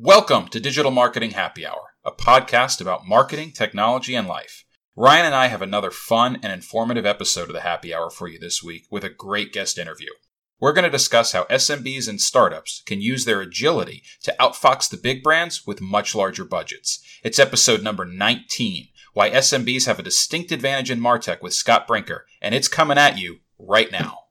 Welcome 0.00 0.46
to 0.50 0.60
Digital 0.60 0.92
Marketing 0.92 1.32
Happy 1.32 1.66
Hour, 1.66 1.94
a 2.04 2.12
podcast 2.12 2.80
about 2.80 3.08
marketing, 3.08 3.50
technology, 3.50 4.14
and 4.14 4.28
life. 4.28 4.64
Ryan 4.94 5.26
and 5.26 5.34
I 5.34 5.48
have 5.48 5.60
another 5.60 5.90
fun 5.90 6.38
and 6.40 6.52
informative 6.52 7.04
episode 7.04 7.48
of 7.48 7.52
the 7.52 7.62
Happy 7.62 7.92
Hour 7.92 8.08
for 8.08 8.28
you 8.28 8.38
this 8.38 8.62
week 8.62 8.84
with 8.92 9.02
a 9.02 9.10
great 9.10 9.52
guest 9.52 9.76
interview. 9.76 10.10
We're 10.60 10.72
going 10.72 10.84
to 10.84 10.88
discuss 10.88 11.32
how 11.32 11.46
SMBs 11.46 12.08
and 12.08 12.20
startups 12.20 12.84
can 12.86 13.00
use 13.00 13.24
their 13.24 13.40
agility 13.40 14.04
to 14.22 14.36
outfox 14.38 14.88
the 14.88 14.98
big 14.98 15.20
brands 15.24 15.66
with 15.66 15.80
much 15.80 16.14
larger 16.14 16.44
budgets. 16.44 17.04
It's 17.24 17.40
episode 17.40 17.82
number 17.82 18.04
19 18.04 18.86
Why 19.14 19.30
SMBs 19.30 19.86
Have 19.86 19.98
a 19.98 20.04
Distinct 20.04 20.52
Advantage 20.52 20.92
in 20.92 21.00
Martech 21.00 21.42
with 21.42 21.54
Scott 21.54 21.88
Brinker, 21.88 22.24
and 22.40 22.54
it's 22.54 22.68
coming 22.68 22.98
at 22.98 23.18
you 23.18 23.38
right 23.58 23.90
now. 23.90 24.27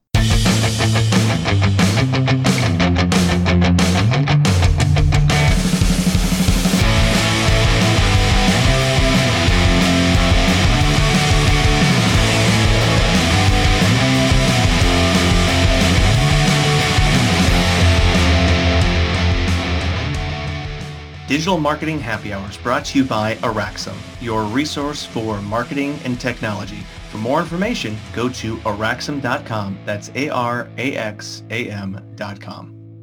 Digital 21.28 21.58
Marketing 21.58 22.00
Happy 22.00 22.32
Hours 22.32 22.56
brought 22.56 22.86
to 22.86 22.98
you 22.98 23.04
by 23.04 23.36
Araxam, 23.36 23.98
your 24.22 24.46
resource 24.46 25.06
for 25.06 25.42
marketing 25.42 26.00
and 26.06 26.18
technology. 26.18 26.80
For 27.12 27.18
more 27.18 27.42
information, 27.42 27.98
go 28.14 28.30
to 28.30 28.56
araxam.com. 28.60 29.78
That's 29.84 30.10
A 30.16 30.30
R 30.30 30.70
A 30.78 30.96
X 30.96 31.44
A 31.50 31.70
M.com. 31.70 33.02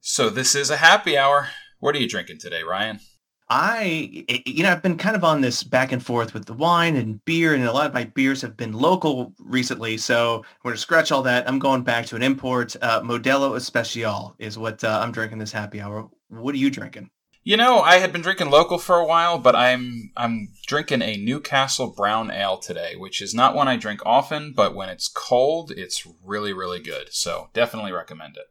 So, 0.00 0.30
this 0.30 0.56
is 0.56 0.70
a 0.70 0.76
happy 0.78 1.16
hour. 1.16 1.46
What 1.78 1.94
are 1.94 2.00
you 2.00 2.08
drinking 2.08 2.38
today, 2.38 2.64
Ryan? 2.64 2.98
I, 3.48 4.24
you 4.46 4.64
know, 4.64 4.72
I've 4.72 4.82
been 4.82 4.96
kind 4.96 5.14
of 5.14 5.22
on 5.22 5.40
this 5.40 5.62
back 5.62 5.92
and 5.92 6.04
forth 6.04 6.34
with 6.34 6.46
the 6.46 6.54
wine 6.54 6.96
and 6.96 7.24
beer, 7.24 7.54
and 7.54 7.62
a 7.64 7.72
lot 7.72 7.86
of 7.86 7.94
my 7.94 8.04
beers 8.04 8.42
have 8.42 8.56
been 8.56 8.72
local 8.72 9.32
recently. 9.38 9.96
So 9.96 10.38
I'm 10.38 10.62
going 10.64 10.74
to 10.74 10.80
scratch 10.80 11.12
all 11.12 11.22
that. 11.22 11.48
I'm 11.48 11.60
going 11.60 11.82
back 11.82 12.06
to 12.06 12.16
an 12.16 12.22
import. 12.24 12.74
Uh, 12.82 13.00
Modelo 13.02 13.54
Especial 13.56 14.34
is 14.40 14.58
what 14.58 14.82
uh, 14.82 15.00
I'm 15.00 15.12
drinking 15.12 15.38
this 15.38 15.52
happy 15.52 15.80
hour. 15.80 16.08
What 16.28 16.54
are 16.56 16.58
you 16.58 16.70
drinking? 16.70 17.10
You 17.42 17.56
know, 17.56 17.80
I 17.80 17.96
had 17.96 18.12
been 18.12 18.20
drinking 18.20 18.50
local 18.50 18.76
for 18.76 18.96
a 18.96 19.06
while, 19.06 19.38
but 19.38 19.56
I'm 19.56 20.12
I'm 20.14 20.48
drinking 20.66 21.00
a 21.00 21.16
Newcastle 21.16 21.86
Brown 21.86 22.30
Ale 22.30 22.58
today, 22.58 22.96
which 22.96 23.22
is 23.22 23.34
not 23.34 23.54
one 23.54 23.66
I 23.66 23.76
drink 23.76 24.00
often, 24.04 24.52
but 24.54 24.74
when 24.74 24.90
it's 24.90 25.08
cold, 25.08 25.70
it's 25.70 26.06
really 26.22 26.52
really 26.52 26.80
good. 26.80 27.12
So, 27.12 27.48
definitely 27.54 27.92
recommend 27.92 28.36
it. 28.36 28.46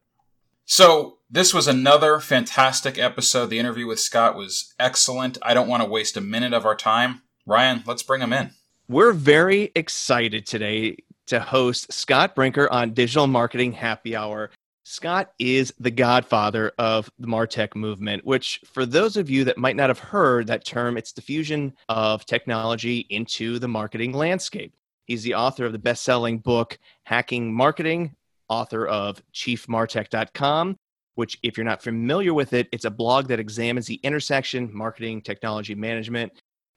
So, 0.65 1.19
this 1.29 1.53
was 1.53 1.67
another 1.67 2.19
fantastic 2.19 2.97
episode. 2.97 3.51
The 3.51 3.59
interview 3.59 3.85
with 3.85 3.99
Scott 3.99 4.35
was 4.35 4.73
excellent. 4.79 5.37
I 5.43 5.53
don't 5.53 5.67
want 5.67 5.83
to 5.83 5.89
waste 5.89 6.17
a 6.17 6.21
minute 6.21 6.53
of 6.53 6.65
our 6.65 6.75
time. 6.75 7.21
Ryan, 7.45 7.83
let's 7.85 8.03
bring 8.03 8.21
him 8.21 8.33
in. 8.33 8.51
We're 8.87 9.13
very 9.13 9.71
excited 9.75 10.47
today 10.47 10.97
to 11.27 11.39
host 11.39 11.93
Scott 11.93 12.33
Brinker 12.33 12.67
on 12.71 12.95
Digital 12.95 13.27
Marketing 13.27 13.71
Happy 13.71 14.15
Hour. 14.15 14.49
Scott 14.91 15.33
is 15.37 15.71
the 15.79 15.91
godfather 15.91 16.71
of 16.79 17.11
the 17.19 17.27
Martech 17.27 17.75
movement, 17.75 18.25
which, 18.25 18.59
for 18.73 18.87
those 18.87 19.17
of 19.17 19.29
you 19.29 19.43
that 19.43 19.59
might 19.59 19.75
not 19.75 19.91
have 19.91 19.99
heard 19.99 20.47
that 20.47 20.65
term, 20.65 20.97
it's 20.97 21.11
the 21.11 21.21
fusion 21.21 21.73
of 21.89 22.25
technology 22.25 23.05
into 23.11 23.59
the 23.59 23.67
marketing 23.67 24.13
landscape. 24.13 24.73
He's 25.05 25.21
the 25.21 25.35
author 25.35 25.65
of 25.65 25.73
the 25.73 25.77
best 25.77 26.01
selling 26.01 26.39
book, 26.39 26.79
Hacking 27.03 27.53
Marketing, 27.53 28.15
author 28.47 28.87
of 28.87 29.21
chiefmartech.com, 29.31 30.75
which, 31.13 31.37
if 31.43 31.55
you're 31.55 31.65
not 31.65 31.83
familiar 31.83 32.33
with 32.33 32.53
it, 32.53 32.67
it's 32.71 32.85
a 32.85 32.89
blog 32.89 33.27
that 33.27 33.39
examines 33.39 33.85
the 33.85 33.99
intersection 34.01 34.71
marketing, 34.73 35.21
technology 35.21 35.75
management, 35.75 36.31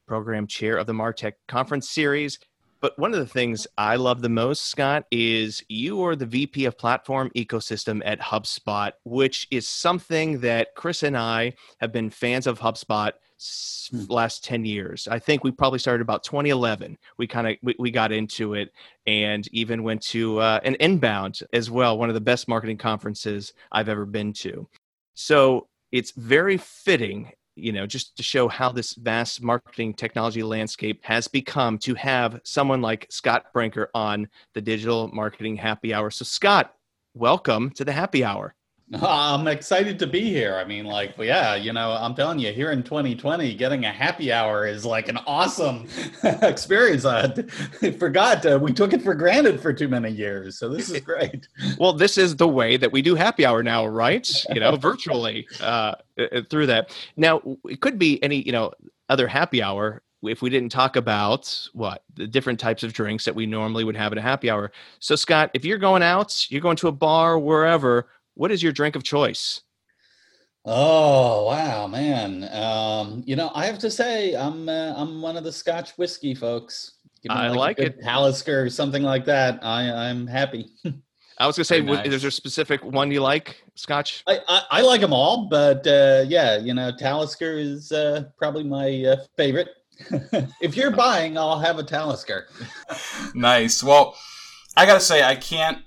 program 0.07 0.47
chair 0.47 0.77
of 0.77 0.87
the 0.87 0.93
Martech 0.93 1.33
conference 1.49 1.89
series 1.89 2.39
but 2.83 2.99
one 2.99 3.15
of 3.15 3.21
the 3.21 3.27
things 3.27 3.67
I 3.79 3.95
love 3.95 4.21
the 4.21 4.29
most, 4.29 4.67
Scott, 4.67 5.07
is 5.13 5.63
you 5.69 6.03
are 6.05 6.17
the 6.17 6.27
VP 6.27 6.65
of 6.65 6.77
platform 6.77 7.31
ecosystem 7.37 8.03
at 8.05 8.21
HubSpot, 8.21 8.91
which 9.05 9.47
is 9.53 9.69
something 9.69 10.41
that 10.41 10.75
Chris 10.75 11.05
and 11.05 11.17
I 11.17 11.55
have 11.79 11.93
been 11.93 12.11
fans 12.11 12.49
of 12.49 12.59
HubSpot 12.59 13.13
hmm. 13.91 14.05
last 14.09 14.45
10 14.45 14.65
years. 14.65 15.07
I 15.09 15.21
think 15.21 15.45
we 15.45 15.53
probably 15.53 15.79
started 15.79 16.03
about 16.03 16.25
2011. 16.25 16.99
We 17.19 17.29
kind 17.29 17.47
of 17.47 17.57
we, 17.63 17.77
we, 17.79 17.93
got 17.93 18.11
into 18.11 18.55
it 18.55 18.73
and 19.07 19.47
even 19.53 19.85
went 19.85 20.03
to 20.09 20.41
uh, 20.41 20.59
an 20.65 20.75
inbound 20.75 21.41
as 21.53 21.71
well, 21.71 21.97
one 21.97 22.09
of 22.09 22.15
the 22.15 22.21
best 22.21 22.49
marketing 22.49 22.79
conferences 22.79 23.53
I've 23.71 23.89
ever 23.89 24.05
been 24.05 24.33
to. 24.35 24.69
So 25.15 25.69
it's 25.93 26.11
very 26.11 26.57
fitting 26.57 27.31
you 27.55 27.73
know, 27.73 27.87
just 27.87 28.17
to 28.17 28.23
show 28.23 28.49
how 28.49 28.71
this 28.71 28.95
vast 28.95 29.43
marketing 29.43 29.95
technology 29.95 30.43
landscape 30.43 31.01
has 31.05 31.29
become 31.29 31.79
to 31.79 31.95
have 31.95 32.41
someone 32.45 32.81
like 32.81 33.07
Scott 33.11 33.53
Brinker 33.53 33.91
on 33.95 34.29
the 34.55 34.61
digital 34.61 35.09
marketing 35.09 35.57
happy 35.57 35.93
hour. 35.93 36.11
So, 36.11 36.25
Scott, 36.25 36.75
welcome 37.15 37.71
to 37.73 37.85
the 37.85 37.93
happy 37.93 38.25
hour. 38.25 38.55
I'm 39.03 39.49
excited 39.49 39.99
to 40.01 40.07
be 40.07 40.21
here. 40.21 40.57
I 40.57 40.65
mean, 40.65 40.85
like, 40.85 41.17
yeah, 41.17 41.55
you 41.55 41.73
know, 41.73 41.93
I'm 41.93 42.15
telling 42.15 42.39
you, 42.39 42.53
here 42.53 42.73
in 42.73 42.83
2020, 42.83 43.55
getting 43.55 43.87
a 43.87 43.93
happy 43.93 44.31
hour 44.31 44.67
is 44.67 44.85
like 44.85 45.09
an 45.09 45.17
awesome 45.27 45.89
experience. 46.25 47.07
I 47.07 47.33
forgot 47.99 48.45
uh, 48.45 48.59
we 48.61 48.73
took 48.73 48.93
it 48.93 49.01
for 49.01 49.15
granted 49.15 49.61
for 49.61 49.73
too 49.73 49.89
many 49.89 50.11
years, 50.11 50.59
so 50.59 50.69
this 50.69 50.91
is 50.91 51.01
great. 51.01 51.49
well, 51.79 51.95
this 51.95 52.19
is 52.19 52.37
the 52.37 52.49
way 52.49 52.77
that 52.77 52.93
we 52.93 53.01
do 53.01 53.15
happy 53.15 53.47
hour 53.47 53.63
now, 53.63 53.87
right? 53.87 54.31
You 54.51 54.61
know, 54.61 54.77
virtually 54.77 55.47
uh, 55.61 55.95
uh, 56.19 56.43
through 56.51 56.67
that. 56.67 56.95
Now, 57.17 57.41
it 57.65 57.81
could 57.81 57.99
be 57.99 58.23
any, 58.23 58.43
you 58.43 58.53
know, 58.53 58.73
other 59.09 59.27
happy 59.27 59.63
hour 59.63 60.03
if 60.23 60.43
we 60.43 60.51
didn't 60.51 60.71
talk 60.71 60.97
about 60.97 61.69
what 61.73 62.05
the 62.15 62.27
different 62.27 62.61
types 62.61 62.83
of 62.83 62.93
drinks 62.93 63.25
that 63.25 63.35
we 63.35 63.47
normally 63.47 63.85
would 63.85 63.97
have 63.97 64.13
at 64.13 64.19
a 64.19 64.23
happy 64.23 64.51
hour. 64.51 64.71
So, 64.99 65.17
Scott, 65.17 65.51
if 65.55 65.65
you're 65.65 65.79
going 65.79 66.03
out, 66.03 66.51
you're 66.51 66.61
going 66.61 66.77
to 66.77 66.89
a 66.89 66.93
bar, 66.93 67.39
wherever 67.39 68.07
what 68.35 68.51
is 68.51 68.63
your 68.63 68.73
drink 68.73 68.97
of 68.97 69.03
choice? 69.03 69.63
Oh 70.65 71.47
wow, 71.47 71.89
man! 71.89 72.49
Um, 72.53 73.25
you 73.27 73.35
know, 73.35 73.51
I 73.55 73.67
have 73.67 73.79
to 73.81 73.91
say, 73.91 74.35
I'm 74.35 74.69
uh, 74.69 74.95
I'm 74.97 75.21
one 75.21 75.37
of 75.37 75.43
the 75.43 75.53
Scotch 75.53 75.91
whiskey 75.99 76.35
folks. 76.35 76.99
I 77.29 77.49
like, 77.49 77.79
like 77.79 77.79
it, 77.79 78.01
Talisker 78.03 78.63
or 78.63 78.71
something 78.71 79.03
like 79.03 79.25
that. 79.25 79.59
I 79.63 79.91
I'm 79.91 80.27
happy. 80.27 80.71
I 81.39 81.47
was 81.47 81.57
gonna 81.57 81.65
say, 81.65 81.81
nice. 81.81 82.07
is 82.07 82.23
there 82.23 82.29
a 82.29 82.33
specific 82.33 82.85
one 82.85 83.11
you 83.11 83.21
like, 83.21 83.65
Scotch? 83.75 84.23
I, 84.29 84.39
I, 84.49 84.63
I 84.71 84.81
like 84.83 85.01
them 85.01 85.13
all, 85.13 85.49
but 85.49 85.85
uh, 85.87 86.25
yeah, 86.29 86.59
you 86.59 86.75
know, 86.75 86.93
Talisker 86.97 87.59
is 87.59 87.91
uh, 87.91 88.25
probably 88.39 88.63
my 88.63 89.05
uh, 89.05 89.17
favorite. 89.37 89.71
if 90.61 90.77
you're 90.77 90.91
buying, 90.91 91.37
I'll 91.37 91.59
have 91.59 91.79
a 91.79 91.83
Talisker. 91.83 92.47
nice. 93.35 93.83
Well, 93.83 94.17
I 94.77 94.87
gotta 94.87 95.01
say, 95.01 95.25
I 95.25 95.35
can't 95.35 95.79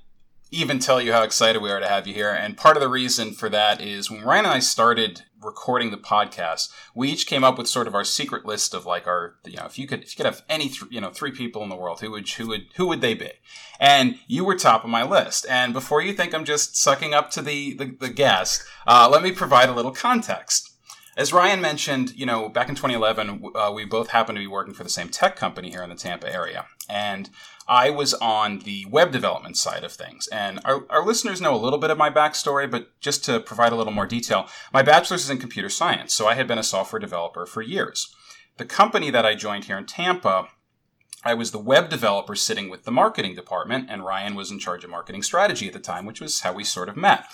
even 0.56 0.80
tell 0.80 1.02
you 1.02 1.12
how 1.12 1.24
excited 1.24 1.62
we 1.62 1.70
are 1.70 1.82
to 1.82 1.88
have 1.88 2.08
you 2.08 2.14
here. 2.14 2.32
And 2.32 2.56
part 2.56 2.78
of 2.78 2.82
the 2.82 2.88
reason 2.88 3.34
for 3.34 3.50
that 3.50 3.82
is 3.82 4.10
when 4.10 4.24
Ryan 4.24 4.46
and 4.46 4.54
I 4.54 4.60
started 4.60 5.24
recording 5.42 5.92
the 5.92 5.98
podcast, 5.98 6.72
we 6.96 7.10
each 7.10 7.28
came 7.28 7.44
up 7.44 7.58
with 7.58 7.68
sort 7.68 7.88
of 7.88 7.94
our 7.94 8.06
secret 8.06 8.46
list 8.46 8.74
of 8.74 8.86
like 8.86 9.06
our, 9.06 9.36
you 9.44 9.58
know, 9.58 9.66
if 9.66 9.78
you 9.78 9.86
could, 9.86 10.04
if 10.04 10.12
you 10.12 10.24
could 10.24 10.32
have 10.32 10.44
any, 10.48 10.70
th- 10.70 10.90
you 10.90 11.02
know, 11.02 11.10
three 11.10 11.32
people 11.32 11.62
in 11.62 11.70
the 11.70 11.76
world, 11.76 12.00
who 12.00 12.12
would, 12.12 12.28
who 12.30 12.48
would, 12.48 12.68
who 12.78 12.88
would 12.88 13.02
they 13.02 13.14
be? 13.14 13.32
And 13.82 14.18
you 14.28 14.46
were 14.46 14.56
top 14.56 14.86
of 14.86 14.90
my 14.90 15.04
list. 15.04 15.46
And 15.50 15.74
before 15.74 16.02
you 16.02 16.14
think 16.14 16.34
I'm 16.34 16.46
just 16.46 16.78
sucking 16.78 17.14
up 17.14 17.32
to 17.32 17.42
the, 17.42 17.74
the, 17.74 17.86
the 18.00 18.10
guest, 18.10 18.64
uh, 18.88 19.10
let 19.12 19.24
me 19.24 19.34
provide 19.34 19.68
a 19.68 19.74
little 19.74 19.92
context. 19.92 20.72
As 21.18 21.32
Ryan 21.32 21.62
mentioned, 21.62 22.14
you 22.16 22.26
know, 22.26 22.50
back 22.50 22.68
in 22.68 22.76
2011, 22.76 23.52
uh, 23.56 23.72
we 23.74 23.86
both 23.86 24.10
happened 24.10 24.36
to 24.38 24.42
be 24.42 24.48
working 24.48 24.74
for 24.74 24.84
the 24.84 24.90
same 24.90 25.10
tech 25.10 25.36
company 25.36 25.70
here 25.70 25.82
in 25.84 25.90
the 25.90 25.96
Tampa 25.96 26.34
area. 26.34 26.66
And 26.90 27.30
I 27.68 27.90
was 27.90 28.14
on 28.16 28.60
the 28.60 28.86
web 28.90 29.12
development 29.12 29.58
side 29.58 29.84
of 29.84 29.92
things. 29.92 30.28
And 30.28 30.60
our, 30.66 30.86
our 30.90 31.04
listeners 31.04 31.42
know 31.42 31.56
a 31.56 31.58
little 31.58 31.80
bit 31.80 31.90
of 31.90 31.98
my 31.98 32.10
backstory, 32.10 32.70
but 32.70 33.00
just 33.00 33.26
to 33.26 33.40
provide 33.40 33.72
a 33.72 33.76
little 33.76 33.94
more 33.94 34.06
detail, 34.06 34.48
my 34.72 34.84
bachelor's 34.84 35.24
is 35.24 35.30
in 35.30 35.40
computer 35.40 35.70
science, 35.70 36.14
so 36.14 36.28
I 36.28 36.36
had 36.36 36.48
been 36.48 36.60
a 36.60 36.64
software 36.64 37.00
developer 37.00 37.46
for 37.46 37.62
years. 37.62 38.14
The 38.58 38.66
company 38.66 39.10
that 39.10 39.26
I 39.26 39.36
joined 39.36 39.66
here 39.66 39.78
in 39.78 39.86
Tampa, 39.86 40.48
I 41.24 41.34
was 41.34 41.52
the 41.52 41.60
web 41.60 41.90
developer 41.90 42.36
sitting 42.36 42.70
with 42.70 42.84
the 42.84 42.92
marketing 42.92 43.36
department, 43.36 43.90
and 43.90 44.06
Ryan 44.06 44.36
was 44.36 44.52
in 44.52 44.60
charge 44.60 44.84
of 44.84 44.92
marketing 44.92 45.24
strategy 45.24 45.68
at 45.68 45.74
the 45.74 45.80
time, 45.80 46.06
which 46.06 46.22
was 46.22 46.42
how 46.42 46.54
we 46.54 46.64
sort 46.64 46.88
of 46.88 46.96
met. 46.96 47.26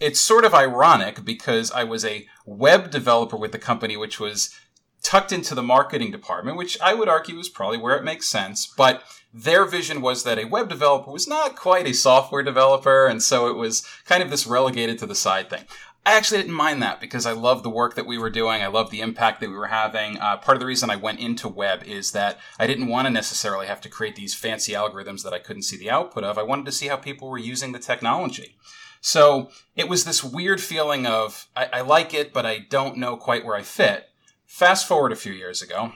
It's 0.00 0.20
sort 0.20 0.44
of 0.44 0.54
ironic 0.54 1.24
because 1.24 1.70
I 1.70 1.84
was 1.84 2.04
a 2.04 2.26
web 2.44 2.90
developer 2.90 3.36
with 3.36 3.52
the 3.52 3.58
company, 3.58 3.96
which 3.96 4.18
was 4.18 4.54
tucked 5.02 5.32
into 5.32 5.54
the 5.54 5.62
marketing 5.62 6.10
department, 6.10 6.56
which 6.56 6.80
I 6.80 6.94
would 6.94 7.08
argue 7.08 7.38
is 7.38 7.48
probably 7.48 7.78
where 7.78 7.96
it 7.96 8.04
makes 8.04 8.26
sense. 8.26 8.66
But 8.66 9.02
their 9.32 9.64
vision 9.64 10.00
was 10.00 10.24
that 10.24 10.38
a 10.38 10.46
web 10.46 10.68
developer 10.68 11.10
was 11.10 11.28
not 11.28 11.56
quite 11.56 11.86
a 11.86 11.92
software 11.92 12.42
developer, 12.42 13.06
and 13.06 13.22
so 13.22 13.48
it 13.48 13.56
was 13.56 13.86
kind 14.04 14.22
of 14.22 14.30
this 14.30 14.46
relegated 14.46 14.98
to 14.98 15.06
the 15.06 15.14
side 15.14 15.50
thing. 15.50 15.64
I 16.06 16.14
actually 16.14 16.38
didn't 16.38 16.54
mind 16.54 16.82
that 16.82 17.00
because 17.00 17.26
I 17.26 17.32
loved 17.32 17.64
the 17.64 17.70
work 17.70 17.94
that 17.96 18.06
we 18.06 18.16
were 18.16 18.30
doing. 18.30 18.62
I 18.62 18.68
loved 18.68 18.90
the 18.90 19.02
impact 19.02 19.40
that 19.40 19.50
we 19.50 19.56
were 19.56 19.66
having. 19.66 20.18
Uh, 20.18 20.38
part 20.38 20.56
of 20.56 20.60
the 20.60 20.66
reason 20.66 20.88
I 20.88 20.96
went 20.96 21.20
into 21.20 21.48
web 21.48 21.82
is 21.84 22.12
that 22.12 22.38
I 22.58 22.66
didn't 22.66 22.86
want 22.88 23.06
to 23.06 23.10
necessarily 23.10 23.66
have 23.66 23.82
to 23.82 23.90
create 23.90 24.16
these 24.16 24.34
fancy 24.34 24.72
algorithms 24.72 25.22
that 25.24 25.34
I 25.34 25.38
couldn't 25.38 25.64
see 25.64 25.76
the 25.76 25.90
output 25.90 26.24
of. 26.24 26.38
I 26.38 26.44
wanted 26.44 26.64
to 26.64 26.72
see 26.72 26.86
how 26.86 26.96
people 26.96 27.28
were 27.28 27.36
using 27.36 27.72
the 27.72 27.78
technology. 27.78 28.56
So 29.02 29.50
it 29.76 29.88
was 29.88 30.04
this 30.04 30.24
weird 30.24 30.62
feeling 30.62 31.06
of 31.06 31.46
I, 31.54 31.68
I 31.74 31.80
like 31.82 32.14
it, 32.14 32.32
but 32.32 32.46
I 32.46 32.60
don't 32.60 32.96
know 32.96 33.18
quite 33.18 33.44
where 33.44 33.56
I 33.56 33.62
fit. 33.62 34.08
Fast 34.46 34.88
forward 34.88 35.12
a 35.12 35.16
few 35.16 35.32
years 35.32 35.60
ago, 35.60 35.92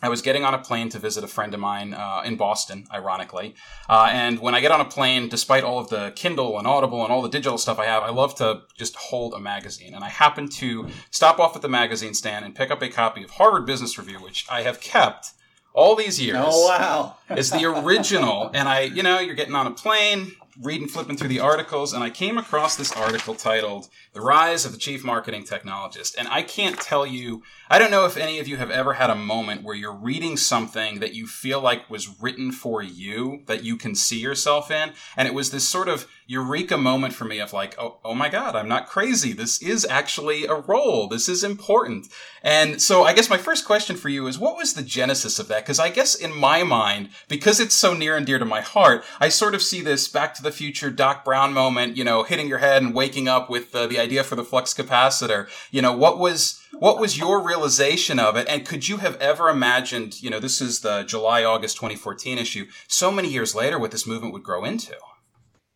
I 0.00 0.08
was 0.08 0.22
getting 0.22 0.44
on 0.44 0.54
a 0.54 0.58
plane 0.58 0.88
to 0.90 0.98
visit 0.98 1.24
a 1.24 1.26
friend 1.26 1.52
of 1.54 1.60
mine 1.60 1.92
uh, 1.92 2.22
in 2.24 2.36
Boston, 2.36 2.86
ironically. 2.92 3.54
Uh, 3.88 4.08
and 4.12 4.38
when 4.38 4.54
I 4.54 4.60
get 4.60 4.70
on 4.70 4.80
a 4.80 4.84
plane, 4.84 5.28
despite 5.28 5.64
all 5.64 5.80
of 5.80 5.88
the 5.88 6.12
Kindle 6.14 6.58
and 6.58 6.66
Audible 6.68 7.02
and 7.02 7.12
all 7.12 7.22
the 7.22 7.28
digital 7.28 7.58
stuff 7.58 7.78
I 7.78 7.86
have, 7.86 8.04
I 8.04 8.10
love 8.10 8.36
to 8.36 8.62
just 8.76 8.94
hold 8.94 9.34
a 9.34 9.40
magazine. 9.40 9.94
And 9.94 10.04
I 10.04 10.08
happened 10.08 10.52
to 10.52 10.86
stop 11.10 11.40
off 11.40 11.56
at 11.56 11.62
the 11.62 11.68
magazine 11.68 12.14
stand 12.14 12.44
and 12.44 12.54
pick 12.54 12.70
up 12.70 12.80
a 12.80 12.88
copy 12.88 13.24
of 13.24 13.30
Harvard 13.30 13.66
Business 13.66 13.98
Review, 13.98 14.18
which 14.22 14.46
I 14.48 14.62
have 14.62 14.80
kept 14.80 15.32
all 15.72 15.94
these 15.94 16.20
years. 16.20 16.38
Oh 16.40 16.66
wow! 16.66 17.16
it's 17.30 17.50
the 17.50 17.64
original, 17.64 18.50
and 18.54 18.68
I, 18.68 18.82
you 18.82 19.02
know, 19.02 19.18
you're 19.18 19.34
getting 19.34 19.54
on 19.54 19.66
a 19.66 19.70
plane, 19.70 20.32
reading, 20.60 20.88
flipping 20.88 21.16
through 21.16 21.28
the 21.28 21.40
articles, 21.40 21.92
and 21.92 22.02
I 22.02 22.10
came 22.10 22.38
across 22.38 22.76
this 22.76 22.92
article 22.92 23.34
titled 23.34 23.88
"The 24.18 24.24
Rise 24.24 24.64
of 24.64 24.72
the 24.72 24.78
Chief 24.78 25.04
Marketing 25.04 25.44
Technologist," 25.44 26.16
and 26.18 26.26
I 26.26 26.42
can't 26.42 26.80
tell 26.80 27.06
you. 27.06 27.44
I 27.70 27.78
don't 27.78 27.92
know 27.92 28.04
if 28.04 28.16
any 28.16 28.40
of 28.40 28.48
you 28.48 28.56
have 28.56 28.70
ever 28.70 28.94
had 28.94 29.10
a 29.10 29.14
moment 29.14 29.62
where 29.62 29.76
you're 29.76 29.92
reading 29.92 30.36
something 30.36 30.98
that 30.98 31.14
you 31.14 31.28
feel 31.28 31.60
like 31.60 31.88
was 31.88 32.20
written 32.20 32.50
for 32.50 32.82
you, 32.82 33.42
that 33.46 33.62
you 33.62 33.76
can 33.76 33.94
see 33.94 34.18
yourself 34.18 34.72
in, 34.72 34.92
and 35.16 35.28
it 35.28 35.34
was 35.34 35.52
this 35.52 35.68
sort 35.68 35.88
of 35.88 36.08
eureka 36.28 36.76
moment 36.76 37.14
for 37.14 37.24
me 37.24 37.40
of 37.40 37.54
like, 37.54 37.74
oh, 37.78 37.96
oh 38.04 38.14
my 38.14 38.28
God, 38.28 38.54
I'm 38.54 38.68
not 38.68 38.86
crazy. 38.86 39.32
This 39.32 39.62
is 39.62 39.86
actually 39.86 40.44
a 40.44 40.54
role. 40.54 41.08
This 41.08 41.26
is 41.26 41.42
important. 41.42 42.06
And 42.42 42.80
so 42.82 43.02
I 43.02 43.14
guess 43.14 43.30
my 43.30 43.38
first 43.38 43.64
question 43.64 43.96
for 43.96 44.10
you 44.10 44.26
is 44.26 44.38
what 44.38 44.56
was 44.56 44.74
the 44.74 44.82
genesis 44.82 45.38
of 45.38 45.48
that? 45.48 45.64
Because 45.64 45.80
I 45.80 45.88
guess 45.88 46.14
in 46.14 46.34
my 46.34 46.62
mind, 46.62 47.08
because 47.28 47.60
it's 47.60 47.74
so 47.74 47.94
near 47.94 48.14
and 48.14 48.26
dear 48.26 48.38
to 48.38 48.44
my 48.44 48.60
heart, 48.60 49.04
I 49.18 49.30
sort 49.30 49.54
of 49.54 49.62
see 49.62 49.80
this 49.80 50.06
back 50.06 50.34
to 50.34 50.42
the 50.42 50.52
future 50.52 50.90
Doc 50.90 51.24
Brown 51.24 51.54
moment, 51.54 51.96
you 51.96 52.04
know, 52.04 52.22
hitting 52.22 52.46
your 52.46 52.58
head 52.58 52.82
and 52.82 52.94
waking 52.94 53.26
up 53.26 53.48
with 53.48 53.74
uh, 53.74 53.86
the 53.86 53.98
idea 53.98 54.07
for 54.24 54.36
the 54.36 54.44
flux 54.44 54.74
capacitor. 54.74 55.48
You 55.70 55.82
know, 55.82 55.96
what 55.96 56.18
was, 56.18 56.60
what 56.78 56.98
was 56.98 57.18
your 57.18 57.40
realization 57.40 58.18
of 58.18 58.36
it? 58.36 58.46
And 58.48 58.66
could 58.66 58.88
you 58.88 58.98
have 58.98 59.16
ever 59.16 59.48
imagined, 59.48 60.22
you 60.22 60.30
know, 60.30 60.40
this 60.40 60.60
is 60.60 60.80
the 60.80 61.02
July, 61.02 61.44
August 61.44 61.76
2014 61.76 62.38
issue, 62.38 62.66
so 62.86 63.10
many 63.10 63.28
years 63.28 63.54
later, 63.54 63.78
what 63.78 63.90
this 63.90 64.06
movement 64.06 64.32
would 64.32 64.42
grow 64.42 64.64
into? 64.64 64.94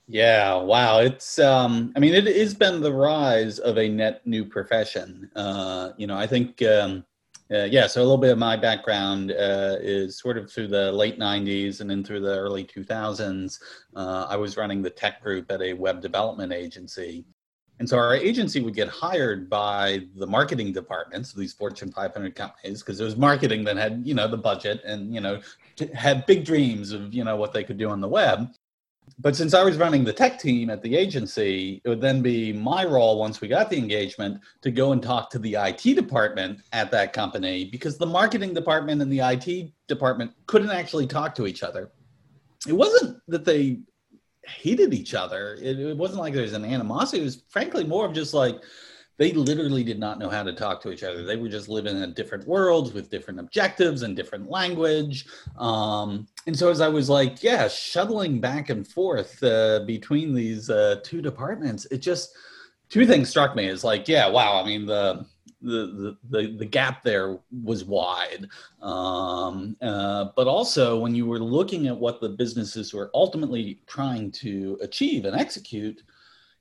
Yeah, 0.09 0.57
wow. 0.57 0.99
It's 0.99 1.39
um 1.39 1.93
I 1.97 2.01
mean 2.01 2.13
it 2.13 2.27
has 2.27 2.55
been 2.55 2.81
the 2.81 2.93
rise 2.93 3.59
of 3.59 3.79
a 3.79 3.89
net 3.89 4.27
new 4.27 4.45
profession. 4.45 5.31
Uh 5.35 5.91
you 5.97 6.07
know, 6.07 6.19
I 6.19 6.27
think 6.27 6.61
um 6.63 7.05
uh, 7.53 7.65
yeah, 7.65 7.87
so 7.87 8.01
a 8.01 8.03
little 8.03 8.17
bit 8.17 8.31
of 8.31 8.39
my 8.39 8.57
background 8.57 9.31
uh, 9.31 9.77
is 9.81 10.19
sort 10.19 10.39
of 10.39 10.51
through 10.51 10.69
the 10.69 10.91
late 10.91 11.19
90s 11.19 11.83
and 11.83 11.91
then 11.91 12.03
through 12.03 12.21
the 12.21 12.39
early 12.39 12.65
2000s. 12.65 13.59
Uh, 13.95 14.27
I 14.29 14.37
was 14.37 14.57
running 14.57 14.81
the 14.81 14.89
tech 14.89 15.23
group 15.23 15.51
at 15.51 15.61
a 15.61 15.75
web 15.75 16.01
development 16.01 16.53
agency. 16.53 17.27
And 17.83 17.89
so 17.89 17.99
our 17.99 18.15
agency 18.15 18.61
would 18.61 18.77
get 18.77 18.87
hired 18.87 19.51
by 19.51 20.07
the 20.15 20.25
marketing 20.25 20.71
departments 20.71 21.33
of 21.33 21.41
these 21.41 21.53
Fortune 21.53 21.91
500 21.91 22.37
companies 22.37 22.81
because 22.81 23.01
it 23.01 23.05
was 23.05 23.17
marketing 23.17 23.65
that 23.65 23.77
had, 23.77 24.03
you 24.05 24.15
know, 24.15 24.29
the 24.29 24.37
budget 24.37 24.81
and, 24.85 25.13
you 25.13 25.21
know, 25.21 25.41
had 25.93 26.25
big 26.27 26.45
dreams 26.45 26.93
of, 26.93 27.13
you 27.13 27.25
know, 27.25 27.35
what 27.35 27.53
they 27.53 27.65
could 27.65 27.79
do 27.79 27.91
on 27.91 28.01
the 28.01 28.07
web 28.07 28.51
but 29.19 29.35
since 29.35 29.53
I 29.53 29.65
was 29.65 29.77
running 29.79 30.05
the 30.05 30.13
tech 30.13 30.39
team 30.39 30.71
at 30.71 30.81
the 30.81 30.97
agency, 30.97 31.83
it 31.85 31.89
would 31.89 32.01
then 32.01 32.23
be 32.23 32.53
my 32.53 32.85
role 32.85 33.19
once 33.19 33.41
we 33.41 33.49
got 33.49 33.69
the 33.69 33.77
engagement 33.77 34.41
to 34.61 34.71
go 34.71 34.93
and 34.93 35.03
talk 35.03 35.29
to 35.31 35.41
the 35.41 35.57
IT 35.59 35.97
department 35.97 36.61
at 36.73 36.93
that 36.93 37.13
company 37.13 37.65
because 37.65 37.99
the 37.99 38.07
marketing 38.07 38.55
department 38.55 39.03
and 39.03 39.13
the 39.13 39.19
IT 39.19 39.73
department 39.89 40.31
couldn't 40.47 40.71
actually 40.71 41.09
talk 41.09 41.35
to 41.35 41.49
each 41.49 41.65
other. 41.65 41.91
It 42.69 42.75
wasn't 42.75 43.19
that 43.27 43.45
they 43.45 43.81
hated 44.47 44.93
each 44.95 45.15
other, 45.15 45.59
it, 45.61 45.79
it 45.79 45.97
wasn't 45.97 46.21
like 46.21 46.35
there 46.35 46.43
was 46.43 46.53
an 46.53 46.65
animosity. 46.65 47.21
It 47.21 47.25
was 47.25 47.43
frankly 47.49 47.85
more 47.85 48.07
of 48.07 48.13
just 48.13 48.35
like, 48.35 48.61
they 49.19 49.33
literally 49.33 49.85
did 49.85 49.99
not 50.01 50.19
know 50.19 50.31
how 50.31 50.43
to 50.43 50.53
talk 50.53 50.81
to 50.83 50.91
each 50.91 51.03
other. 51.03 51.23
They 51.23 51.37
were 51.37 51.49
just 51.49 51.69
living 51.69 52.03
in 52.03 52.15
different 52.15 52.47
worlds 52.47 52.93
with 52.93 53.11
different 53.11 53.39
objectives 53.39 54.03
and 54.03 54.17
different 54.17 54.51
language. 54.51 55.27
Um, 55.59 56.27
and 56.47 56.59
so 56.59 56.71
as 56.71 56.81
I 56.81 56.89
was 56.89 57.11
like, 57.11 57.43
yeah, 57.43 57.69
shuttling 57.69 58.41
back 58.41 58.71
and 58.71 58.89
forth 58.89 59.41
uh, 59.45 59.81
between 59.87 60.35
these 60.35 60.71
uh, 60.71 61.01
two 61.05 61.21
departments, 61.21 61.87
it 61.91 61.99
just 61.99 62.35
two 62.89 63.07
things 63.07 63.29
struck 63.29 63.55
me. 63.55 63.67
Is 63.67 63.85
like, 63.85 64.09
yeah, 64.09 64.29
wow. 64.29 64.61
I 64.61 64.67
mean 64.67 64.87
the 64.87 65.27
the, 65.63 66.17
the, 66.29 66.57
the 66.59 66.65
gap 66.65 67.03
there 67.03 67.39
was 67.65 67.85
wide. 67.85 68.47
Um, 68.83 69.77
uh, 69.81 70.27
but 70.37 70.47
also, 70.47 70.99
when 70.99 71.15
you 71.15 71.27
were 71.27 71.39
looking 71.39 71.87
at 71.87 71.97
what 71.97 72.21
the 72.21 72.31
businesses 72.31 72.93
were 72.93 73.11
ultimately 73.15 73.81
trying 73.87 74.31
to 74.33 74.79
achieve 74.83 75.25
and 75.25 75.39
execute, 75.39 76.03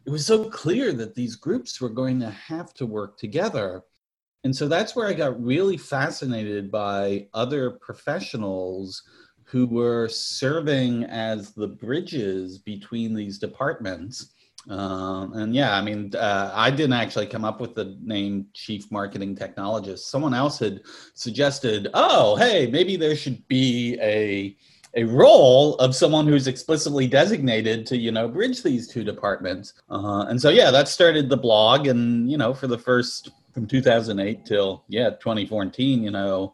it 0.06 0.10
was 0.10 0.26
so 0.26 0.50
clear 0.50 0.94
that 0.94 1.16
these 1.16 1.36
groups 1.36 1.80
were 1.80 1.90
going 1.90 2.20
to 2.20 2.30
have 2.30 2.74
to 2.76 2.86
work 2.86 3.18
together. 3.18 3.84
And 4.44 4.56
so 4.56 4.68
that's 4.68 4.96
where 4.96 5.08
I 5.08 5.14
got 5.14 5.44
really 5.44 5.78
fascinated 5.78 6.72
by 6.72 7.28
other 7.34 7.72
professionals 7.72 9.04
who 9.44 9.68
were 9.68 10.08
serving 10.08 11.04
as 11.04 11.52
the 11.52 11.68
bridges 11.68 12.58
between 12.58 13.14
these 13.14 13.38
departments. 13.38 14.34
Um, 14.70 15.34
and 15.34 15.56
yeah, 15.56 15.76
I 15.76 15.82
mean, 15.82 16.14
uh, 16.16 16.52
I 16.54 16.70
didn't 16.70 16.94
actually 16.94 17.26
come 17.26 17.44
up 17.44 17.60
with 17.60 17.74
the 17.74 17.98
name 18.02 18.48
chief 18.54 18.92
marketing 18.92 19.36
technologist. 19.36 20.00
Someone 20.00 20.34
else 20.34 20.60
had 20.60 20.82
suggested, 21.16 21.88
oh, 21.94 22.36
hey, 22.36 22.68
maybe 22.68 22.96
there 22.96 23.16
should 23.16 23.48
be 23.48 23.98
a 24.02 24.56
a 24.96 25.06
role 25.06 25.76
of 25.76 25.96
someone 25.96 26.28
who's 26.28 26.48
explicitly 26.48 27.08
designated 27.08 27.86
to 27.86 27.98
you 27.98 28.12
know 28.12 28.28
bridge 28.28 28.62
these 28.62 28.88
two 28.90 29.04
departments 29.04 29.74
uh, 29.90 30.26
and 30.28 30.42
so 30.42 30.50
yeah 30.50 30.70
that 30.70 30.88
started 30.88 31.30
the 31.30 31.38
blog 31.38 31.88
and 31.88 32.30
you 32.30 32.38
know 32.38 32.54
for 32.54 32.68
the 32.68 32.78
first 32.78 33.32
from 33.54 33.66
2008 33.66 34.46
till 34.46 34.84
yeah 34.90 35.12
2014 35.12 36.04
you 36.04 36.12
know 36.12 36.54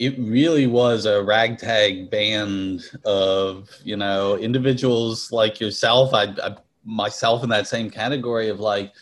it 0.00 0.18
really 0.18 0.66
was 0.66 1.06
a 1.06 1.22
ragtag 1.22 2.10
band 2.10 2.82
of 3.04 3.68
you 3.84 3.96
know 3.96 4.36
individuals 4.38 5.30
like 5.30 5.60
yourself 5.60 6.12
I, 6.14 6.34
I 6.42 6.56
myself 6.84 7.42
in 7.42 7.48
that 7.50 7.68
same 7.68 7.90
category 7.90 8.48
of 8.48 8.60
like 8.60 8.92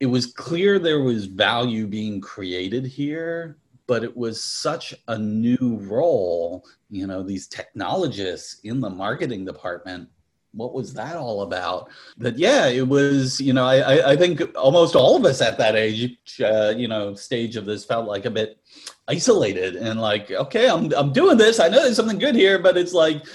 it 0.00 0.06
was 0.06 0.32
clear 0.32 0.78
there 0.78 1.00
was 1.00 1.26
value 1.26 1.86
being 1.86 2.20
created 2.20 2.86
here 2.86 3.56
but 3.86 4.04
it 4.04 4.16
was 4.16 4.42
such 4.42 4.94
a 5.08 5.18
new 5.18 5.78
role 5.82 6.64
you 6.90 7.06
know 7.06 7.22
these 7.22 7.46
technologists 7.48 8.60
in 8.64 8.80
the 8.80 8.90
marketing 8.90 9.44
department. 9.44 10.08
What 10.52 10.72
was 10.72 10.94
that 10.94 11.16
all 11.16 11.42
about? 11.42 11.90
That 12.16 12.38
yeah 12.38 12.66
it 12.66 12.86
was 12.86 13.40
you 13.40 13.52
know 13.52 13.64
i 13.64 14.12
i 14.12 14.16
think 14.16 14.42
almost 14.56 14.96
all 14.96 15.16
of 15.16 15.24
us 15.24 15.40
at 15.42 15.58
that 15.58 15.76
age 15.76 16.40
uh, 16.42 16.72
you 16.76 16.88
know 16.88 17.14
stage 17.14 17.56
of 17.56 17.66
this 17.66 17.84
felt 17.84 18.08
like 18.08 18.24
a 18.24 18.30
bit 18.30 18.58
isolated 19.08 19.76
and 19.76 20.00
like 20.00 20.30
okay 20.30 20.68
i'm 20.68 20.92
i'm 20.94 21.12
doing 21.12 21.36
this. 21.36 21.60
I 21.60 21.68
know 21.68 21.82
there's 21.82 21.96
something 21.96 22.18
good 22.18 22.34
here 22.34 22.58
but 22.58 22.76
it's 22.76 22.94
like 22.94 23.26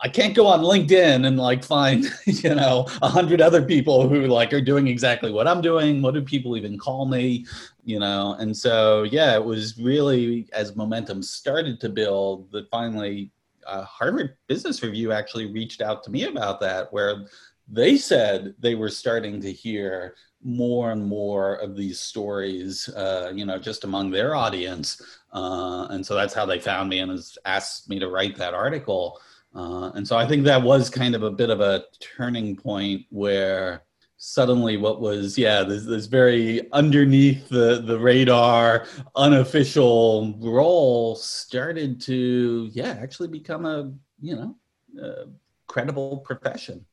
I 0.00 0.08
can't 0.08 0.34
go 0.34 0.46
on 0.46 0.60
LinkedIn 0.60 1.26
and 1.26 1.38
like 1.38 1.64
find, 1.64 2.04
you 2.26 2.54
know, 2.54 2.86
a 3.02 3.08
hundred 3.08 3.40
other 3.40 3.62
people 3.62 4.08
who 4.08 4.26
like 4.26 4.52
are 4.52 4.60
doing 4.60 4.88
exactly 4.88 5.32
what 5.32 5.48
I'm 5.48 5.60
doing. 5.60 6.02
What 6.02 6.14
do 6.14 6.22
people 6.22 6.56
even 6.56 6.78
call 6.78 7.06
me? 7.06 7.46
You 7.84 7.98
know, 7.98 8.36
and 8.38 8.56
so 8.56 9.04
yeah, 9.04 9.34
it 9.34 9.44
was 9.44 9.78
really 9.78 10.48
as 10.52 10.76
momentum 10.76 11.22
started 11.22 11.80
to 11.80 11.88
build 11.88 12.50
that 12.52 12.70
finally 12.70 13.30
uh, 13.66 13.84
Harvard 13.84 14.36
Business 14.46 14.82
Review 14.82 15.12
actually 15.12 15.46
reached 15.46 15.80
out 15.80 16.02
to 16.04 16.10
me 16.10 16.24
about 16.24 16.60
that, 16.60 16.92
where 16.92 17.24
they 17.68 17.96
said 17.96 18.54
they 18.58 18.74
were 18.74 18.90
starting 18.90 19.40
to 19.40 19.52
hear 19.52 20.14
more 20.42 20.92
and 20.92 21.04
more 21.04 21.56
of 21.56 21.74
these 21.74 21.98
stories, 21.98 22.88
uh, 22.90 23.32
you 23.34 23.46
know, 23.46 23.58
just 23.58 23.84
among 23.84 24.10
their 24.10 24.34
audience. 24.34 25.00
Uh, 25.32 25.86
and 25.90 26.04
so 26.04 26.14
that's 26.14 26.34
how 26.34 26.44
they 26.44 26.60
found 26.60 26.90
me 26.90 26.98
and 26.98 27.18
asked 27.46 27.88
me 27.88 27.98
to 27.98 28.10
write 28.10 28.36
that 28.36 28.52
article. 28.52 29.18
Uh, 29.54 29.92
and 29.94 30.06
so 30.06 30.16
I 30.16 30.26
think 30.26 30.44
that 30.44 30.62
was 30.62 30.90
kind 30.90 31.14
of 31.14 31.22
a 31.22 31.30
bit 31.30 31.50
of 31.50 31.60
a 31.60 31.84
turning 32.00 32.56
point 32.56 33.02
where 33.10 33.84
suddenly 34.16 34.76
what 34.78 35.02
was 35.02 35.36
yeah 35.36 35.62
this, 35.62 35.84
this 35.84 36.06
very 36.06 36.72
underneath 36.72 37.46
the 37.50 37.82
the 37.84 37.98
radar 37.98 38.86
unofficial 39.16 40.34
role 40.40 41.14
started 41.14 42.00
to 42.00 42.70
yeah 42.72 42.96
actually 43.02 43.28
become 43.28 43.66
a 43.66 43.92
you 44.20 44.34
know 44.34 44.56
a 45.02 45.26
credible 45.66 46.18
profession 46.18 46.86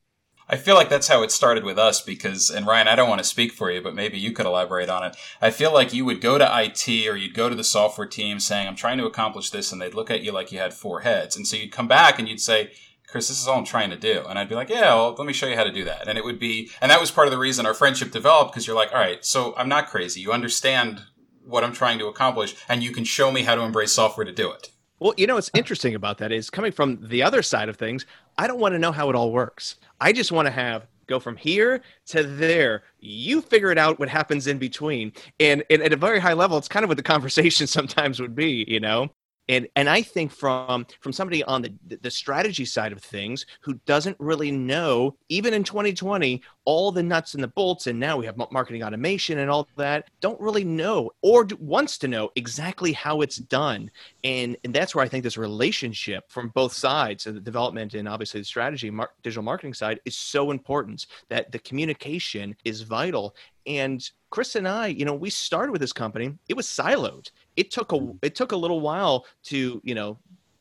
I 0.52 0.56
feel 0.56 0.74
like 0.74 0.90
that's 0.90 1.08
how 1.08 1.22
it 1.22 1.30
started 1.30 1.64
with 1.64 1.78
us 1.78 2.02
because, 2.02 2.50
and 2.50 2.66
Ryan, 2.66 2.86
I 2.86 2.94
don't 2.94 3.08
want 3.08 3.20
to 3.20 3.26
speak 3.26 3.52
for 3.52 3.70
you, 3.70 3.80
but 3.80 3.94
maybe 3.94 4.18
you 4.18 4.32
could 4.32 4.44
elaborate 4.44 4.90
on 4.90 5.02
it. 5.02 5.16
I 5.40 5.50
feel 5.50 5.72
like 5.72 5.94
you 5.94 6.04
would 6.04 6.20
go 6.20 6.36
to 6.36 6.44
IT 6.44 7.08
or 7.08 7.16
you'd 7.16 7.32
go 7.32 7.48
to 7.48 7.54
the 7.54 7.64
software 7.64 8.06
team 8.06 8.38
saying, 8.38 8.68
I'm 8.68 8.76
trying 8.76 8.98
to 8.98 9.06
accomplish 9.06 9.48
this, 9.48 9.72
and 9.72 9.80
they'd 9.80 9.94
look 9.94 10.10
at 10.10 10.20
you 10.20 10.30
like 10.30 10.52
you 10.52 10.58
had 10.58 10.74
four 10.74 11.00
heads. 11.00 11.36
And 11.36 11.46
so 11.46 11.56
you'd 11.56 11.72
come 11.72 11.88
back 11.88 12.18
and 12.18 12.28
you'd 12.28 12.38
say, 12.38 12.70
Chris, 13.08 13.28
this 13.28 13.40
is 13.40 13.48
all 13.48 13.56
I'm 13.56 13.64
trying 13.64 13.88
to 13.90 13.96
do. 13.96 14.24
And 14.28 14.38
I'd 14.38 14.50
be 14.50 14.54
like, 14.54 14.68
yeah, 14.68 14.94
well, 14.94 15.14
let 15.16 15.26
me 15.26 15.32
show 15.32 15.46
you 15.46 15.56
how 15.56 15.64
to 15.64 15.72
do 15.72 15.84
that. 15.84 16.06
And 16.06 16.18
it 16.18 16.24
would 16.24 16.38
be, 16.38 16.70
and 16.82 16.90
that 16.90 17.00
was 17.00 17.10
part 17.10 17.28
of 17.28 17.32
the 17.32 17.38
reason 17.38 17.64
our 17.64 17.72
friendship 17.72 18.10
developed 18.10 18.52
because 18.52 18.66
you're 18.66 18.76
like, 18.76 18.92
all 18.92 19.00
right, 19.00 19.24
so 19.24 19.54
I'm 19.56 19.70
not 19.70 19.88
crazy. 19.88 20.20
You 20.20 20.32
understand 20.32 21.00
what 21.46 21.64
I'm 21.64 21.72
trying 21.72 21.98
to 22.00 22.08
accomplish, 22.08 22.54
and 22.68 22.82
you 22.82 22.92
can 22.92 23.04
show 23.04 23.32
me 23.32 23.44
how 23.44 23.54
to 23.54 23.62
embrace 23.62 23.92
software 23.92 24.26
to 24.26 24.32
do 24.32 24.52
it. 24.52 24.71
Well, 25.02 25.14
you 25.16 25.26
know 25.26 25.34
what's 25.34 25.50
interesting 25.52 25.96
about 25.96 26.18
that 26.18 26.30
is 26.30 26.48
coming 26.48 26.70
from 26.70 26.96
the 27.08 27.24
other 27.24 27.42
side 27.42 27.68
of 27.68 27.76
things, 27.76 28.06
I 28.38 28.46
don't 28.46 28.60
want 28.60 28.74
to 28.74 28.78
know 28.78 28.92
how 28.92 29.10
it 29.10 29.16
all 29.16 29.32
works. 29.32 29.74
I 30.00 30.12
just 30.12 30.30
want 30.30 30.46
to 30.46 30.52
have 30.52 30.86
go 31.08 31.18
from 31.18 31.36
here 31.36 31.82
to 32.06 32.22
there. 32.22 32.84
You 33.00 33.40
figure 33.40 33.72
it 33.72 33.78
out 33.78 33.98
what 33.98 34.08
happens 34.08 34.46
in 34.46 34.58
between. 34.58 35.12
And, 35.40 35.64
and 35.70 35.82
at 35.82 35.92
a 35.92 35.96
very 35.96 36.20
high 36.20 36.34
level, 36.34 36.56
it's 36.56 36.68
kind 36.68 36.84
of 36.84 36.88
what 36.88 36.98
the 36.98 37.02
conversation 37.14 37.66
sometimes 37.66 38.20
would 38.20 38.36
be, 38.36 38.64
you 38.68 38.78
know? 38.78 39.10
And 39.48 39.68
and 39.76 39.88
i 39.88 40.00
think 40.00 40.30
from 40.30 40.86
from 41.00 41.12
somebody 41.12 41.42
on 41.44 41.62
the 41.62 41.72
the 42.02 42.10
strategy 42.10 42.64
side 42.64 42.92
of 42.92 43.02
things 43.02 43.46
who 43.60 43.74
doesn't 43.86 44.16
really 44.18 44.50
know 44.50 45.16
even 45.28 45.52
in 45.54 45.64
2020 45.64 46.42
all 46.64 46.92
the 46.92 47.02
nuts 47.02 47.34
and 47.34 47.42
the 47.42 47.48
bolts 47.48 47.86
and 47.86 47.98
now 47.98 48.16
we 48.16 48.24
have 48.24 48.36
marketing 48.50 48.82
automation 48.82 49.38
and 49.38 49.50
all 49.50 49.68
that 49.76 50.08
don't 50.20 50.40
really 50.40 50.64
know 50.64 51.10
or 51.22 51.46
wants 51.58 51.98
to 51.98 52.08
know 52.08 52.30
exactly 52.36 52.92
how 52.92 53.20
it's 53.20 53.36
done 53.36 53.90
and 54.24 54.56
and 54.64 54.72
that's 54.72 54.94
where 54.94 55.04
i 55.04 55.08
think 55.08 55.24
this 55.24 55.36
relationship 55.36 56.30
from 56.30 56.48
both 56.50 56.72
sides 56.72 57.26
of 57.26 57.34
the 57.34 57.40
development 57.40 57.94
and 57.94 58.08
obviously 58.08 58.40
the 58.40 58.44
strategy 58.44 58.90
mar- 58.90 59.10
digital 59.22 59.42
marketing 59.42 59.74
side 59.74 60.00
is 60.04 60.16
so 60.16 60.50
important 60.50 61.06
that 61.28 61.50
the 61.50 61.58
communication 61.58 62.54
is 62.64 62.82
vital 62.82 63.34
and 63.66 64.10
Chris 64.30 64.56
and 64.56 64.66
I, 64.66 64.86
you 64.88 65.04
know, 65.04 65.14
we 65.14 65.28
started 65.30 65.72
with 65.72 65.80
this 65.80 65.92
company. 65.92 66.32
It 66.48 66.56
was 66.56 66.66
siloed. 66.66 67.30
It 67.56 67.70
took 67.70 67.92
a 67.92 67.96
mm-hmm. 67.96 68.16
it 68.22 68.34
took 68.34 68.52
a 68.52 68.56
little 68.56 68.80
while 68.80 69.26
to, 69.44 69.80
you 69.84 69.94
know, 69.94 70.18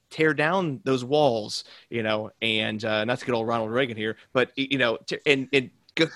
tear 0.09 0.33
down 0.33 0.81
those 0.83 1.03
walls, 1.03 1.63
you 1.89 2.03
know, 2.03 2.31
and 2.41 2.83
uh, 2.85 3.05
not 3.05 3.19
to 3.19 3.25
get 3.25 3.33
old 3.33 3.47
Ronald 3.47 3.71
Reagan 3.71 3.97
here, 3.97 4.17
but 4.33 4.51
you 4.55 4.77
know, 4.77 4.97
to, 5.07 5.19
and 5.27 5.47
and 5.53 5.69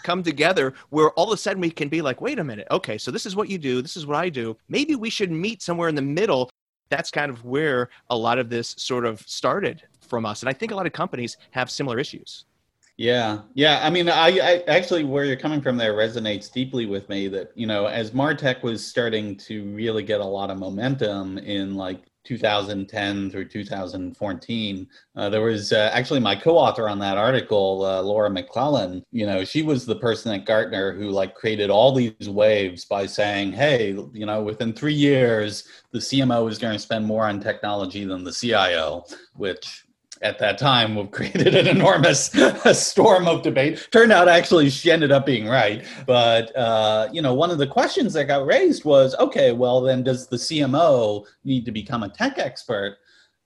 come 0.03 0.23
together 0.23 0.73
where 0.89 1.11
all 1.11 1.27
of 1.27 1.33
a 1.33 1.37
sudden 1.37 1.61
we 1.61 1.69
can 1.69 1.89
be 1.89 2.01
like, 2.01 2.21
wait 2.21 2.39
a 2.39 2.43
minute, 2.43 2.67
okay, 2.71 2.97
so 2.97 3.11
this 3.11 3.25
is 3.25 3.35
what 3.35 3.49
you 3.49 3.57
do, 3.57 3.81
this 3.81 3.97
is 3.97 4.05
what 4.05 4.17
I 4.17 4.29
do. 4.29 4.55
Maybe 4.69 4.95
we 4.95 5.09
should 5.09 5.31
meet 5.31 5.61
somewhere 5.61 5.89
in 5.89 5.95
the 5.95 6.01
middle. 6.01 6.49
That's 6.89 7.11
kind 7.11 7.31
of 7.31 7.43
where 7.43 7.89
a 8.09 8.17
lot 8.17 8.37
of 8.37 8.49
this 8.49 8.75
sort 8.77 9.05
of 9.05 9.21
started 9.21 9.83
from 10.01 10.25
us, 10.25 10.41
and 10.41 10.49
I 10.49 10.53
think 10.53 10.71
a 10.71 10.75
lot 10.75 10.85
of 10.85 10.93
companies 10.93 11.37
have 11.51 11.71
similar 11.71 11.99
issues. 11.99 12.45
Yeah, 12.97 13.41
yeah. 13.55 13.81
I 13.83 13.89
mean, 13.89 14.07
I, 14.07 14.27
I, 14.39 14.63
actually 14.67 15.03
where 15.03 15.25
you're 15.25 15.35
coming 15.35 15.61
from 15.61 15.75
there 15.75 15.93
resonates 15.93 16.51
deeply 16.51 16.85
with 16.85 17.09
me. 17.09 17.27
That 17.27 17.51
you 17.53 17.67
know, 17.67 17.87
as 17.87 18.11
Martech 18.11 18.63
was 18.63 18.85
starting 18.85 19.35
to 19.37 19.65
really 19.73 20.03
get 20.03 20.21
a 20.21 20.25
lot 20.25 20.49
of 20.49 20.57
momentum 20.57 21.37
in 21.39 21.75
like 21.75 22.05
2010 22.23 23.29
through 23.31 23.49
2014, 23.49 24.87
uh, 25.15 25.29
there 25.29 25.41
was 25.41 25.73
uh, 25.73 25.89
actually 25.91 26.21
my 26.21 26.35
co-author 26.35 26.87
on 26.87 26.97
that 26.99 27.17
article, 27.17 27.83
uh, 27.83 28.01
Laura 28.01 28.29
McLellan. 28.29 29.03
You 29.11 29.25
know, 29.25 29.43
she 29.43 29.61
was 29.61 29.85
the 29.85 29.97
person 29.97 30.31
at 30.31 30.45
Gartner 30.45 30.93
who 30.93 31.09
like 31.09 31.35
created 31.35 31.69
all 31.69 31.93
these 31.93 32.29
waves 32.29 32.85
by 32.85 33.07
saying, 33.07 33.51
"Hey, 33.51 33.89
you 34.13 34.25
know, 34.25 34.41
within 34.41 34.71
three 34.71 34.93
years, 34.93 35.67
the 35.91 35.99
CMO 35.99 36.49
is 36.49 36.57
going 36.57 36.73
to 36.73 36.79
spend 36.79 37.05
more 37.05 37.27
on 37.27 37.41
technology 37.41 38.05
than 38.05 38.23
the 38.23 38.31
CIO," 38.31 39.03
which 39.35 39.84
at 40.21 40.39
that 40.39 40.57
time 40.57 40.95
have 40.95 41.11
created 41.11 41.55
an 41.55 41.67
enormous 41.67 42.31
storm 42.73 43.27
of 43.27 43.41
debate. 43.41 43.87
Turned 43.91 44.11
out 44.11 44.27
actually 44.27 44.69
she 44.69 44.91
ended 44.91 45.11
up 45.11 45.25
being 45.25 45.47
right. 45.47 45.85
But, 46.05 46.55
uh, 46.55 47.09
you 47.11 47.21
know, 47.21 47.33
one 47.33 47.51
of 47.51 47.57
the 47.57 47.67
questions 47.67 48.13
that 48.13 48.25
got 48.25 48.45
raised 48.45 48.85
was 48.85 49.15
okay, 49.15 49.51
well, 49.51 49.81
then 49.81 50.03
does 50.03 50.27
the 50.27 50.37
CMO 50.37 51.25
need 51.43 51.65
to 51.65 51.71
become 51.71 52.03
a 52.03 52.09
tech 52.09 52.37
expert? 52.37 52.97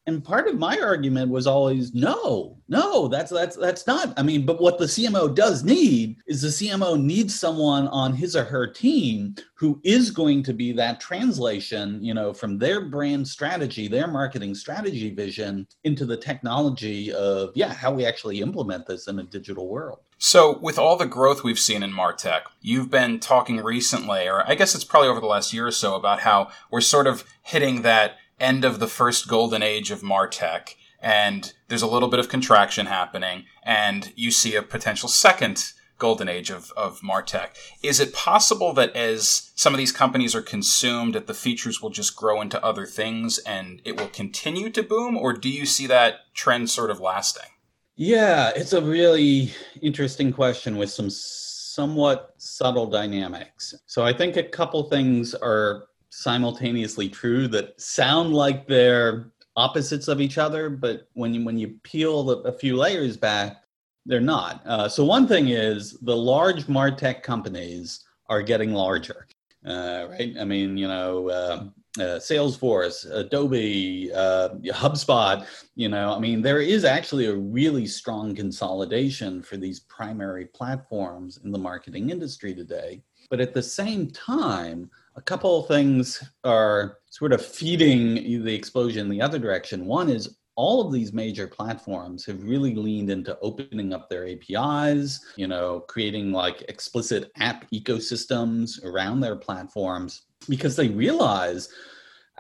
And 0.05 0.23
part 0.23 0.47
of 0.47 0.57
my 0.57 0.79
argument 0.79 1.31
was 1.31 1.47
always 1.47 1.93
no 1.93 2.57
no 2.67 3.07
that's 3.07 3.31
that's 3.31 3.55
that's 3.55 3.87
not 3.87 4.13
i 4.17 4.23
mean 4.23 4.45
but 4.45 4.61
what 4.61 4.77
the 4.77 4.85
cmo 4.85 5.33
does 5.33 5.63
need 5.63 6.17
is 6.27 6.41
the 6.41 6.47
cmo 6.47 6.99
needs 6.99 7.37
someone 7.37 7.87
on 7.89 8.13
his 8.13 8.35
or 8.35 8.43
her 8.43 8.67
team 8.67 9.35
who 9.55 9.79
is 9.83 10.11
going 10.11 10.41
to 10.43 10.53
be 10.53 10.71
that 10.71 10.99
translation 10.99 12.03
you 12.03 12.13
know 12.13 12.33
from 12.33 12.57
their 12.57 12.85
brand 12.85 13.27
strategy 13.27 13.87
their 13.87 14.07
marketing 14.07 14.55
strategy 14.55 15.13
vision 15.13 15.67
into 15.83 16.05
the 16.05 16.17
technology 16.17 17.11
of 17.13 17.51
yeah 17.55 17.73
how 17.73 17.91
we 17.91 18.05
actually 18.05 18.41
implement 18.41 18.85
this 18.87 19.07
in 19.07 19.19
a 19.19 19.23
digital 19.23 19.67
world. 19.67 19.99
So, 20.17 20.57
with 20.59 20.77
all 20.77 20.97
the 20.97 21.05
growth 21.05 21.43
we've 21.43 21.59
seen 21.59 21.81
in 21.81 21.93
Martech, 21.93 22.41
you've 22.61 22.91
been 22.91 23.19
talking 23.19 23.57
recently, 23.57 24.27
or 24.27 24.47
I 24.47 24.55
guess 24.55 24.75
it's 24.75 24.83
probably 24.83 25.07
over 25.07 25.21
the 25.21 25.27
last 25.27 25.53
year 25.53 25.67
or 25.67 25.71
so, 25.71 25.95
about 25.95 26.21
how 26.21 26.49
we're 26.69 26.81
sort 26.81 27.07
of 27.07 27.23
hitting 27.41 27.83
that 27.83 28.17
end 28.39 28.65
of 28.65 28.79
the 28.79 28.87
first 28.87 29.27
golden 29.27 29.61
age 29.61 29.91
of 29.91 30.01
Martech, 30.01 30.75
and 31.01 31.53
there's 31.67 31.81
a 31.81 31.87
little 31.87 32.09
bit 32.09 32.19
of 32.19 32.29
contraction 32.29 32.87
happening, 32.87 33.45
and 33.63 34.11
you 34.15 34.31
see 34.31 34.55
a 34.55 34.61
potential 34.61 35.09
second 35.09 35.73
golden 35.99 36.27
age 36.29 36.49
of, 36.49 36.71
of 36.75 37.01
Martech. 37.01 37.49
Is 37.83 37.99
it 37.99 38.13
possible 38.13 38.73
that 38.73 38.95
as 38.95 39.51
some 39.53 39.73
of 39.73 39.77
these 39.77 39.91
companies 39.91 40.33
are 40.33 40.41
consumed, 40.41 41.13
that 41.13 41.27
the 41.27 41.33
features 41.33 41.81
will 41.81 41.89
just 41.89 42.15
grow 42.15 42.41
into 42.41 42.63
other 42.63 42.85
things 42.85 43.37
and 43.39 43.81
it 43.83 43.99
will 43.99 44.07
continue 44.07 44.69
to 44.71 44.81
boom, 44.81 45.17
or 45.17 45.33
do 45.33 45.49
you 45.49 45.65
see 45.65 45.85
that 45.87 46.33
trend 46.33 46.69
sort 46.69 46.89
of 46.89 47.01
lasting? 47.01 47.51
Yeah, 47.97 48.51
it's 48.55 48.71
a 48.71 48.81
really 48.81 49.53
interesting 49.81 50.31
question 50.31 50.77
with 50.77 50.89
some 50.89 51.09
somewhat 51.09 52.33
subtle 52.37 52.87
dynamics. 52.87 53.75
So 53.85 54.03
I 54.03 54.13
think 54.13 54.37
a 54.37 54.43
couple 54.43 54.83
things 54.83 55.35
are 55.35 55.88
simultaneously 56.09 57.09
true 57.09 57.47
that 57.47 57.79
sound 57.79 58.33
like 58.33 58.67
they're 58.67 59.31
opposites 59.55 60.07
of 60.07 60.21
each 60.21 60.37
other, 60.37 60.69
but 60.69 61.07
when 61.13 61.33
you, 61.33 61.43
when 61.43 61.57
you 61.57 61.75
peel 61.83 62.29
a 62.29 62.51
few 62.51 62.77
layers 62.77 63.17
back, 63.17 63.63
they're 64.05 64.21
not. 64.21 64.65
Uh, 64.65 64.87
so 64.87 65.03
one 65.03 65.27
thing 65.27 65.49
is 65.49 65.99
the 66.01 66.15
large 66.15 66.65
martech 66.65 67.21
companies 67.21 68.05
are 68.29 68.41
getting 68.41 68.73
larger, 68.73 69.27
uh, 69.65 70.07
right? 70.09 70.33
I 70.39 70.45
mean, 70.45 70.77
you 70.77 70.87
know, 70.87 71.29
uh, 71.29 71.65
uh 71.97 72.19
Salesforce, 72.19 73.05
Adobe, 73.11 74.11
uh, 74.13 74.49
HubSpot. 74.67 75.45
You 75.75 75.89
know, 75.89 76.13
I 76.15 76.19
mean, 76.19 76.41
there 76.41 76.61
is 76.61 76.85
actually 76.85 77.25
a 77.25 77.35
really 77.35 77.85
strong 77.85 78.33
consolidation 78.35 79.43
for 79.43 79.57
these 79.57 79.81
primary 79.81 80.45
platforms 80.45 81.39
in 81.43 81.51
the 81.51 81.59
marketing 81.59 82.09
industry 82.09 82.55
today. 82.55 83.01
But 83.29 83.41
at 83.41 83.53
the 83.53 83.63
same 83.63 84.09
time, 84.11 84.89
a 85.19 85.21
couple 85.23 85.59
of 85.59 85.67
things 85.67 86.23
are 86.45 86.99
sort 87.09 87.33
of 87.33 87.45
feeding 87.45 88.15
the 88.45 88.55
explosion 88.55 89.01
in 89.01 89.09
the 89.09 89.21
other 89.21 89.37
direction. 89.37 89.85
One 89.85 90.09
is 90.09 90.37
all 90.55 90.85
of 90.85 90.93
these 90.93 91.11
major 91.11 91.45
platforms 91.45 92.25
have 92.25 92.41
really 92.41 92.73
leaned 92.73 93.09
into 93.09 93.37
opening 93.41 93.93
up 93.93 94.09
their 94.09 94.25
APIs, 94.25 95.19
you 95.35 95.47
know, 95.47 95.81
creating 95.81 96.31
like 96.31 96.63
explicit 96.69 97.31
app 97.37 97.69
ecosystems 97.71 98.81
around 98.85 99.19
their 99.19 99.35
platforms 99.35 100.21
because 100.47 100.77
they 100.77 100.87
realize 100.87 101.67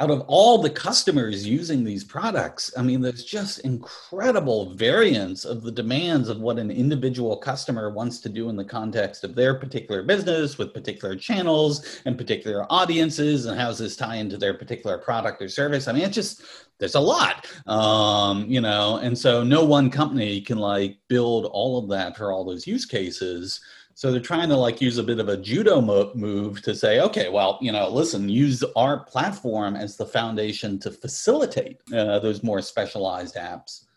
out 0.01 0.09
of 0.09 0.21
all 0.27 0.57
the 0.57 0.69
customers 0.69 1.45
using 1.45 1.83
these 1.83 2.05
products, 2.05 2.71
I 2.77 2.81
mean, 2.81 3.01
there's 3.01 3.25
just 3.25 3.59
incredible 3.59 4.73
variance 4.73 5.43
of 5.43 5.61
the 5.61 5.73
demands 5.73 6.29
of 6.29 6.39
what 6.39 6.57
an 6.57 6.71
individual 6.71 7.35
customer 7.35 7.89
wants 7.89 8.19
to 8.21 8.29
do 8.29 8.47
in 8.47 8.55
the 8.55 8.63
context 8.63 9.25
of 9.25 9.35
their 9.35 9.55
particular 9.55 10.01
business 10.01 10.57
with 10.57 10.73
particular 10.73 11.17
channels 11.17 12.01
and 12.05 12.17
particular 12.17 12.65
audiences. 12.69 13.45
And 13.45 13.59
how 13.59 13.67
does 13.67 13.79
this 13.79 13.97
tie 13.97 14.15
into 14.15 14.37
their 14.37 14.53
particular 14.53 14.97
product 14.97 15.41
or 15.41 15.49
service? 15.49 15.89
I 15.89 15.91
mean, 15.91 16.03
it's 16.03 16.15
just, 16.15 16.43
there's 16.77 16.95
a 16.95 16.99
lot, 17.01 17.45
um, 17.67 18.45
you 18.49 18.61
know, 18.61 18.97
and 19.03 19.17
so 19.17 19.43
no 19.43 19.65
one 19.65 19.91
company 19.91 20.39
can 20.39 20.59
like 20.59 20.97
build 21.09 21.45
all 21.47 21.77
of 21.77 21.89
that 21.89 22.15
for 22.15 22.31
all 22.31 22.45
those 22.45 22.65
use 22.65 22.85
cases. 22.85 23.59
So 23.99 24.13
they're 24.13 24.21
trying 24.21 24.47
to 24.47 24.55
like 24.55 24.79
use 24.79 24.97
a 24.97 25.03
bit 25.03 25.19
of 25.19 25.27
a 25.27 25.35
judo 25.35 25.81
move 26.15 26.61
to 26.61 26.73
say, 26.73 27.01
okay, 27.01 27.27
well, 27.27 27.59
you 27.59 27.73
know, 27.73 27.89
listen, 27.89 28.29
use 28.29 28.63
our 28.77 29.03
platform 29.03 29.75
as 29.75 29.97
the 29.97 30.05
foundation 30.05 30.79
to 30.79 30.89
facilitate 30.89 31.81
uh, 31.93 32.19
those 32.19 32.41
more 32.41 32.61
specialized 32.61 33.35
apps. 33.35 33.87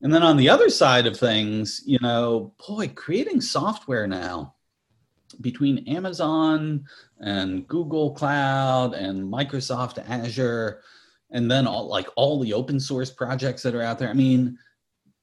And 0.00 0.14
then 0.14 0.22
on 0.22 0.38
the 0.38 0.48
other 0.48 0.70
side 0.70 1.06
of 1.06 1.18
things, 1.18 1.82
you 1.84 1.98
know, 2.00 2.54
boy, 2.66 2.88
creating 2.94 3.42
software 3.42 4.06
now 4.06 4.54
between 5.42 5.86
Amazon 5.88 6.86
and 7.20 7.68
Google 7.68 8.12
Cloud 8.14 8.94
and 8.94 9.30
Microsoft 9.30 10.02
Azure, 10.08 10.80
and 11.32 11.50
then 11.50 11.66
all 11.66 11.86
like 11.86 12.08
all 12.16 12.40
the 12.40 12.54
open 12.54 12.80
source 12.80 13.10
projects 13.10 13.62
that 13.64 13.74
are 13.74 13.82
out 13.82 13.98
there. 13.98 14.08
I 14.08 14.14
mean, 14.14 14.56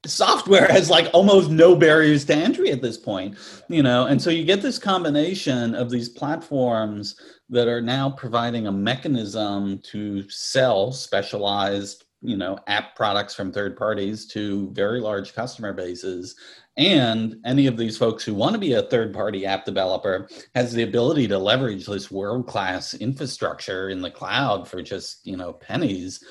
software 0.06 0.68
has 0.68 0.90
like 0.90 1.08
almost 1.14 1.50
no 1.50 1.76
barriers 1.76 2.26
to 2.26 2.36
entry 2.36 2.72
at 2.72 2.82
this 2.82 2.98
point 2.98 3.36
you 3.72 3.82
know? 3.82 4.06
And 4.06 4.22
so 4.22 4.30
you 4.30 4.44
get 4.44 4.62
this 4.62 4.78
combination 4.78 5.74
of 5.76 5.90
these 5.90 6.10
platforms 6.10 7.16
that 7.50 7.68
are 7.68 7.82
now 7.82 8.10
providing 8.10 8.68
a 8.68 8.72
mechanism 8.72 9.80
to 9.92 10.28
sell 10.30 10.92
specialized 10.92 12.06
you 12.24 12.38
know 12.38 12.60
app 12.68 12.96
products 12.96 13.34
from 13.34 13.52
third 13.52 13.76
parties 13.76 14.28
to 14.28 14.72
very 14.74 15.00
large 15.00 15.34
customer 15.34 15.74
bases. 15.74 16.36
And 16.78 17.36
any 17.46 17.68
of 17.68 17.78
these 17.78 17.98
folks 17.98 18.24
who 18.24 18.34
want 18.34 18.54
to 18.54 18.60
be 18.60 18.74
a 18.74 18.84
third 18.84 19.14
party 19.14 19.46
app 19.46 19.66
developer 19.66 20.30
has 20.56 20.72
the 20.72 20.84
ability 20.84 21.28
to 21.28 21.38
leverage 21.38 21.86
this 21.86 22.12
world 22.12 22.48
class 22.48 22.94
infrastructure 22.94 23.90
in 23.90 24.02
the 24.02 24.12
cloud 24.12 24.68
for 24.68 24.82
just 24.82 25.26
you 25.26 25.38
know 25.38 25.54
pennies. 25.54 26.24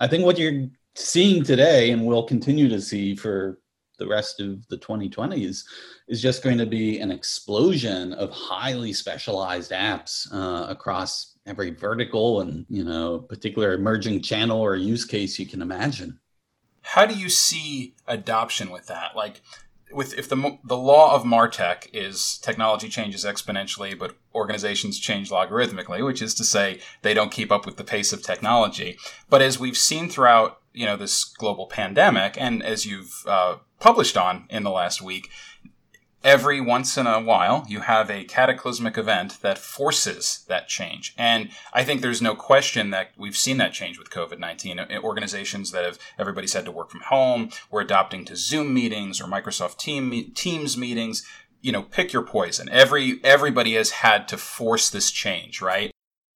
I 0.00 0.08
think 0.08 0.24
what 0.24 0.38
you're 0.38 0.68
seeing 0.98 1.44
today 1.44 1.90
and 1.90 2.04
we'll 2.04 2.24
continue 2.24 2.68
to 2.68 2.80
see 2.80 3.14
for 3.14 3.58
the 3.98 4.06
rest 4.06 4.40
of 4.40 4.66
the 4.68 4.78
2020s 4.78 5.64
is 6.08 6.22
just 6.22 6.42
going 6.42 6.58
to 6.58 6.66
be 6.66 6.98
an 7.00 7.10
explosion 7.10 8.12
of 8.14 8.30
highly 8.30 8.92
specialized 8.92 9.70
apps 9.70 10.32
uh, 10.32 10.66
across 10.68 11.36
every 11.46 11.70
vertical 11.70 12.40
and 12.40 12.66
you 12.68 12.84
know 12.84 13.18
particular 13.18 13.72
emerging 13.72 14.20
channel 14.20 14.60
or 14.60 14.76
use 14.76 15.04
case 15.04 15.38
you 15.38 15.46
can 15.46 15.62
imagine 15.62 16.18
how 16.82 17.06
do 17.06 17.14
you 17.14 17.28
see 17.28 17.94
adoption 18.06 18.70
with 18.70 18.86
that 18.86 19.14
like 19.16 19.40
with 19.92 20.16
if 20.18 20.28
the 20.28 20.58
the 20.64 20.76
law 20.76 21.14
of 21.14 21.22
Martech 21.22 21.88
is 21.92 22.38
technology 22.38 22.88
changes 22.88 23.24
exponentially, 23.24 23.98
but 23.98 24.16
organizations 24.34 24.98
change 24.98 25.30
logarithmically, 25.30 26.04
which 26.04 26.20
is 26.20 26.34
to 26.34 26.44
say 26.44 26.80
they 27.02 27.14
don't 27.14 27.32
keep 27.32 27.50
up 27.50 27.64
with 27.64 27.76
the 27.76 27.84
pace 27.84 28.12
of 28.12 28.22
technology. 28.22 28.98
But 29.30 29.42
as 29.42 29.58
we've 29.58 29.76
seen 29.76 30.08
throughout 30.08 30.57
you 30.72 30.86
know 30.86 30.96
this 30.96 31.24
global 31.24 31.66
pandemic, 31.66 32.40
and 32.40 32.62
as 32.62 32.86
you've 32.86 33.24
uh, 33.26 33.56
published 33.80 34.16
on 34.16 34.46
in 34.50 34.62
the 34.62 34.70
last 34.70 35.02
week, 35.02 35.28
every 36.24 36.60
once 36.60 36.96
in 36.96 37.06
a 37.06 37.20
while 37.20 37.64
you 37.68 37.80
have 37.80 38.10
a 38.10 38.24
cataclysmic 38.24 38.98
event 38.98 39.38
that 39.42 39.58
forces 39.58 40.44
that 40.48 40.68
change. 40.68 41.14
And 41.16 41.50
I 41.72 41.84
think 41.84 42.00
there's 42.00 42.22
no 42.22 42.34
question 42.34 42.90
that 42.90 43.12
we've 43.16 43.36
seen 43.36 43.58
that 43.58 43.72
change 43.72 43.98
with 43.98 44.10
COVID 44.10 44.38
19. 44.38 44.80
Organizations 45.02 45.70
that 45.72 45.84
have 45.84 45.98
everybody's 46.18 46.54
had 46.54 46.64
to 46.64 46.72
work 46.72 46.90
from 46.90 47.02
home, 47.02 47.50
we're 47.70 47.80
adopting 47.80 48.24
to 48.26 48.36
Zoom 48.36 48.74
meetings 48.74 49.20
or 49.20 49.24
Microsoft 49.24 49.78
Team, 49.78 50.32
Teams 50.34 50.76
meetings. 50.76 51.24
You 51.60 51.72
know, 51.72 51.82
pick 51.82 52.12
your 52.12 52.22
poison. 52.22 52.68
Every 52.70 53.20
everybody 53.24 53.74
has 53.74 53.90
had 53.90 54.28
to 54.28 54.36
force 54.36 54.90
this 54.90 55.10
change, 55.10 55.60
right? 55.60 55.90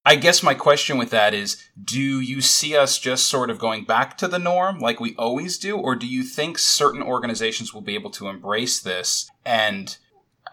I 0.05 0.15
guess 0.15 0.43
my 0.43 0.53
question 0.53 0.97
with 0.97 1.11
that 1.11 1.33
is 1.33 1.63
do 1.81 2.01
you 2.01 2.41
see 2.41 2.75
us 2.75 2.99
just 2.99 3.27
sort 3.27 3.49
of 3.49 3.57
going 3.57 3.85
back 3.85 4.17
to 4.17 4.27
the 4.27 4.39
norm 4.39 4.79
like 4.79 4.99
we 4.99 5.15
always 5.15 5.57
do? 5.57 5.77
Or 5.77 5.95
do 5.95 6.05
you 6.05 6.23
think 6.23 6.57
certain 6.57 7.01
organizations 7.01 7.73
will 7.73 7.81
be 7.81 7.95
able 7.95 8.09
to 8.11 8.27
embrace 8.27 8.81
this? 8.81 9.31
And 9.45 9.97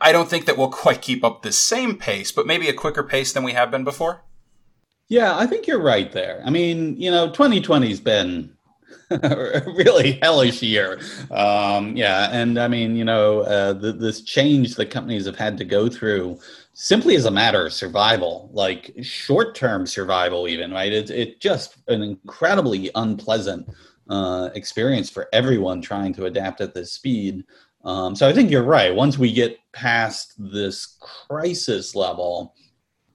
I 0.00 0.12
don't 0.12 0.28
think 0.28 0.46
that 0.46 0.56
we'll 0.56 0.68
quite 0.70 1.02
keep 1.02 1.24
up 1.24 1.42
the 1.42 1.52
same 1.52 1.96
pace, 1.96 2.30
but 2.30 2.46
maybe 2.46 2.68
a 2.68 2.72
quicker 2.72 3.02
pace 3.02 3.32
than 3.32 3.42
we 3.42 3.52
have 3.52 3.70
been 3.70 3.84
before? 3.84 4.22
Yeah, 5.08 5.36
I 5.36 5.46
think 5.46 5.66
you're 5.66 5.82
right 5.82 6.12
there. 6.12 6.40
I 6.44 6.50
mean, 6.50 6.96
you 6.96 7.10
know, 7.10 7.28
2020's 7.30 7.98
been 7.98 8.56
a 9.10 9.62
really 9.66 10.12
hellish 10.22 10.62
year. 10.62 11.00
Um, 11.32 11.96
yeah, 11.96 12.28
and 12.30 12.58
I 12.58 12.68
mean, 12.68 12.94
you 12.94 13.04
know, 13.04 13.40
uh, 13.40 13.72
the, 13.72 13.90
this 13.90 14.20
change 14.20 14.76
that 14.76 14.90
companies 14.90 15.26
have 15.26 15.36
had 15.36 15.58
to 15.58 15.64
go 15.64 15.88
through 15.88 16.38
simply 16.72 17.16
as 17.16 17.24
a 17.24 17.30
matter 17.30 17.66
of 17.66 17.72
survival, 17.72 18.50
like 18.52 18.94
short 19.02 19.54
term 19.54 19.86
survival, 19.86 20.48
even, 20.48 20.70
right? 20.70 20.92
It's 20.92 21.10
it 21.10 21.40
just 21.40 21.78
an 21.88 22.02
incredibly 22.02 22.90
unpleasant 22.94 23.68
uh, 24.08 24.50
experience 24.54 25.10
for 25.10 25.28
everyone 25.32 25.80
trying 25.80 26.12
to 26.14 26.26
adapt 26.26 26.60
at 26.60 26.74
this 26.74 26.92
speed. 26.92 27.44
Um, 27.84 28.14
so 28.14 28.28
I 28.28 28.32
think 28.32 28.50
you're 28.50 28.62
right. 28.62 28.94
Once 28.94 29.18
we 29.18 29.32
get 29.32 29.58
past 29.72 30.34
this 30.38 30.98
crisis 31.00 31.94
level, 31.94 32.54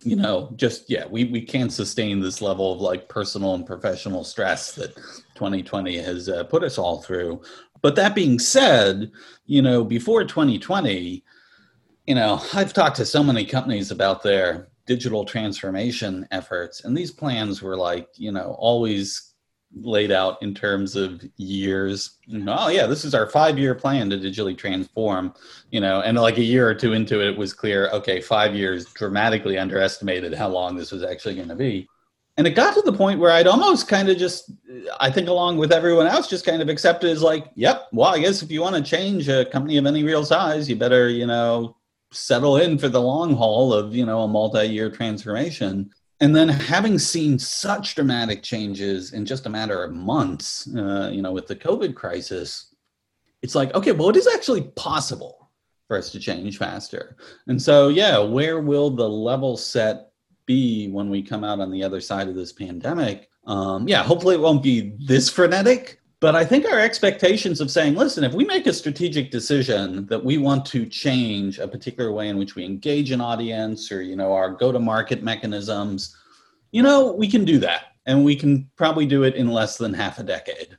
you 0.02 0.16
know, 0.16 0.52
just 0.56 0.90
yeah, 0.90 1.06
we, 1.08 1.26
we 1.26 1.42
can't 1.42 1.74
sustain 1.74 2.20
this 2.20 2.42
level 2.42 2.74
of 2.74 2.80
like 2.80 3.10
personal 3.10 3.56
and 3.56 3.66
professional 3.66 4.24
stress 4.24 4.74
that 4.74 4.96
2020 5.36 5.98
has 5.98 6.30
uh, 6.30 6.44
put 6.44 6.64
us 6.64 6.78
all 6.78 7.02
through. 7.02 7.42
But 7.82 7.96
that 7.96 8.16
being 8.16 8.40
said, 8.40 9.12
you 9.46 9.62
know, 9.62 9.84
before 9.84 10.24
2020, 10.24 11.24
you 12.06 12.16
know, 12.16 12.42
I've 12.54 12.74
talked 12.74 12.98
to 12.98 13.06
so 13.06 13.24
many 13.24 13.46
companies 13.46 13.92
about 13.92 14.24
their 14.24 14.68
digital 14.86 15.26
transformation 15.26 16.28
efforts, 16.32 16.84
and 16.84 16.96
these 16.96 17.12
plans 17.12 17.62
were 17.62 17.78
like, 17.78 18.08
you 18.16 18.32
know, 18.32 18.56
always 18.60 19.34
laid 19.82 20.12
out 20.12 20.42
in 20.42 20.54
terms 20.54 20.96
of 20.96 21.22
years. 21.36 22.18
Know, 22.28 22.56
oh 22.58 22.68
yeah, 22.70 22.86
this 22.86 23.04
is 23.04 23.14
our 23.14 23.28
five-year 23.28 23.76
plan 23.76 24.10
to 24.10 24.18
digitally 24.18 24.58
transform. 24.58 25.34
You 25.72 25.82
know, 25.82 26.02
and 26.02 26.18
like 26.18 26.38
a 26.38 26.44
year 26.44 26.70
or 26.70 26.76
two 26.76 26.94
into 26.94 27.20
it, 27.22 27.30
it 27.30 27.38
was 27.38 27.54
clear. 27.54 27.90
Okay, 27.90 28.22
five 28.22 28.56
years 28.56 28.86
dramatically 28.94 29.58
underestimated 29.58 30.34
how 30.34 30.48
long 30.48 30.76
this 30.76 30.92
was 30.92 31.04
actually 31.04 31.36
going 31.36 31.50
to 31.50 31.56
be. 31.56 31.88
And 32.38 32.46
it 32.46 32.52
got 32.52 32.74
to 32.74 32.82
the 32.82 32.94
point 32.94 33.20
where 33.20 33.32
I'd 33.32 33.48
almost 33.48 33.88
kind 33.88 34.10
of 34.10 34.18
just, 34.18 34.52
I 35.00 35.10
think, 35.10 35.30
along 35.30 35.58
with 35.58 35.72
everyone 35.72 36.06
else, 36.06 36.28
just 36.28 36.46
kind 36.46 36.62
of 36.62 36.68
accepted 36.68 37.10
as 37.10 37.22
like, 37.22 37.48
yep, 37.56 37.88
well, 37.94 38.14
I 38.14 38.20
guess 38.20 38.44
if 38.44 38.52
you 38.52 38.62
want 38.62 38.76
to 38.76 38.82
change 38.82 39.30
a 39.30 39.46
company 39.46 39.78
of 39.78 39.86
any 39.86 40.04
real 40.04 40.26
size, 40.26 40.70
you 40.70 40.76
better, 40.76 41.08
you 41.08 41.26
know, 41.26 41.78
settle 42.16 42.58
in 42.58 42.78
for 42.78 42.90
the 42.90 43.02
long 43.02 43.36
haul 43.36 43.74
of 43.74 43.96
you 43.96 44.06
know 44.06 44.22
a 44.22 44.28
multi-year 44.28 44.90
transformation. 44.90 45.92
And 46.22 46.34
then 46.34 46.48
having 46.48 46.98
seen 46.98 47.38
such 47.38 47.96
dramatic 47.96 48.42
changes 48.42 49.12
in 49.12 49.26
just 49.26 49.46
a 49.46 49.50
matter 49.50 49.84
of 49.84 49.94
months 49.94 50.68
uh, 50.76 51.10
you 51.12 51.22
know 51.22 51.32
with 51.32 51.48
the 51.48 51.56
covid 51.56 51.94
crisis 51.94 52.74
it's 53.42 53.56
like 53.56 53.74
okay 53.76 53.92
well 53.92 54.10
it 54.10 54.16
is 54.16 54.28
actually 54.28 54.64
possible 54.76 55.52
for 55.88 55.98
us 55.98 56.10
to 56.12 56.20
change 56.20 56.58
faster. 56.58 57.18
And 57.48 57.62
so 57.62 57.90
yeah 57.90 58.18
where 58.20 58.62
will 58.62 58.90
the 58.90 59.10
level 59.10 59.58
set 59.58 60.12
be 60.46 60.90
when 60.90 61.10
we 61.10 61.22
come 61.22 61.44
out 61.44 61.60
on 61.60 61.72
the 61.72 61.84
other 61.84 62.02
side 62.02 62.28
of 62.30 62.36
this 62.36 62.54
pandemic? 62.54 63.30
Um, 63.46 63.88
yeah 63.88 64.04
hopefully 64.04 64.36
it 64.36 64.42
won't 64.42 64.64
be 64.64 64.94
this 65.06 65.30
frenetic 65.30 66.00
but 66.20 66.36
I 66.36 66.46
think 66.46 66.66
our 66.66 66.80
expectations 66.80 67.60
of 67.60 67.70
saying, 67.70 67.96
listen, 67.96 68.24
if 68.24 68.34
we 68.34 68.46
make 68.46 68.68
a 68.68 68.74
strategic 68.74 69.32
decision 69.32 70.06
that 70.08 70.24
we 70.24 70.38
want 70.38 70.66
to 70.68 70.86
change 70.86 71.60
a 71.60 71.68
particular 71.68 72.12
way 72.12 72.30
in 72.30 72.38
which 72.38 72.56
we 72.56 72.64
engage 72.64 73.12
an 73.12 73.22
audience 73.22 73.92
or, 73.92 74.02
you 74.02 74.16
know, 74.16 74.34
our 74.34 74.50
go 74.50 74.72
to 74.72 74.80
market 74.80 75.24
mechanisms, 75.24 76.16
you 76.72 76.82
know, 76.82 77.12
we 77.12 77.28
can 77.28 77.46
do 77.46 77.58
that. 77.60 77.88
And 78.06 78.24
we 78.24 78.36
can 78.36 78.70
probably 78.76 79.06
do 79.06 79.24
it 79.24 79.36
in 79.36 79.50
less 79.50 79.78
than 79.78 79.94
half 79.94 80.20
a 80.20 80.24
decade. 80.24 80.78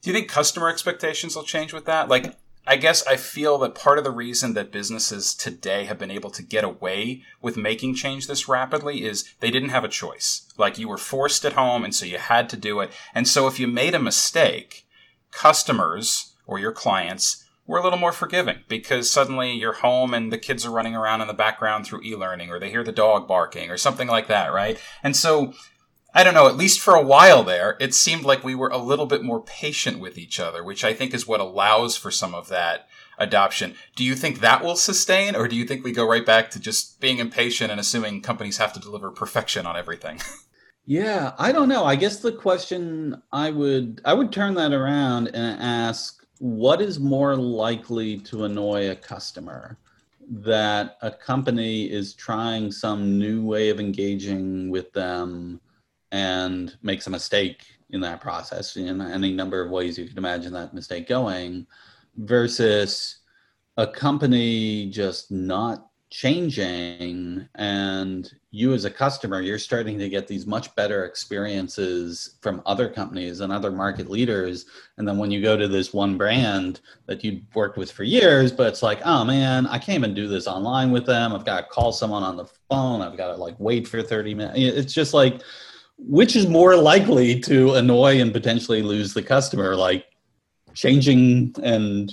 Do 0.00 0.10
you 0.10 0.14
think 0.14 0.28
customer 0.28 0.68
expectations 0.68 1.34
will 1.34 1.42
change 1.42 1.72
with 1.72 1.86
that? 1.86 2.08
Like, 2.08 2.36
I 2.68 2.76
guess 2.76 3.06
I 3.06 3.16
feel 3.16 3.56
that 3.58 3.74
part 3.74 3.96
of 3.96 4.04
the 4.04 4.10
reason 4.10 4.52
that 4.52 4.70
businesses 4.70 5.34
today 5.34 5.86
have 5.86 5.98
been 5.98 6.10
able 6.10 6.28
to 6.28 6.42
get 6.42 6.64
away 6.64 7.22
with 7.40 7.56
making 7.56 7.94
change 7.94 8.26
this 8.26 8.46
rapidly 8.46 9.06
is 9.06 9.24
they 9.40 9.50
didn't 9.50 9.70
have 9.70 9.84
a 9.84 9.88
choice. 9.88 10.52
Like 10.58 10.76
you 10.76 10.86
were 10.86 10.98
forced 10.98 11.46
at 11.46 11.54
home 11.54 11.82
and 11.82 11.94
so 11.94 12.04
you 12.04 12.18
had 12.18 12.50
to 12.50 12.58
do 12.58 12.80
it. 12.80 12.92
And 13.14 13.26
so 13.26 13.46
if 13.46 13.58
you 13.58 13.66
made 13.66 13.94
a 13.94 13.98
mistake, 13.98 14.86
customers 15.30 16.34
or 16.46 16.58
your 16.58 16.72
clients 16.72 17.42
were 17.66 17.78
a 17.78 17.82
little 17.82 17.98
more 17.98 18.12
forgiving 18.12 18.58
because 18.68 19.10
suddenly 19.10 19.50
you're 19.52 19.72
home 19.72 20.12
and 20.12 20.30
the 20.30 20.36
kids 20.36 20.66
are 20.66 20.70
running 20.70 20.94
around 20.94 21.22
in 21.22 21.26
the 21.26 21.32
background 21.32 21.86
through 21.86 22.02
e-learning 22.02 22.50
or 22.50 22.60
they 22.60 22.68
hear 22.68 22.84
the 22.84 22.92
dog 22.92 23.26
barking 23.26 23.70
or 23.70 23.78
something 23.78 24.08
like 24.08 24.26
that, 24.26 24.52
right? 24.52 24.78
And 25.02 25.16
so 25.16 25.54
I 26.18 26.24
don't 26.24 26.34
know, 26.34 26.48
at 26.48 26.56
least 26.56 26.80
for 26.80 26.96
a 26.96 27.00
while 27.00 27.44
there, 27.44 27.76
it 27.78 27.94
seemed 27.94 28.24
like 28.24 28.42
we 28.42 28.56
were 28.56 28.70
a 28.70 28.76
little 28.76 29.06
bit 29.06 29.22
more 29.22 29.40
patient 29.40 30.00
with 30.00 30.18
each 30.18 30.40
other, 30.40 30.64
which 30.64 30.82
I 30.82 30.92
think 30.92 31.14
is 31.14 31.28
what 31.28 31.38
allows 31.38 31.96
for 31.96 32.10
some 32.10 32.34
of 32.34 32.48
that 32.48 32.88
adoption. 33.18 33.76
Do 33.94 34.02
you 34.02 34.16
think 34.16 34.40
that 34.40 34.64
will 34.64 34.74
sustain, 34.74 35.36
or 35.36 35.46
do 35.46 35.54
you 35.54 35.64
think 35.64 35.84
we 35.84 35.92
go 35.92 36.04
right 36.04 36.26
back 36.26 36.50
to 36.50 36.58
just 36.58 36.98
being 36.98 37.18
impatient 37.18 37.70
and 37.70 37.78
assuming 37.78 38.20
companies 38.20 38.56
have 38.56 38.72
to 38.72 38.80
deliver 38.80 39.12
perfection 39.12 39.64
on 39.64 39.76
everything? 39.76 40.20
Yeah, 40.90 41.34
I 41.38 41.52
don't 41.52 41.68
know. 41.68 41.84
I 41.84 41.96
guess 41.96 42.20
the 42.20 42.32
question 42.32 43.20
I 43.30 43.50
would 43.50 44.00
I 44.06 44.14
would 44.14 44.32
turn 44.32 44.54
that 44.54 44.72
around 44.72 45.26
and 45.34 45.60
ask 45.60 46.24
what 46.38 46.80
is 46.80 46.98
more 46.98 47.36
likely 47.36 48.16
to 48.20 48.44
annoy 48.44 48.90
a 48.90 48.96
customer? 48.96 49.76
That 50.30 50.96
a 51.02 51.10
company 51.10 51.90
is 51.90 52.14
trying 52.14 52.72
some 52.72 53.18
new 53.18 53.44
way 53.44 53.68
of 53.68 53.80
engaging 53.80 54.70
with 54.70 54.90
them 54.94 55.60
and 56.12 56.76
makes 56.82 57.06
a 57.06 57.10
mistake 57.10 57.64
in 57.90 58.00
that 58.00 58.20
process 58.20 58.76
in 58.76 59.00
any 59.00 59.32
number 59.32 59.62
of 59.62 59.70
ways 59.70 59.98
you 59.98 60.06
could 60.06 60.18
imagine 60.18 60.52
that 60.52 60.74
mistake 60.74 61.08
going 61.08 61.66
versus 62.16 63.18
a 63.76 63.86
company 63.86 64.90
just 64.90 65.30
not 65.30 65.88
changing. 66.10 67.46
And 67.54 68.30
you 68.50 68.72
as 68.72 68.86
a 68.86 68.90
customer 68.90 69.42
you're 69.42 69.58
starting 69.58 69.98
to 69.98 70.08
get 70.08 70.26
these 70.26 70.46
much 70.46 70.74
better 70.74 71.04
experiences 71.04 72.38
from 72.40 72.62
other 72.64 72.88
companies 72.88 73.40
and 73.40 73.52
other 73.52 73.70
market 73.70 74.10
leaders. 74.10 74.66
And 74.96 75.06
then 75.06 75.18
when 75.18 75.30
you 75.30 75.42
go 75.42 75.56
to 75.56 75.68
this 75.68 75.92
one 75.92 76.16
brand 76.16 76.80
that 77.06 77.22
you've 77.22 77.42
worked 77.54 77.76
with 77.76 77.92
for 77.92 78.04
years 78.04 78.50
but 78.50 78.68
it's 78.68 78.82
like 78.82 79.00
oh 79.04 79.24
man 79.24 79.66
i 79.66 79.78
can't 79.78 79.98
even 79.98 80.14
do 80.14 80.28
this 80.28 80.46
online 80.46 80.90
with 80.90 81.06
them. 81.06 81.34
I've 81.34 81.44
got 81.44 81.60
to 81.60 81.66
call 81.66 81.92
someone 81.92 82.22
on 82.22 82.36
the 82.36 82.46
phone. 82.70 83.02
I've 83.02 83.16
got 83.16 83.28
to 83.28 83.36
like 83.36 83.54
wait 83.58 83.86
for 83.86 84.02
30 84.02 84.34
minutes 84.34 84.58
it's 84.58 84.94
just 84.94 85.12
like 85.14 85.42
which 85.98 86.36
is 86.36 86.46
more 86.46 86.76
likely 86.76 87.38
to 87.40 87.74
annoy 87.74 88.20
and 88.20 88.32
potentially 88.32 88.82
lose 88.82 89.12
the 89.12 89.22
customer 89.22 89.74
like 89.74 90.06
changing 90.74 91.54
and 91.62 92.12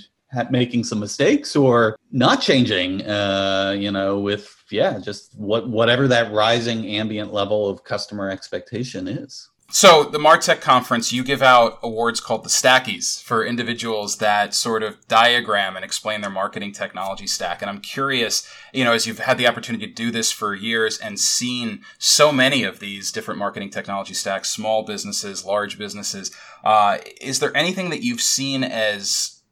making 0.50 0.84
some 0.84 1.00
mistakes 1.00 1.56
or 1.56 1.96
not 2.12 2.40
changing 2.40 3.02
uh, 3.06 3.74
you 3.78 3.90
know 3.90 4.18
with 4.18 4.54
yeah 4.70 4.98
just 4.98 5.34
what 5.38 5.68
whatever 5.68 6.08
that 6.08 6.32
rising 6.32 6.86
ambient 6.86 7.32
level 7.32 7.68
of 7.68 7.84
customer 7.84 8.28
expectation 8.30 9.06
is 9.06 9.48
so 9.68 10.04
the 10.04 10.18
martech 10.18 10.60
conference 10.60 11.12
you 11.12 11.24
give 11.24 11.42
out 11.42 11.78
awards 11.82 12.20
called 12.20 12.44
the 12.44 12.48
stackies 12.48 13.20
for 13.22 13.44
individuals 13.44 14.18
that 14.18 14.54
sort 14.54 14.82
of 14.82 14.96
diagram 15.08 15.74
and 15.74 15.84
explain 15.84 16.20
their 16.20 16.30
marketing 16.30 16.72
technology 16.72 17.26
stack. 17.26 17.62
And 17.62 17.70
i'm 17.70 17.80
curious 17.80 18.48
you 18.72 18.84
know 18.84 18.92
as 18.92 19.06
you've 19.06 19.18
had 19.18 19.38
the 19.38 19.48
opportunity 19.48 19.86
to 19.86 19.92
do 19.92 20.10
this 20.10 20.30
for 20.30 20.54
years 20.54 20.98
and 20.98 21.18
seen 21.18 21.80
so 21.98 22.30
many 22.30 22.62
of 22.62 22.78
these 22.78 23.10
different 23.10 23.38
marketing 23.38 23.70
technology 23.70 24.14
stacks 24.14 24.50
small 24.50 24.84
businesses 24.84 25.44
large 25.44 25.78
businesses 25.78 26.30
uh, 26.64 26.98
is 27.20 27.40
there 27.40 27.56
anything 27.56 27.90
that 27.90 28.02
you've 28.02 28.20
seen 28.20 28.62
as 28.62 29.42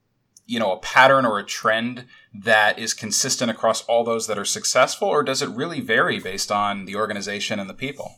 you 0.47 0.59
know 0.59 0.73
a 0.73 0.79
pattern 0.79 1.25
or 1.25 1.39
a 1.39 1.45
trend 1.45 2.07
that 2.33 2.79
is 2.79 2.95
consistent 2.95 3.51
across 3.51 3.83
all 3.83 4.05
those 4.05 4.27
that 4.27 4.39
are 4.39 4.45
successful 4.45 5.09
or 5.09 5.23
does 5.23 5.43
it 5.43 5.49
really 5.49 5.81
vary 5.81 6.21
based 6.21 6.53
on 6.53 6.85
the 6.85 6.95
organization 6.95 7.59
and 7.59 7.69
the 7.69 7.75
people 7.75 8.17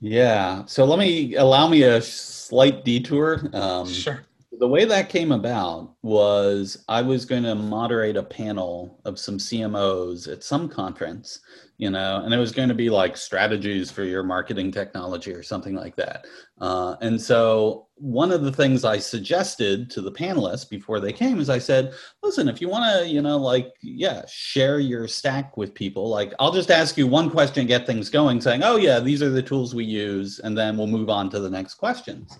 yeah. 0.00 0.64
So 0.66 0.84
let 0.84 0.98
me 0.98 1.34
allow 1.36 1.68
me 1.68 1.82
a 1.82 2.00
slight 2.00 2.84
detour. 2.84 3.48
Um, 3.52 3.86
sure 3.86 4.20
the 4.60 4.68
way 4.68 4.84
that 4.84 5.08
came 5.08 5.32
about 5.32 5.94
was 6.02 6.84
I 6.86 7.00
was 7.00 7.24
going 7.24 7.44
to 7.44 7.54
moderate 7.54 8.18
a 8.18 8.22
panel 8.22 9.00
of 9.06 9.18
some 9.18 9.38
CMOs 9.38 10.30
at 10.30 10.44
some 10.44 10.68
conference, 10.68 11.40
you 11.78 11.88
know, 11.88 12.20
and 12.22 12.34
it 12.34 12.36
was 12.36 12.52
going 12.52 12.68
to 12.68 12.74
be 12.74 12.90
like 12.90 13.16
strategies 13.16 13.90
for 13.90 14.04
your 14.04 14.22
marketing 14.22 14.70
technology 14.70 15.32
or 15.32 15.42
something 15.42 15.74
like 15.74 15.96
that. 15.96 16.26
Uh, 16.60 16.94
and 17.00 17.18
so 17.18 17.86
one 17.94 18.30
of 18.30 18.42
the 18.42 18.52
things 18.52 18.84
I 18.84 18.98
suggested 18.98 19.90
to 19.92 20.02
the 20.02 20.12
panelists 20.12 20.68
before 20.68 21.00
they 21.00 21.12
came 21.14 21.40
is 21.40 21.48
I 21.48 21.58
said, 21.58 21.94
listen, 22.22 22.46
if 22.46 22.60
you 22.60 22.68
want 22.68 22.84
to, 23.00 23.08
you 23.08 23.22
know, 23.22 23.38
like, 23.38 23.72
yeah, 23.82 24.26
share 24.28 24.78
your 24.78 25.08
stack 25.08 25.56
with 25.56 25.74
people, 25.74 26.10
like 26.10 26.34
I'll 26.38 26.52
just 26.52 26.70
ask 26.70 26.98
you 26.98 27.06
one 27.06 27.30
question, 27.30 27.66
get 27.66 27.86
things 27.86 28.10
going, 28.10 28.42
saying, 28.42 28.62
oh, 28.62 28.76
yeah, 28.76 29.00
these 29.00 29.22
are 29.22 29.30
the 29.30 29.42
tools 29.42 29.74
we 29.74 29.86
use, 29.86 30.38
and 30.38 30.56
then 30.56 30.76
we'll 30.76 30.86
move 30.86 31.08
on 31.08 31.30
to 31.30 31.40
the 31.40 31.48
next 31.48 31.76
questions. 31.76 32.38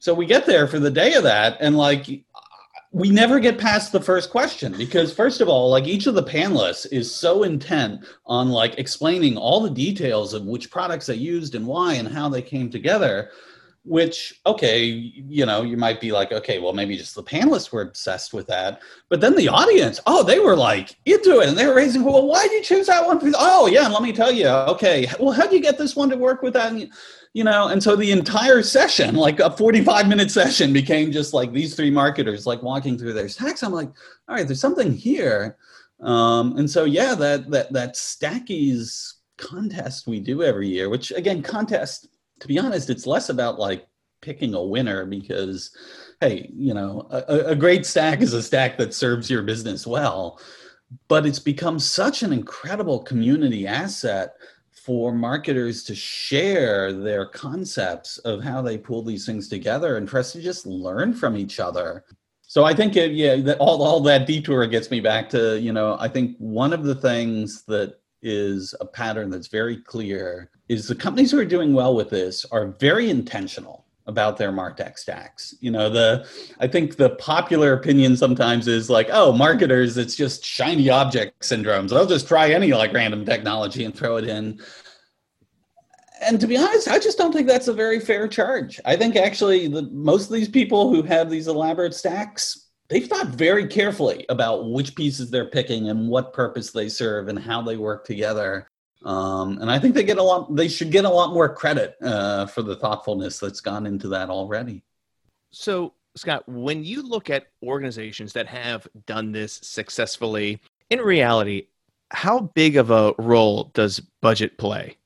So 0.00 0.14
we 0.14 0.24
get 0.26 0.46
there 0.46 0.66
for 0.66 0.78
the 0.78 0.90
day 0.90 1.12
of 1.14 1.24
that, 1.24 1.58
and 1.60 1.76
like 1.76 2.24
we 2.92 3.10
never 3.10 3.38
get 3.38 3.58
past 3.58 3.92
the 3.92 4.00
first 4.00 4.30
question 4.30 4.72
because 4.76 5.12
first 5.12 5.40
of 5.40 5.48
all 5.48 5.70
like 5.70 5.86
each 5.86 6.08
of 6.08 6.14
the 6.14 6.22
panelists 6.24 6.90
is 6.90 7.14
so 7.14 7.44
intent 7.44 8.04
on 8.26 8.48
like 8.48 8.76
explaining 8.78 9.36
all 9.36 9.60
the 9.60 9.70
details 9.70 10.34
of 10.34 10.44
which 10.44 10.72
products 10.72 11.06
they 11.06 11.14
used 11.14 11.54
and 11.54 11.64
why 11.64 11.94
and 11.94 12.08
how 12.08 12.28
they 12.28 12.42
came 12.42 12.68
together 12.68 13.30
which 13.84 14.38
okay 14.44 14.84
you 14.84 15.46
know 15.46 15.62
you 15.62 15.76
might 15.76 16.00
be 16.00 16.12
like 16.12 16.32
okay 16.32 16.58
well 16.58 16.74
maybe 16.74 16.96
just 16.96 17.14
the 17.14 17.22
panelists 17.22 17.72
were 17.72 17.82
obsessed 17.82 18.34
with 18.34 18.46
that. 18.46 18.80
But 19.08 19.20
then 19.20 19.34
the 19.34 19.48
audience 19.48 20.00
oh 20.06 20.22
they 20.22 20.38
were 20.38 20.56
like 20.56 20.96
into 21.06 21.40
it 21.40 21.48
and 21.48 21.56
they 21.56 21.66
were 21.66 21.74
raising 21.74 22.04
well 22.04 22.26
why 22.26 22.46
did 22.46 22.52
you 22.52 22.62
choose 22.62 22.86
that 22.88 23.06
one? 23.06 23.18
Oh 23.36 23.66
yeah 23.68 23.84
and 23.84 23.94
let 23.94 24.02
me 24.02 24.12
tell 24.12 24.30
you 24.30 24.48
okay 24.48 25.08
well 25.18 25.32
how 25.32 25.46
do 25.46 25.56
you 25.56 25.62
get 25.62 25.78
this 25.78 25.96
one 25.96 26.10
to 26.10 26.16
work 26.16 26.42
with 26.42 26.52
that? 26.54 26.74
You 27.32 27.44
know 27.44 27.68
and 27.68 27.82
so 27.82 27.96
the 27.96 28.10
entire 28.10 28.62
session 28.62 29.14
like 29.14 29.40
a 29.40 29.50
45 29.50 30.08
minute 30.08 30.30
session 30.30 30.74
became 30.74 31.10
just 31.10 31.32
like 31.32 31.52
these 31.52 31.74
three 31.74 31.90
marketers 31.90 32.46
like 32.46 32.62
walking 32.62 32.98
through 32.98 33.14
their 33.14 33.28
stacks. 33.28 33.62
I'm 33.62 33.72
like 33.72 33.88
all 34.28 34.34
right 34.34 34.46
there's 34.46 34.60
something 34.60 34.92
here. 34.92 35.56
Um, 36.00 36.56
and 36.58 36.70
so 36.70 36.84
yeah 36.84 37.14
that 37.14 37.50
that 37.50 37.72
that 37.72 37.94
stackies 37.94 39.14
contest 39.38 40.06
we 40.06 40.20
do 40.20 40.42
every 40.42 40.68
year 40.68 40.90
which 40.90 41.12
again 41.12 41.40
contest 41.40 42.08
to 42.40 42.48
be 42.48 42.58
honest 42.58 42.90
it's 42.90 43.06
less 43.06 43.28
about 43.28 43.58
like 43.58 43.86
picking 44.20 44.54
a 44.54 44.62
winner 44.62 45.06
because 45.06 45.70
hey 46.20 46.50
you 46.52 46.74
know 46.74 47.06
a, 47.10 47.50
a 47.50 47.54
great 47.54 47.86
stack 47.86 48.20
is 48.20 48.32
a 48.32 48.42
stack 48.42 48.76
that 48.76 48.92
serves 48.92 49.30
your 49.30 49.42
business 49.42 49.86
well 49.86 50.40
but 51.08 51.24
it's 51.24 51.38
become 51.38 51.78
such 51.78 52.22
an 52.22 52.32
incredible 52.32 53.00
community 53.00 53.66
asset 53.66 54.34
for 54.70 55.12
marketers 55.12 55.84
to 55.84 55.94
share 55.94 56.92
their 56.92 57.26
concepts 57.26 58.18
of 58.18 58.42
how 58.42 58.62
they 58.62 58.78
pull 58.78 59.02
these 59.02 59.26
things 59.26 59.48
together 59.48 59.96
and 59.96 60.08
for 60.08 60.18
us 60.18 60.32
to 60.32 60.40
just 60.40 60.66
learn 60.66 61.12
from 61.12 61.36
each 61.36 61.60
other. 61.60 62.04
So 62.42 62.64
I 62.64 62.74
think, 62.74 62.96
it, 62.96 63.12
yeah, 63.12 63.36
that 63.36 63.58
all, 63.58 63.82
all 63.82 64.00
that 64.00 64.26
detour 64.26 64.66
gets 64.66 64.90
me 64.90 65.00
back 65.00 65.28
to, 65.30 65.60
you 65.60 65.72
know, 65.72 65.96
I 66.00 66.08
think 66.08 66.36
one 66.38 66.72
of 66.72 66.82
the 66.82 66.94
things 66.94 67.62
that 67.68 68.00
is 68.22 68.74
a 68.80 68.86
pattern 68.86 69.30
that's 69.30 69.48
very 69.48 69.76
clear 69.76 70.50
is 70.68 70.86
the 70.86 70.94
companies 70.94 71.30
who 71.30 71.38
are 71.38 71.44
doing 71.44 71.72
well 71.72 71.94
with 71.94 72.10
this 72.10 72.44
are 72.46 72.68
very 72.78 73.10
intentional 73.10 73.86
about 74.06 74.36
their 74.36 74.52
martech 74.52 74.98
stacks. 74.98 75.54
You 75.60 75.70
know 75.70 75.88
the 75.88 76.26
i 76.58 76.66
think 76.66 76.96
the 76.96 77.10
popular 77.10 77.72
opinion 77.72 78.16
sometimes 78.16 78.66
is 78.66 78.90
like 78.90 79.08
oh 79.10 79.32
marketers 79.32 79.96
it's 79.96 80.16
just 80.16 80.44
shiny 80.44 80.90
object 80.90 81.40
syndromes. 81.40 81.90
They'll 81.90 82.06
just 82.06 82.28
try 82.28 82.50
any 82.50 82.72
like 82.72 82.92
random 82.92 83.24
technology 83.24 83.84
and 83.84 83.94
throw 83.94 84.16
it 84.16 84.24
in. 84.24 84.60
And 86.22 86.40
to 86.40 86.46
be 86.46 86.56
honest 86.56 86.88
i 86.88 86.98
just 86.98 87.18
don't 87.18 87.32
think 87.32 87.46
that's 87.46 87.68
a 87.68 87.72
very 87.72 88.00
fair 88.00 88.28
charge. 88.28 88.80
I 88.84 88.96
think 88.96 89.16
actually 89.16 89.68
the 89.68 89.82
most 89.90 90.26
of 90.26 90.32
these 90.32 90.48
people 90.48 90.92
who 90.92 91.02
have 91.02 91.30
these 91.30 91.48
elaborate 91.48 91.94
stacks 91.94 92.69
they've 92.90 93.06
thought 93.06 93.28
very 93.28 93.66
carefully 93.66 94.26
about 94.28 94.70
which 94.70 94.94
pieces 94.94 95.30
they're 95.30 95.46
picking 95.46 95.88
and 95.88 96.08
what 96.08 96.34
purpose 96.34 96.72
they 96.72 96.90
serve 96.90 97.28
and 97.28 97.38
how 97.38 97.62
they 97.62 97.78
work 97.78 98.04
together 98.04 98.66
um, 99.04 99.58
and 99.60 99.70
I 99.70 99.78
think 99.78 99.94
they 99.94 100.02
get 100.02 100.18
a 100.18 100.22
lot. 100.22 100.54
They 100.54 100.68
should 100.68 100.90
get 100.90 101.04
a 101.04 101.10
lot 101.10 101.32
more 101.32 101.48
credit 101.48 101.96
uh, 102.02 102.46
for 102.46 102.62
the 102.62 102.76
thoughtfulness 102.76 103.38
that's 103.38 103.60
gone 103.60 103.86
into 103.86 104.08
that 104.08 104.28
already. 104.28 104.82
So, 105.50 105.94
Scott, 106.16 106.46
when 106.46 106.84
you 106.84 107.02
look 107.02 107.30
at 107.30 107.48
organizations 107.62 108.32
that 108.34 108.46
have 108.46 108.86
done 109.06 109.32
this 109.32 109.54
successfully, 109.62 110.60
in 110.90 111.00
reality, 111.00 111.68
how 112.10 112.40
big 112.54 112.76
of 112.76 112.90
a 112.90 113.14
role 113.18 113.70
does 113.72 114.00
budget 114.20 114.58
play? 114.58 114.96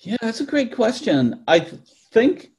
Yeah, 0.00 0.16
that's 0.20 0.40
a 0.40 0.46
great 0.46 0.74
question. 0.74 1.44
I 1.46 1.60
th- 1.60 1.80
think 2.10 2.50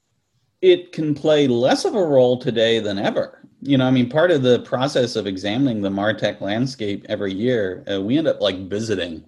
it 0.62 0.93
can 0.93 1.13
play 1.13 1.47
less 1.47 1.86
of 1.86 1.95
a 1.95 2.03
role 2.03 2.39
today 2.39 2.79
than 2.79 2.97
ever. 2.97 3.44
You 3.65 3.80
know, 3.80 3.88
I 3.88 3.91
mean, 3.91 4.10
part 4.10 4.30
of 4.30 4.43
the 4.43 4.60
process 4.60 5.15
of 5.15 5.25
examining 5.25 5.82
the 5.82 5.89
Martech 5.89 6.39
landscape 6.39 7.04
every 7.10 7.34
year, 7.34 7.84
uh, 7.91 7.99
we 7.99 8.15
end 8.15 8.28
up 8.28 8.39
like 8.39 8.69
visiting 8.69 9.25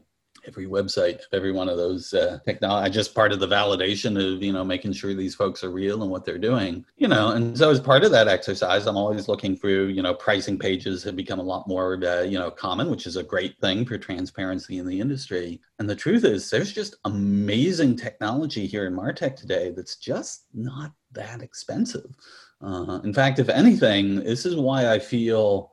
every 0.47 0.65
website 0.65 1.19
of 1.19 1.33
every 1.33 1.51
one 1.51 1.67
of 1.67 1.77
those 1.77 2.13
uh, 2.13 2.39
technology 2.45 2.93
just 2.93 3.13
part 3.13 3.33
of 3.33 3.39
the 3.39 3.47
validation 3.47 4.15
of 4.15 4.41
you 4.41 4.53
know 4.53 4.63
making 4.63 4.93
sure 4.93 5.13
these 5.13 5.35
folks 5.35 5.63
are 5.63 5.71
real 5.71 6.03
and 6.03 6.11
what 6.11 6.23
they're 6.23 6.37
doing 6.37 6.85
you 6.95 7.07
know 7.07 7.31
and 7.31 7.57
so 7.57 7.69
as 7.69 7.81
part 7.81 8.03
of 8.03 8.11
that 8.11 8.29
exercise 8.29 8.87
i'm 8.87 8.95
always 8.95 9.27
looking 9.27 9.57
through 9.57 9.87
you 9.87 10.01
know 10.01 10.13
pricing 10.13 10.57
pages 10.57 11.03
have 11.03 11.17
become 11.17 11.39
a 11.39 11.43
lot 11.43 11.67
more 11.67 11.99
uh, 12.05 12.21
you 12.21 12.39
know 12.39 12.49
common 12.49 12.89
which 12.89 13.05
is 13.05 13.17
a 13.17 13.23
great 13.23 13.59
thing 13.59 13.85
for 13.85 13.97
transparency 13.97 14.77
in 14.77 14.87
the 14.87 14.99
industry 14.99 15.59
and 15.79 15.89
the 15.89 15.95
truth 15.95 16.23
is 16.23 16.49
there's 16.49 16.71
just 16.71 16.95
amazing 17.03 17.95
technology 17.95 18.65
here 18.65 18.87
in 18.87 18.93
martech 18.93 19.35
today 19.35 19.73
that's 19.75 19.97
just 19.97 20.45
not 20.53 20.93
that 21.11 21.41
expensive 21.41 22.15
uh, 22.61 22.99
in 23.03 23.13
fact 23.13 23.39
if 23.39 23.49
anything 23.49 24.15
this 24.15 24.45
is 24.45 24.55
why 24.55 24.91
i 24.91 24.99
feel 24.99 25.71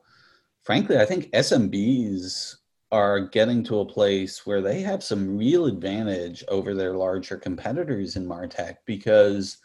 frankly 0.63 0.97
i 0.97 1.05
think 1.05 1.31
smbs 1.31 2.55
are 2.91 3.19
getting 3.19 3.63
to 3.63 3.79
a 3.79 3.85
place 3.85 4.45
where 4.45 4.61
they 4.61 4.81
have 4.81 5.03
some 5.03 5.37
real 5.37 5.65
advantage 5.65 6.43
over 6.47 6.73
their 6.73 6.93
larger 6.93 7.37
competitors 7.37 8.15
in 8.15 8.25
martech 8.25 8.77
because 8.85 9.57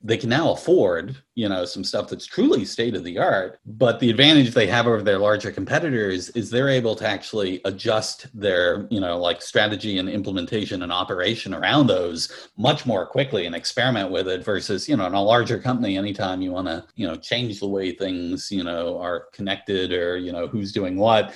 they 0.00 0.16
can 0.16 0.28
now 0.28 0.52
afford 0.52 1.16
you 1.34 1.48
know 1.48 1.64
some 1.64 1.82
stuff 1.82 2.08
that's 2.08 2.26
truly 2.26 2.64
state 2.64 2.94
of 2.94 3.02
the 3.02 3.18
art 3.18 3.58
but 3.66 3.98
the 3.98 4.10
advantage 4.10 4.52
they 4.52 4.66
have 4.66 4.86
over 4.86 5.02
their 5.02 5.18
larger 5.18 5.50
competitors 5.50 6.30
is 6.30 6.50
they're 6.50 6.68
able 6.68 6.94
to 6.94 7.06
actually 7.06 7.60
adjust 7.64 8.28
their 8.32 8.86
you 8.90 9.00
know 9.00 9.18
like 9.18 9.42
strategy 9.42 9.98
and 9.98 10.08
implementation 10.08 10.82
and 10.82 10.92
operation 10.92 11.52
around 11.52 11.88
those 11.88 12.48
much 12.56 12.86
more 12.86 13.06
quickly 13.06 13.46
and 13.46 13.56
experiment 13.56 14.10
with 14.10 14.28
it 14.28 14.44
versus 14.44 14.88
you 14.88 14.96
know 14.96 15.06
in 15.06 15.14
a 15.14 15.22
larger 15.22 15.58
company 15.58 15.98
anytime 15.98 16.40
you 16.40 16.52
want 16.52 16.68
to 16.68 16.84
you 16.94 17.06
know 17.06 17.16
change 17.16 17.58
the 17.58 17.68
way 17.68 17.92
things 17.92 18.52
you 18.52 18.62
know 18.62 19.00
are 19.00 19.26
connected 19.32 19.92
or 19.92 20.16
you 20.16 20.30
know 20.30 20.46
who's 20.46 20.72
doing 20.72 20.96
what 20.96 21.34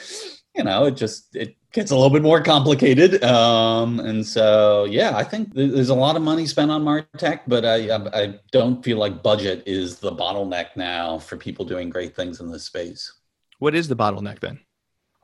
you 0.55 0.65
know, 0.65 0.85
it 0.85 0.93
just 0.93 1.35
it 1.35 1.57
gets 1.73 1.91
a 1.91 1.95
little 1.95 2.11
bit 2.11 2.23
more 2.23 2.43
complicated. 2.43 3.23
Um, 3.25 4.01
and 4.01 4.27
so, 4.27 4.85
yeah, 4.85 5.17
I 5.17 5.25
think 5.25 5.55
there's 5.55 5.89
a 5.89 5.95
lot 5.95 6.17
of 6.17 6.23
money 6.23 6.47
spent 6.47 6.71
on 6.71 6.85
Martech, 6.85 7.41
but 7.47 7.65
I, 7.65 7.95
I 8.13 8.39
don't 8.51 8.85
feel 8.85 8.99
like 8.99 9.23
budget 9.23 9.63
is 9.67 9.99
the 9.99 10.13
bottleneck 10.13 10.77
now 10.77 11.19
for 11.19 11.37
people 11.37 11.65
doing 11.65 11.89
great 11.89 12.15
things 12.15 12.41
in 12.41 12.51
this 12.51 12.65
space. 12.65 13.13
What 13.59 13.75
is 13.75 13.89
the 13.89 13.97
bottleneck 13.97 14.41
then? 14.41 14.61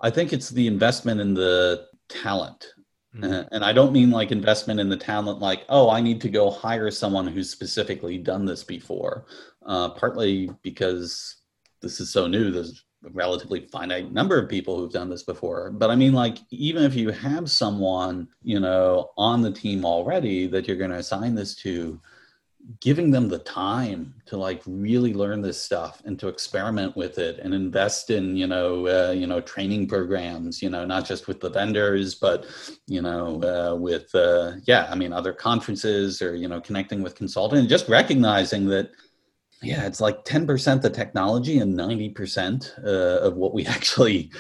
I 0.00 0.10
think 0.10 0.32
it's 0.32 0.48
the 0.48 0.66
investment 0.66 1.20
in 1.20 1.34
the 1.34 1.86
talent. 2.08 2.72
Mm-hmm. 3.16 3.48
and 3.52 3.64
I 3.64 3.72
don't 3.72 3.92
mean 3.92 4.10
like 4.10 4.30
investment 4.30 4.78
in 4.78 4.90
the 4.90 4.96
talent, 4.96 5.40
like, 5.40 5.64
oh, 5.70 5.88
I 5.88 6.02
need 6.02 6.20
to 6.20 6.28
go 6.28 6.50
hire 6.50 6.90
someone 6.90 7.26
who's 7.26 7.48
specifically 7.48 8.18
done 8.18 8.44
this 8.44 8.62
before. 8.62 9.24
Uh, 9.64 9.88
partly 9.88 10.50
because 10.62 11.36
this 11.80 12.00
is 12.00 12.10
so 12.10 12.26
new, 12.26 12.50
there's 12.50 12.84
relatively 13.02 13.66
finite 13.72 14.12
number 14.12 14.38
of 14.38 14.48
people 14.48 14.78
who've 14.78 14.92
done 14.92 15.08
this 15.08 15.22
before. 15.22 15.70
But 15.70 15.90
i 15.90 15.96
mean 15.96 16.12
like 16.12 16.38
even 16.50 16.82
if 16.82 16.94
you 16.94 17.10
have 17.10 17.50
someone 17.50 18.28
you 18.42 18.60
know 18.60 19.10
on 19.16 19.42
the 19.42 19.52
team 19.52 19.84
already 19.84 20.46
that 20.48 20.66
you're 20.66 20.76
going 20.76 20.90
to 20.90 20.98
assign 20.98 21.34
this 21.34 21.54
to 21.56 22.00
giving 22.80 23.10
them 23.10 23.28
the 23.28 23.38
time 23.38 24.14
to 24.26 24.36
like 24.36 24.60
really 24.66 25.14
learn 25.14 25.40
this 25.40 25.60
stuff 25.60 26.02
and 26.04 26.18
to 26.18 26.28
experiment 26.28 26.94
with 26.96 27.18
it 27.18 27.38
and 27.38 27.54
invest 27.54 28.10
in 28.10 28.36
you 28.36 28.46
know 28.46 28.86
uh, 28.86 29.12
you 29.12 29.26
know 29.26 29.40
training 29.40 29.86
programs 29.86 30.60
you 30.60 30.68
know 30.68 30.84
not 30.84 31.06
just 31.06 31.28
with 31.28 31.40
the 31.40 31.48
vendors 31.48 32.14
but 32.14 32.46
you 32.86 33.00
know 33.00 33.40
uh, 33.42 33.74
with 33.74 34.14
uh, 34.14 34.52
yeah 34.64 34.86
i 34.90 34.94
mean 34.94 35.12
other 35.12 35.32
conferences 35.32 36.20
or 36.20 36.34
you 36.34 36.48
know 36.48 36.60
connecting 36.60 37.02
with 37.02 37.14
consultants 37.14 37.70
just 37.70 37.88
recognizing 37.88 38.66
that 38.66 38.90
yeah, 39.62 39.86
it's 39.86 40.00
like 40.00 40.24
10% 40.24 40.82
the 40.82 40.90
technology 40.90 41.58
and 41.58 41.74
90% 41.74 42.84
uh, 42.84 43.26
of 43.26 43.36
what 43.36 43.54
we 43.54 43.66
actually 43.66 44.30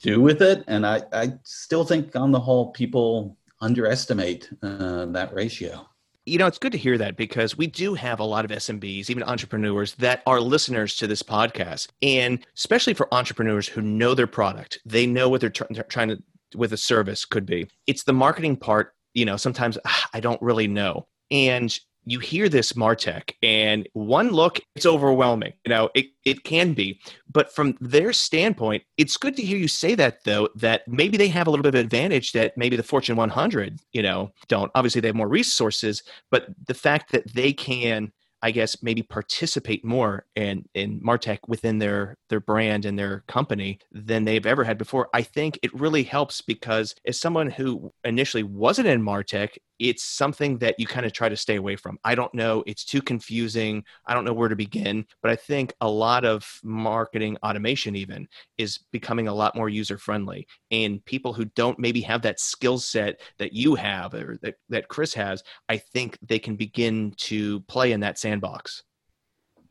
do 0.00 0.20
with 0.20 0.42
it. 0.42 0.64
And 0.66 0.86
I, 0.86 1.02
I 1.12 1.34
still 1.42 1.84
think, 1.84 2.16
on 2.16 2.30
the 2.30 2.40
whole, 2.40 2.70
people 2.70 3.36
underestimate 3.60 4.50
uh, 4.62 5.06
that 5.06 5.34
ratio. 5.34 5.86
You 6.26 6.38
know, 6.38 6.46
it's 6.46 6.58
good 6.58 6.72
to 6.72 6.78
hear 6.78 6.96
that 6.96 7.16
because 7.16 7.58
we 7.58 7.66
do 7.66 7.92
have 7.94 8.18
a 8.18 8.24
lot 8.24 8.46
of 8.46 8.50
SMBs, 8.50 9.10
even 9.10 9.22
entrepreneurs 9.22 9.94
that 9.96 10.22
are 10.26 10.40
listeners 10.40 10.96
to 10.96 11.06
this 11.06 11.22
podcast. 11.22 11.88
And 12.00 12.44
especially 12.56 12.94
for 12.94 13.12
entrepreneurs 13.12 13.68
who 13.68 13.82
know 13.82 14.14
their 14.14 14.26
product, 14.26 14.78
they 14.86 15.06
know 15.06 15.28
what 15.28 15.42
they're 15.42 15.50
tr- 15.50 15.64
trying 15.88 16.08
to, 16.08 16.22
with 16.56 16.72
a 16.72 16.78
service 16.78 17.26
could 17.26 17.44
be. 17.44 17.68
It's 17.86 18.04
the 18.04 18.14
marketing 18.14 18.56
part, 18.56 18.94
you 19.12 19.26
know, 19.26 19.36
sometimes 19.36 19.76
ah, 19.84 20.08
I 20.14 20.20
don't 20.20 20.40
really 20.40 20.66
know. 20.66 21.06
And 21.30 21.78
you 22.06 22.18
hear 22.18 22.48
this 22.48 22.72
Martech 22.74 23.32
and 23.42 23.88
one 23.92 24.30
look, 24.30 24.60
it's 24.76 24.86
overwhelming. 24.86 25.52
You 25.64 25.70
know, 25.70 25.90
it, 25.94 26.06
it 26.24 26.44
can 26.44 26.74
be. 26.74 27.00
But 27.30 27.54
from 27.54 27.76
their 27.80 28.12
standpoint, 28.12 28.82
it's 28.96 29.16
good 29.16 29.36
to 29.36 29.42
hear 29.42 29.58
you 29.58 29.68
say 29.68 29.94
that 29.94 30.24
though, 30.24 30.48
that 30.56 30.86
maybe 30.86 31.16
they 31.16 31.28
have 31.28 31.46
a 31.46 31.50
little 31.50 31.62
bit 31.62 31.74
of 31.74 31.80
advantage 31.80 32.32
that 32.32 32.56
maybe 32.56 32.76
the 32.76 32.82
Fortune 32.82 33.16
100, 33.16 33.80
you 33.92 34.02
know, 34.02 34.32
don't. 34.48 34.70
Obviously 34.74 35.00
they 35.00 35.08
have 35.08 35.16
more 35.16 35.28
resources, 35.28 36.02
but 36.30 36.46
the 36.66 36.74
fact 36.74 37.12
that 37.12 37.32
they 37.34 37.52
can 37.52 38.12
I 38.44 38.50
guess 38.50 38.82
maybe 38.82 39.02
participate 39.02 39.86
more 39.86 40.26
in 40.36 40.66
in 40.74 41.00
Martech 41.00 41.38
within 41.48 41.78
their 41.78 42.18
their 42.28 42.40
brand 42.40 42.84
and 42.84 42.98
their 42.98 43.24
company 43.26 43.78
than 43.90 44.24
they've 44.24 44.44
ever 44.44 44.64
had 44.64 44.76
before. 44.76 45.08
I 45.14 45.22
think 45.22 45.58
it 45.62 45.72
really 45.72 46.02
helps 46.02 46.42
because 46.42 46.94
as 47.06 47.18
someone 47.18 47.48
who 47.48 47.90
initially 48.04 48.42
wasn't 48.42 48.88
in 48.88 49.02
Martech 49.02 49.56
it's 49.78 50.04
something 50.04 50.58
that 50.58 50.78
you 50.78 50.86
kind 50.86 51.04
of 51.04 51.12
try 51.12 51.28
to 51.28 51.36
stay 51.36 51.56
away 51.56 51.76
from. 51.76 51.98
I 52.04 52.14
don't 52.14 52.32
know, 52.34 52.62
it's 52.66 52.84
too 52.84 53.02
confusing. 53.02 53.84
I 54.06 54.14
don't 54.14 54.24
know 54.24 54.32
where 54.32 54.48
to 54.48 54.56
begin, 54.56 55.04
but 55.22 55.30
I 55.30 55.36
think 55.36 55.72
a 55.80 55.88
lot 55.88 56.24
of 56.24 56.46
marketing 56.62 57.36
automation 57.42 57.96
even 57.96 58.28
is 58.58 58.78
becoming 58.92 59.28
a 59.28 59.34
lot 59.34 59.56
more 59.56 59.68
user 59.68 59.98
friendly. 59.98 60.46
And 60.70 61.04
people 61.04 61.32
who 61.32 61.44
don't 61.56 61.78
maybe 61.78 62.00
have 62.02 62.22
that 62.22 62.40
skill 62.40 62.78
set 62.78 63.20
that 63.38 63.52
you 63.52 63.74
have 63.74 64.14
or 64.14 64.38
that, 64.42 64.56
that 64.68 64.88
Chris 64.88 65.14
has, 65.14 65.42
I 65.68 65.78
think 65.78 66.18
they 66.22 66.38
can 66.38 66.56
begin 66.56 67.12
to 67.18 67.60
play 67.60 67.92
in 67.92 68.00
that 68.00 68.18
sandbox. 68.18 68.82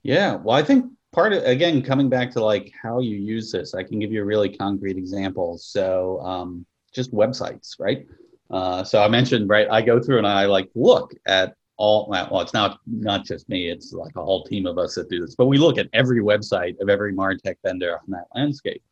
Yeah, 0.04 0.36
well, 0.36 0.58
I 0.58 0.64
think 0.64 0.86
part 1.14 1.32
of 1.32 1.44
again 1.44 1.82
coming 1.82 2.10
back 2.10 2.32
to 2.32 2.44
like 2.44 2.74
how 2.82 3.00
you 3.00 3.16
use 3.16 3.52
this, 3.52 3.74
I 3.74 3.84
can 3.84 4.00
give 4.00 4.12
you 4.12 4.22
a 4.22 4.26
really 4.26 4.50
concrete 4.50 4.98
example. 4.98 5.58
So 5.58 6.20
um, 6.22 6.66
just 6.94 7.14
websites, 7.14 7.80
right? 7.80 8.06
Uh, 8.54 8.84
so 8.84 9.02
I 9.02 9.08
mentioned, 9.08 9.50
right, 9.50 9.68
I 9.72 9.82
go 9.82 10.00
through 10.00 10.20
and 10.20 10.28
I 10.28 10.46
like 10.46 10.70
look 10.76 11.16
at 11.26 11.56
all, 11.78 12.08
well, 12.08 12.40
it's 12.40 12.54
not, 12.54 12.80
not 12.86 13.26
just 13.26 13.50
me, 13.50 13.68
it's 13.68 13.94
like 13.94 14.16
a 14.16 14.24
whole 14.24 14.44
team 14.44 14.68
of 14.68 14.78
us 14.78 14.94
that 14.94 15.10
do 15.10 15.20
this, 15.20 15.36
but 15.36 15.48
we 15.48 15.58
look 15.58 15.80
at 15.80 15.90
every 15.92 16.22
website 16.22 16.80
of 16.80 16.88
every 16.88 17.16
MarTech 17.16 17.56
vendor 17.66 17.96
on 17.96 18.06
that 18.10 18.28
landscape. 18.36 18.84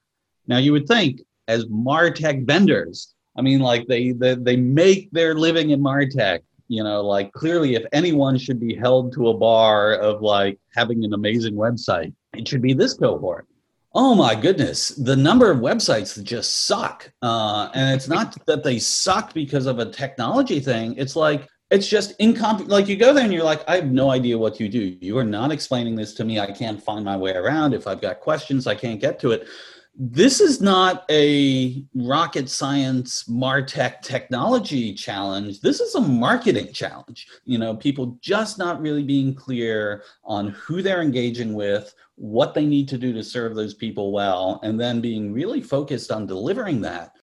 Now 0.47 0.58
you 0.58 0.71
would 0.71 0.88
think 0.88 1.21
as 1.47 1.65
MarTech 1.65 2.47
vendors, 2.47 3.13
I 3.38 3.43
mean, 3.43 3.60
like 3.60 3.86
they, 3.88 4.13
they, 4.13 4.34
they 4.34 4.56
make 4.56 5.12
their 5.12 5.36
living 5.36 5.69
in 5.69 5.80
MarTech, 5.80 6.39
you 6.67 6.84
know, 6.84 7.02
like 7.02 7.32
clearly 7.34 7.76
if 7.76 7.86
anyone 7.93 8.39
should 8.39 8.60
be 8.60 8.74
held 8.74 9.13
to 9.13 9.30
a 9.30 9.38
bar 9.38 9.93
of 9.93 10.24
like 10.24 10.60
having 10.74 11.06
an 11.06 11.13
amazing 11.13 11.54
website, 11.54 12.12
it 12.34 12.47
should 12.47 12.63
be 12.63 12.74
this 12.74 12.95
cohort. 12.95 13.45
Oh 13.93 14.15
my 14.15 14.36
goodness, 14.36 14.89
the 14.89 15.17
number 15.17 15.51
of 15.51 15.60
websites 15.60 16.15
that 16.15 16.23
just 16.23 16.65
suck. 16.65 17.12
Uh, 17.21 17.69
and 17.73 17.93
it's 17.93 18.08
not 18.08 18.38
that 18.47 18.63
they 18.63 18.80
suck 18.80 19.34
because 19.34 19.65
of 19.65 19.80
a 19.80 19.86
technology 19.86 20.60
thing. 20.60 20.95
It's 20.97 21.15
like, 21.15 21.47
it's 21.71 21.88
just 21.88 22.17
incomp 22.19 22.67
like 22.67 22.88
you 22.88 22.97
go 22.97 23.13
there 23.13 23.23
and 23.23 23.34
you're 23.34 23.45
like 23.45 23.63
i 23.67 23.77
have 23.77 23.91
no 23.91 24.12
idea 24.12 24.38
what 24.38 24.60
you 24.60 24.69
do. 24.69 24.97
You 24.99 25.17
are 25.17 25.23
not 25.23 25.51
explaining 25.51 25.95
this 25.95 26.13
to 26.15 26.25
me. 26.25 26.39
I 26.39 26.51
can't 26.51 26.84
find 26.84 27.04
my 27.04 27.17
way 27.17 27.32
around. 27.32 27.73
If 27.73 27.88
i've 27.88 28.01
got 28.01 28.19
questions 28.19 28.67
i 28.67 28.75
can't 28.75 28.99
get 28.99 29.19
to 29.21 29.32
it. 29.32 29.47
This 29.95 30.39
is 30.41 30.62
not 30.62 31.06
a 31.10 31.84
rocket 31.95 32.49
science 32.49 33.23
martech 33.23 34.01
technology 34.01 34.93
challenge. 34.93 35.62
This 35.62 35.80
is 35.80 35.95
a 35.95 36.01
marketing 36.01 36.73
challenge. 36.73 37.27
You 37.45 37.58
know 37.58 37.75
people 37.75 38.17
just 38.21 38.58
not 38.58 38.82
really 38.82 39.04
being 39.04 39.34
clear 39.34 40.04
on 40.25 40.49
who 40.49 40.82
they're 40.82 41.01
engaging 41.01 41.54
with 41.54 41.95
what 42.21 42.53
they 42.53 42.67
need 42.67 42.88
to 42.88 42.99
do 42.99 43.12
to 43.12 43.23
serve 43.23 43.55
those 43.55 43.73
people 43.73 44.12
well, 44.12 44.60
and 44.62 44.79
then 44.79 45.01
being 45.01 45.34
really 45.34 45.60
focused 45.60 46.12
on 46.12 46.27
delivering 46.27 46.79
that. 46.81 47.13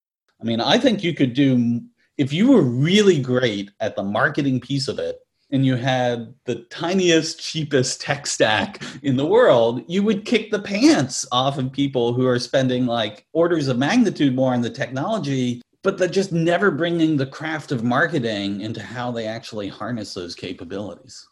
I 0.41 0.45
mean, 0.45 0.61
I 0.61 0.77
think 0.77 1.05
you 1.05 1.15
could 1.15 1.35
do, 1.35 1.81
if 2.17 2.33
you 2.33 2.51
were 2.51 2.63
really 2.63 3.21
great 3.21 3.71
at 3.79 3.95
the 3.95 4.03
marketing 4.03 4.59
piece 4.61 4.89
of 4.89 4.99
it, 4.99 5.21
and 5.53 5.65
you 5.65 5.77
had 5.77 6.35
the 6.47 6.57
tiniest, 6.71 7.41
cheapest 7.41 8.01
tech 8.01 8.27
stack 8.27 8.83
in 9.05 9.17
the 9.17 9.25
world, 9.25 9.85
you 9.87 10.03
would 10.03 10.25
kick 10.25 10.51
the 10.51 10.59
pants 10.59 11.25
off 11.31 11.59
of 11.59 11.71
people 11.73 12.13
who 12.13 12.27
are 12.27 12.41
spending 12.41 12.85
like 12.85 13.25
orders 13.33 13.69
of 13.69 13.79
magnitude 13.79 14.35
more 14.35 14.53
on 14.53 14.63
the 14.63 14.69
technology, 14.69 15.63
but 15.85 15.97
they're 15.97 16.09
just 16.09 16.33
never 16.33 16.73
bringing 16.73 17.17
the 17.17 17.25
craft 17.25 17.71
of 17.71 17.85
marketing 17.85 18.63
into 18.63 18.83
how 18.83 19.13
they 19.13 19.27
actually 19.27 19.69
harness 19.69 20.13
those 20.13 20.35
capabilities. 20.35 21.25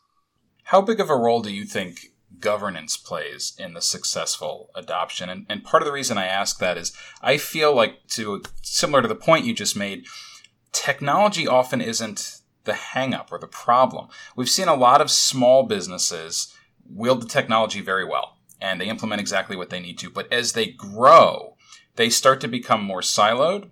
How 0.63 0.81
big 0.81 1.01
of 1.01 1.11
a 1.11 1.17
role 1.17 1.43
do 1.43 1.53
you 1.53 1.65
think 1.65 2.13
governance 2.39 2.97
plays 2.97 3.55
in 3.59 3.75
the 3.75 3.83
successful 3.83 4.71
adoption. 4.75 5.29
And, 5.29 5.47
and 5.49 5.65
part 5.65 5.83
of 5.83 5.87
the 5.87 5.93
reason 5.93 6.19
I 6.19 6.27
ask 6.27 6.59
that 6.59 6.77
is 6.77 6.93
I 7.23 7.39
feel 7.39 7.75
like 7.75 8.07
to 8.09 8.43
similar 8.63 9.03
to 9.03 9.09
the 9.09 9.15
point 9.15 9.47
you 9.47 9.55
just 9.55 9.77
made, 9.77 10.07
technology 10.73 11.47
often 11.47 11.81
isn't 11.81 12.41
the 12.65 12.73
hangup 12.73 13.31
or 13.31 13.39
the 13.39 13.47
problem. 13.47 14.09
We've 14.35 14.51
seen 14.51 14.69
a 14.69 14.75
lot 14.75 15.01
of 15.01 15.11
small 15.11 15.63
businesses 15.63 16.55
wield 16.89 17.23
the 17.23 17.29
technology 17.29 17.81
very 17.81 18.05
well 18.05 18.37
and 18.61 18.81
they 18.81 18.89
implement 18.89 19.21
exactly 19.21 19.57
what 19.57 19.71
they 19.71 19.81
need 19.81 19.99
to. 19.99 20.11
But 20.11 20.33
as 20.33 20.53
they 20.53 20.67
grow, 20.67 21.57
they 21.97 22.11
start 22.11 22.41
to 22.43 22.49
become 22.49 22.83
more 22.83 23.01
siloed 23.01 23.71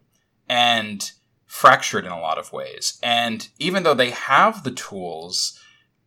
and 0.49 1.11
fractured 1.47 2.05
in 2.05 2.13
a 2.13 2.21
lot 2.21 2.39
of 2.39 2.53
ways. 2.53 2.99
And 3.03 3.49
even 3.59 3.83
though 3.83 3.95
they 3.95 4.11
have 4.11 4.65
the 4.65 4.71
tools, 4.71 5.59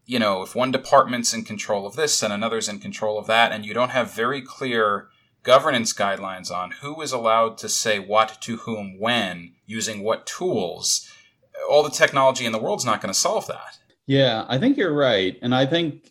you 0.08 0.18
know, 0.18 0.42
if 0.42 0.56
one 0.56 0.72
department's 0.72 1.34
in 1.34 1.44
control 1.44 1.86
of 1.86 1.96
this 1.96 2.24
and 2.24 2.34
another's 2.34 2.70
in 2.70 2.80
control 2.80 3.20
of 3.20 3.28
that, 3.28 3.52
and 3.52 3.66
you 3.66 3.74
don't 3.74 3.92
have 3.92 4.14
very 4.14 4.42
clear 4.42 5.10
governance 5.44 5.94
guidelines 5.94 6.50
on 6.50 6.72
who 6.82 7.02
is 7.02 7.12
allowed 7.12 7.58
to 7.58 7.70
say 7.70 8.00
what 8.00 8.42
to 8.42 8.58
whom 8.58 8.98
when 9.00 9.54
using 9.66 10.02
what 10.02 10.26
tools, 10.26 11.08
all 11.70 11.84
the 11.84 11.90
technology 11.90 12.46
in 12.46 12.54
the 12.54 12.58
world 12.58 12.80
is 12.80 12.86
not 12.86 13.02
going 13.02 13.14
to 13.14 13.20
solve 13.20 13.48
that. 13.48 13.78
Yeah, 14.06 14.46
I 14.48 14.58
think 14.58 14.78
you're 14.78 14.96
right. 14.96 15.38
And 15.42 15.54
I 15.54 15.66
think 15.66 16.10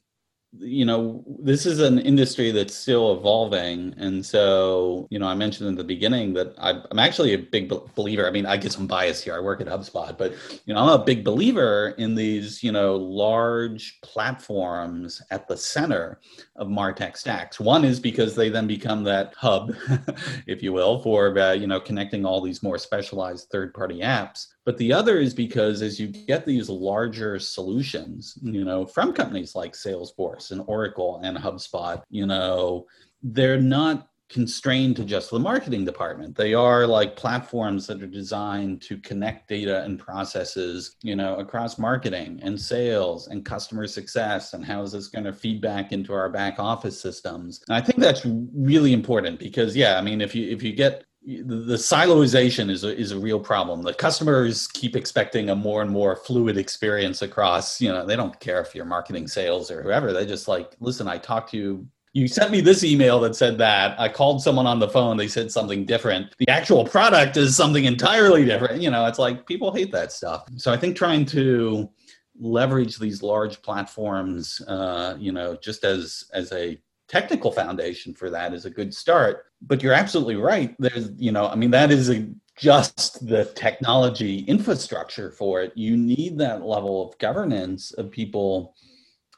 you 0.59 0.85
know 0.85 1.25
this 1.39 1.67
is 1.67 1.81
an 1.81 1.99
industry 1.99 2.51
that's 2.51 2.75
still 2.75 3.17
evolving. 3.17 3.95
And 3.97 4.25
so 4.25 5.07
you 5.11 5.19
know 5.19 5.27
i 5.27 5.35
mentioned 5.35 5.69
in 5.69 5.75
the 5.75 5.85
beginning 5.85 6.35
that 6.35 6.55
i'm 6.59 6.99
actually 6.99 7.33
a 7.35 7.39
big 7.39 7.73
believer. 7.95 8.27
I 8.27 8.31
mean 8.31 8.47
i 8.47 8.57
get 8.57 8.73
some 8.73 8.87
bias 8.87 9.23
here. 9.23 9.35
I 9.35 9.41
work 9.41 9.61
at 9.61 9.67
hubspot 9.67 10.19
but 10.19 10.35
you 10.65 10.75
know 10.75 10.81
i'm 10.81 11.01
a 11.01 11.05
big 11.05 11.25
believer 11.25 11.95
in 11.99 12.15
these 12.15 12.63
you 12.63 12.73
know 12.73 12.97
large 12.97 13.99
platforms 14.03 15.23
at 15.31 15.49
the 15.49 15.57
center 15.57 16.21
of 16.57 16.69
martech 16.69 17.17
stacks. 17.17 17.61
One 17.61 17.85
is 17.85 18.01
because 18.01 18.35
they 18.35 18.49
then 18.49 18.67
become 18.67 19.05
that 19.05 19.35
hub 19.37 19.75
if 20.47 20.63
you 20.63 20.73
will 20.73 21.01
for 21.03 21.37
uh, 21.39 21.53
you 21.53 21.67
know 21.67 21.81
connecting 21.81 22.25
all 22.25 22.41
these 22.41 22.63
more 22.63 22.79
specialized 22.79 23.49
third 23.51 23.75
party 23.75 24.01
apps 24.01 24.49
but 24.67 24.77
the 24.79 24.93
other 24.93 25.19
is 25.19 25.33
because 25.33 25.81
as 25.81 25.99
you 25.99 26.09
get 26.09 26.45
these 26.45 26.69
larger 26.69 27.39
solutions, 27.39 28.37
you 28.43 28.65
know, 28.65 28.85
from 28.85 29.13
companies 29.13 29.55
like 29.55 29.75
Salesforce 29.75 30.51
and 30.51 30.61
Oracle 30.67 31.21
and 31.23 31.39
HubSpot, 31.39 32.03
you 32.11 32.27
know, 32.27 32.87
they're 33.23 33.61
not 33.61 34.09
constrained 34.29 34.97
to 34.97 35.05
just 35.05 35.31
the 35.31 35.39
marketing 35.39 35.85
department. 35.85 36.35
They 36.35 36.53
are 36.53 36.85
like 36.85 37.15
platforms 37.15 37.87
that 37.87 38.03
are 38.03 38.09
designed 38.09 38.83
to 38.83 38.99
connect 38.99 39.49
data 39.49 39.85
and 39.85 40.01
processes, 40.01 40.97
you 41.01 41.15
know, 41.15 41.37
across 41.37 41.79
marketing 41.79 42.41
and 42.43 42.61
sales 42.61 43.29
and 43.29 43.45
customer 43.45 43.87
success 43.87 44.53
and 44.53 44.65
how 44.65 44.83
is 44.83 44.91
this 44.91 45.07
going 45.07 45.27
to 45.27 45.33
feed 45.33 45.61
back 45.61 45.93
into 45.93 46.13
our 46.13 46.29
back 46.29 46.59
office 46.59 47.01
systems. 47.01 47.63
And 47.69 47.77
I 47.77 47.81
think 47.81 48.01
that's 48.01 48.27
really 48.27 48.93
important 48.93 49.39
because 49.39 49.77
yeah, 49.77 49.97
I 49.97 50.01
mean 50.01 50.21
if 50.21 50.35
you 50.35 50.51
if 50.51 50.61
you 50.61 50.73
get 50.73 51.05
the 51.27 51.75
siloization 51.75 52.71
is 52.71 52.85
a, 52.85 52.97
is 52.97 53.11
a 53.11 53.19
real 53.19 53.41
problem. 53.41 53.83
The 53.83 53.93
customers 53.93 54.69
keep 54.69 54.95
expecting 54.95 55.51
a 55.51 55.57
more 55.57 55.83
and 55.83 55.91
more 55.91 56.15
fluid 56.15 56.57
experience 56.57 57.21
across, 57.23 57.81
you 57.81 57.89
know, 57.89 58.07
they 58.07 58.15
don't 58.15 58.39
care 58.39 58.61
if 58.61 58.77
you're 58.77 58.85
marketing 58.85 59.27
sales 59.27 59.69
or 59.69 59.83
whoever. 59.83 60.13
They 60.13 60.25
just 60.25 60.47
like, 60.47 60.77
listen, 60.79 61.09
I 61.09 61.19
talked 61.19 61.51
to 61.51 61.57
you. 61.57 61.89
You 62.13 62.29
sent 62.29 62.53
me 62.53 62.61
this 62.61 62.85
email 62.85 63.21
that 63.21 63.35
said 63.35 63.59
that. 63.59 63.99
I 64.01 64.09
called 64.09 64.41
someone 64.41 64.67
on 64.67 64.79
the 64.79 64.89
phone. 64.89 65.17
They 65.17 65.29
said 65.29 65.51
something 65.51 65.85
different. 65.85 66.33
The 66.39 66.49
actual 66.49 66.85
product 66.85 67.37
is 67.37 67.57
something 67.57 67.85
entirely 67.85 68.45
different. 68.45 68.81
You 68.81 68.91
know, 68.91 69.05
it's 69.07 69.19
like 69.19 69.47
people 69.47 69.73
hate 69.73 69.93
that 69.93 70.13
stuff. 70.13 70.45
So 70.57 70.73
I 70.73 70.77
think 70.77 70.97
trying 70.97 71.27
to 71.27 71.91
leverage 72.39 72.99
these 72.99 73.23
large 73.23 73.61
platforms, 73.63 74.63
uh, 74.69 75.17
you 75.19 75.33
know, 75.33 75.57
just 75.57 75.85
as 75.85 76.25
as 76.33 76.53
a 76.53 76.81
technical 77.09 77.51
foundation 77.51 78.15
for 78.15 78.31
that 78.31 78.55
is 78.55 78.65
a 78.65 78.71
good 78.71 78.95
start. 78.95 79.46
But 79.63 79.83
you're 79.83 79.93
absolutely 79.93 80.37
right. 80.37 80.75
There's, 80.79 81.11
you 81.17 81.33
know, 81.33 81.49
I 81.49 81.55
mean, 81.57 81.71
that 81.71 81.91
is 81.91 82.11
a, 82.11 82.29
just 82.57 83.27
the 83.27 83.47
technology 83.55 84.41
infrastructure 84.41 85.31
for 85.31 85.63
it. 85.63 85.73
You 85.77 85.97
need 85.97 86.39
that 86.39 86.63
level 86.65 87.09
of 87.09 87.19
governance 87.19 87.93
of 87.93 88.11
people 88.11 88.75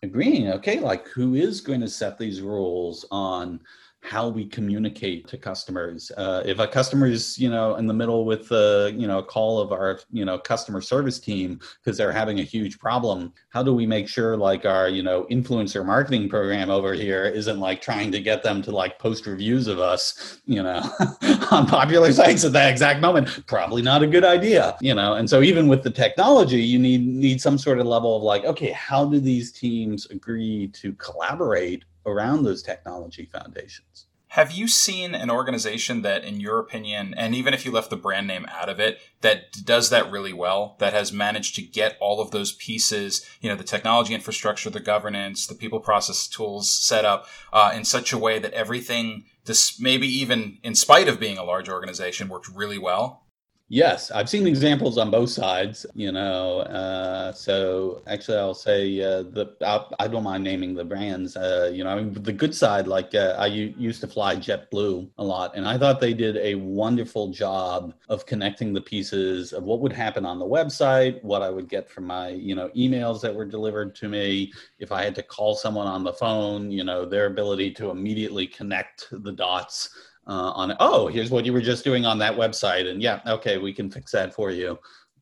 agreeing, 0.03 0.53
okay, 0.53 0.81
like 0.81 1.09
who 1.09 1.35
is 1.35 1.61
going 1.61 1.81
to 1.81 1.89
set 1.89 2.19
these 2.19 2.41
rules 2.41 3.05
on 3.11 3.61
how 4.03 4.29
we 4.29 4.47
communicate 4.47 5.27
to 5.29 5.37
customers. 5.37 6.11
Uh, 6.17 6.43
if 6.47 6.59
a 6.61 6.67
customer 6.67 7.07
is, 7.07 7.39
you 7.39 7.51
know, 7.51 7.77
in 7.77 7.87
the 7.87 7.93
middle 7.93 8.25
with 8.25 8.51
a, 8.53 8.93
you 8.97 9.07
know, 9.07 9.23
call 9.23 9.59
of 9.59 9.73
our, 9.73 9.99
you 10.11 10.25
know, 10.25 10.39
customer 10.39 10.81
service 10.81 11.19
team 11.19 11.61
because 11.83 11.99
they're 11.99 12.13
having 12.13 12.39
a 12.39 12.43
huge 12.43 12.79
problem, 12.79 13.33
how 13.51 13.63
do 13.63 13.75
we 13.75 13.87
make 13.87 14.09
sure 14.09 14.37
like 14.37 14.65
our, 14.65 14.89
you 14.89 15.03
know, 15.03 15.27
influencer 15.31 15.85
marketing 15.85 16.29
program 16.29 16.71
over 16.71 16.95
here 16.95 17.25
isn't 17.25 17.59
like 17.59 17.83
trying 17.83 18.13
to 18.13 18.21
get 18.21 18.43
them 18.43 18.63
to 18.63 18.71
like 18.71 18.99
post 18.99 19.27
reviews 19.27 19.67
of 19.67 19.81
us, 19.81 20.41
you 20.47 20.63
know, 20.63 20.81
on 21.51 21.67
popular 21.67 22.13
sites 22.13 22.45
at 22.45 22.53
that 22.53 22.71
exact 22.71 23.01
moment? 23.01 23.47
Probably 23.47 23.83
not 23.83 24.03
a 24.03 24.07
good 24.07 24.25
idea, 24.25 24.77
you 24.81 24.95
know. 24.95 25.15
And 25.15 25.29
so 25.29 25.43
even 25.43 25.67
with 25.67 25.83
the 25.83 25.91
technology, 25.91 26.63
you 26.63 26.79
need 26.79 27.07
need 27.07 27.41
some 27.41 27.59
sort 27.59 27.81
of 27.81 27.87
level 27.87 28.17
of 28.17 28.23
like, 28.23 28.45
okay, 28.45 28.71
how 28.71 29.05
do 29.05 29.19
these 29.19 29.51
teams 29.53 30.07
agree 30.07 30.69
to 30.69 30.93
collaborate 30.95 31.85
around 32.09 32.43
those 32.43 32.63
technology 32.63 33.29
foundations. 33.31 34.07
Have 34.33 34.53
you 34.53 34.69
seen 34.69 35.15
an 35.15 35.31
organization 35.31 36.03
that, 36.03 36.23
in 36.23 36.39
your 36.39 36.59
opinion, 36.59 37.15
and 37.15 37.35
even 37.35 37.55
if 37.55 37.65
you 37.65 37.73
left 37.73 37.89
the 37.89 37.97
brand 37.97 38.27
name 38.27 38.45
out 38.51 38.69
of 38.69 38.79
it, 38.79 39.01
that 39.23 39.65
does 39.65 39.89
that 39.89 40.11
really 40.11 40.35
well, 40.35 40.77
that 40.81 40.93
has 40.93 41.13
managed 41.13 41.55
to 41.57 41.63
get 41.63 41.97
all 41.99 42.21
of 42.21 42.31
those 42.31 42.53
pieces, 42.53 43.25
you 43.41 43.49
know, 43.49 43.57
the 43.57 43.65
technology 43.65 44.13
infrastructure, 44.13 44.69
the 44.69 44.81
governance, 44.81 45.47
the 45.47 45.55
people 45.55 45.81
process 45.81 46.29
tools 46.29 46.69
set 46.71 47.07
up 47.07 47.27
uh, 47.55 47.73
in 47.75 47.85
such 47.85 48.13
a 48.13 48.19
way 48.19 48.39
that 48.39 48.53
everything, 48.53 49.25
this 49.47 49.81
maybe 49.81 50.07
even 50.07 50.59
in 50.63 50.75
spite 50.75 51.09
of 51.09 51.19
being 51.19 51.39
a 51.39 51.45
large 51.45 51.71
organization, 51.71 52.29
worked 52.29 52.49
really 52.55 52.79
well? 52.79 53.25
Yes, 53.71 54.11
I've 54.11 54.31
seen 54.31 54.47
examples 54.47 54.97
on 54.97 55.11
both 55.11 55.29
sides. 55.29 55.85
You 55.95 56.11
know, 56.11 56.61
uh, 56.61 57.33
so 57.33 58.01
actually, 58.07 58.39
I'll 58.39 58.55
say 58.55 58.99
uh, 59.03 59.25
the 59.25 59.55
I, 59.61 60.05
I, 60.05 60.09
don't 60.09 60.23
mind 60.23 60.43
naming 60.43 60.75
the 60.75 60.87
brands. 60.87 61.37
Uh, 61.37 61.71
you 61.71 61.85
know, 61.85 61.91
I 61.91 61.97
mean, 61.97 62.15
the 62.15 62.33
good 62.33 62.55
side, 62.55 62.89
like 62.89 63.15
uh, 63.15 63.37
I 63.39 63.47
u- 63.47 63.75
used 63.77 64.01
to 64.01 64.07
fly 64.07 64.37
JetBlue 64.37 65.11
a 65.19 65.25
lot, 65.25 65.55
and 65.55 65.69
I 65.69 65.77
thought 65.77 66.01
they 66.01 66.15
did 66.15 66.39
a 66.39 66.55
wonderful 66.55 67.31
job 67.31 67.93
of 68.09 68.25
connecting 68.25 68.73
the 68.73 68.81
pieces 68.81 69.53
of 69.53 69.65
what 69.65 69.81
would 69.81 69.93
happen 69.93 70.25
on 70.25 70.39
the 70.39 70.47
website, 70.47 71.23
what 71.23 71.43
I 71.43 71.51
would 71.51 71.69
get 71.69 71.91
from 71.91 72.05
my 72.07 72.29
you 72.31 72.55
know 72.55 72.71
emails 72.71 73.21
that 73.21 73.35
were 73.35 73.45
delivered 73.45 73.95
to 73.97 74.09
me, 74.09 74.51
if 74.79 74.93
I 74.93 75.05
had 75.05 75.15
to 75.17 75.23
call 75.23 75.55
someone 75.55 75.87
on 75.87 76.05
the 76.05 76.15
phone, 76.15 76.71
you 76.71 76.85
know, 76.85 77.05
their 77.05 77.27
ability 77.27 77.73
to 77.73 77.91
immediately 77.91 78.47
connect 78.47 79.09
the 79.11 79.33
dots 79.33 79.91
uh, 80.29 80.53
on 80.55 80.77
oh 80.81 81.09
here's 81.09 81.31
what 81.31 81.45
you 81.45 81.53
were 81.53 81.61
just 81.61 81.85
doing 81.85 82.05
on 82.05 82.19
that 82.19 82.37
website 82.37 82.89
and 82.89 83.03
yeah 83.03 83.21
okay 83.27 83.59
we 83.59 83.73
can 83.73 83.91
fix 83.91 84.13
that 84.13 84.35
for 84.35 84.51
you 84.51 84.79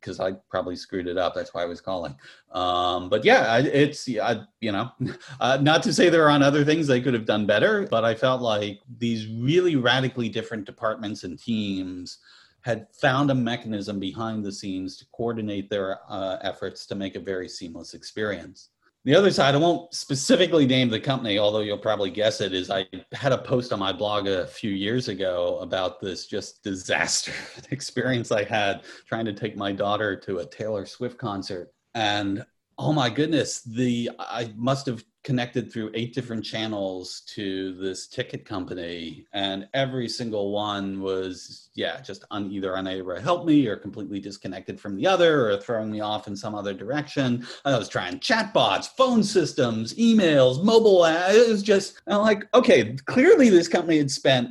because 0.07 0.21
I 0.21 0.33
probably 0.51 0.77
screwed 0.77 1.09
it 1.09 1.19
up. 1.19 1.35
That's 1.35 1.53
why 1.53 1.62
I 1.62 1.66
was 1.66 1.81
calling. 1.81 2.14
Um, 2.53 3.09
but 3.09 3.25
yeah, 3.25 3.59
it's 3.59 4.09
I, 4.09 4.42
you 4.61 4.71
know, 4.71 4.90
uh, 5.40 5.59
not 5.61 5.83
to 5.83 5.92
say 5.92 6.09
there 6.09 6.31
aren't 6.31 6.45
other 6.45 6.64
things 6.64 6.87
they 6.87 7.01
could 7.01 7.14
have 7.14 7.27
done 7.27 7.45
better, 7.45 7.88
but 7.90 8.05
I 8.05 8.14
felt 8.14 8.40
like 8.40 8.81
these 8.99 9.27
really 9.27 9.75
radically 9.75 10.29
different 10.29 10.64
departments 10.64 11.25
and 11.25 11.38
teams 11.38 12.19
had 12.61 12.87
found 12.92 13.31
a 13.31 13.35
mechanism 13.35 14.01
behind 14.01 14.45
the 14.45 14.53
scenes 14.53 14.97
to 14.97 15.07
coordinate 15.12 15.71
their 15.71 15.99
uh, 16.09 16.38
efforts 16.42 16.87
to 16.87 16.95
make 16.95 17.16
a 17.16 17.21
very 17.21 17.49
seamless 17.49 17.95
experience. 17.95 18.71
The 19.07 19.14
other 19.14 19.31
side, 19.31 19.55
I 19.55 19.59
won't 19.59 19.95
specifically 19.95 20.66
name 20.66 20.90
the 20.90 20.99
company, 20.99 21.38
although 21.38 21.61
you'll 21.61 21.79
probably 21.79 22.11
guess 22.11 22.40
it, 22.40 22.53
is 22.53 22.71
I 22.71 22.88
had 23.12 23.31
a 23.31 23.38
post 23.38 23.73
on 23.73 23.79
my 23.79 23.92
blog 23.92 24.27
a 24.27 24.49
few 24.49 24.73
years 24.73 25.07
ago 25.07 25.61
about 25.61 26.01
this 26.01 26.27
just 26.27 26.64
disaster 26.64 27.33
experience 27.71 28.33
I 28.33 28.42
had 28.42 28.83
trying 29.07 29.25
to 29.27 29.33
take 29.33 29.57
my 29.57 29.71
daughter 29.71 30.16
to 30.16 30.38
a 30.38 30.47
Taylor 30.47 30.85
Swift 30.87 31.19
concert. 31.19 31.73
And 31.95 32.45
oh 32.79 32.92
my 32.92 33.09
goodness, 33.09 33.62
the 33.62 34.11
I 34.19 34.53
must 34.57 34.87
have 34.87 35.05
connected 35.27 35.73
through 35.73 35.91
eight 35.95 36.15
different 36.15 36.45
channels 36.45 37.23
to 37.27 37.75
this 37.75 38.07
ticket 38.07 38.45
company 38.45 39.27
and 39.33 39.69
every 39.75 40.09
single 40.09 40.53
one 40.53 41.01
was 41.01 41.69
yeah 41.75 42.01
just 42.01 42.25
un, 42.31 42.49
either 42.53 42.77
unable 42.77 43.12
to 43.12 43.21
help 43.21 43.45
me 43.45 43.67
or 43.67 43.75
completely 43.75 44.21
disconnected 44.21 44.81
from 44.81 44.95
the 44.95 45.05
other 45.05 45.51
or 45.51 45.57
throwing 45.57 45.91
me 45.91 46.01
off 46.01 46.29
in 46.29 46.37
some 46.37 46.55
other 46.55 46.73
direction. 46.73 47.45
I 47.65 47.77
was 47.77 47.89
trying 47.89 48.21
chatbots 48.21 48.87
phone 48.97 49.25
systems 49.25 49.95
emails 49.95 50.62
mobile 50.62 51.03
uh, 51.03 51.27
it 51.31 51.49
was 51.49 51.62
just 51.62 52.01
i'm 52.07 52.21
like 52.21 52.45
okay 52.55 52.95
clearly 53.07 53.51
this 53.51 53.67
company 53.67 53.99
had 53.99 54.11
spent 54.11 54.51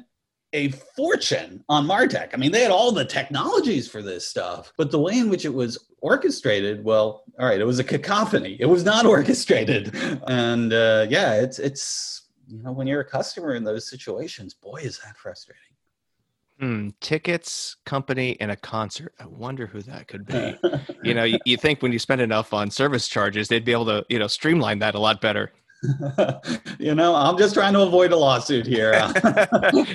a 0.56 0.70
fortune 0.70 1.64
on 1.68 1.86
Martech. 1.86 2.30
I 2.34 2.38
mean, 2.38 2.52
they 2.52 2.62
had 2.62 2.72
all 2.72 2.94
the 2.94 3.04
technologies 3.04 3.90
for 3.90 4.02
this 4.02 4.26
stuff, 4.26 4.72
but 4.78 4.90
the 4.90 5.00
way 5.00 5.20
in 5.20 5.30
which 5.30 5.44
it 5.44 5.54
was 5.54 5.90
orchestrated, 6.00 6.84
well, 6.84 7.26
all 7.38 7.46
right, 7.46 7.60
it 7.60 7.66
was 7.66 7.80
a 7.80 7.84
cacophony. 7.84 8.56
It 8.60 8.66
was 8.66 8.86
not 8.86 9.06
orchestrated, 9.16 9.94
and 10.28 10.72
uh, 10.72 11.08
yeah, 11.10 11.36
it's 11.36 11.60
it's 11.60 12.30
you 12.48 12.64
know 12.64 12.72
when 12.72 12.88
you're 12.88 13.02
a 13.02 13.06
customer 13.06 13.56
in 13.56 13.66
those 13.66 13.90
situations, 13.90 14.54
boy, 14.54 14.78
is 14.78 14.98
that 15.00 15.18
frustrating. 15.18 15.62
Hmm, 16.58 16.90
tickets, 17.02 17.76
company, 17.86 18.38
and 18.40 18.50
a 18.50 18.56
concert. 18.56 19.14
I 19.20 19.26
wonder 19.26 19.68
who 19.68 19.82
that 19.82 20.08
could 20.08 20.26
be. 20.26 20.58
you 21.04 21.14
know, 21.14 21.26
you, 21.26 21.38
you 21.44 21.58
think 21.58 21.82
when 21.82 21.92
you 21.92 22.00
spend 22.00 22.22
enough 22.22 22.54
on 22.54 22.72
service 22.72 23.10
charges, 23.10 23.50
they'd 23.50 23.66
be 23.66 23.74
able 23.74 23.88
to, 23.88 24.06
you 24.08 24.20
know, 24.20 24.28
streamline 24.28 24.80
that 24.80 24.96
a 24.96 25.00
lot 25.00 25.20
better. 25.20 25.52
you 26.80 26.96
know, 26.96 27.16
I'm 27.16 27.38
just 27.38 27.54
trying 27.54 27.74
to 27.74 27.82
avoid 27.82 28.12
a 28.12 28.16
lawsuit 28.16 28.66
here. 28.66 28.94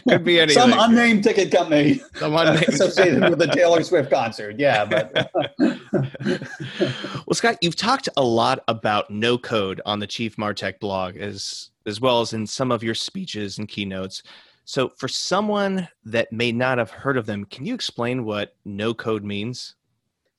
Could 0.09 0.25
be 0.25 0.41
anything. 0.41 0.61
Some 0.71 0.73
unnamed 0.77 1.25
ticket 1.25 1.51
company 1.51 2.01
Some 2.17 2.37
unnamed. 2.37 2.69
associated 2.69 3.29
with 3.29 3.39
the 3.39 3.47
Taylor 3.49 3.83
Swift 3.83 4.11
concert. 4.11 4.59
Yeah, 4.59 4.85
but 4.85 5.31
well, 5.59 7.35
Scott, 7.35 7.59
you've 7.61 7.77
talked 7.77 8.09
a 8.17 8.25
lot 8.25 8.61
about 8.69 9.11
no 9.11 9.39
code 9.39 9.81
on 9.87 9.99
the 9.99 10.07
Chief 10.07 10.37
Martech 10.37 10.79
blog, 10.81 11.17
as 11.17 11.71
as 11.87 12.01
well 12.01 12.21
as 12.21 12.33
in 12.33 12.47
some 12.47 12.71
of 12.71 12.83
your 12.83 12.95
speeches 12.95 13.59
and 13.59 13.69
keynotes. 13.69 14.23
So, 14.65 14.89
for 14.89 15.09
someone 15.09 15.89
that 16.05 16.33
may 16.33 16.53
not 16.53 16.79
have 16.79 16.91
heard 16.91 17.17
of 17.17 17.27
them, 17.27 17.45
can 17.45 17.67
you 17.67 17.75
explain 17.75 18.25
what 18.25 18.55
no 18.65 18.95
code 18.95 19.25
means? 19.25 19.75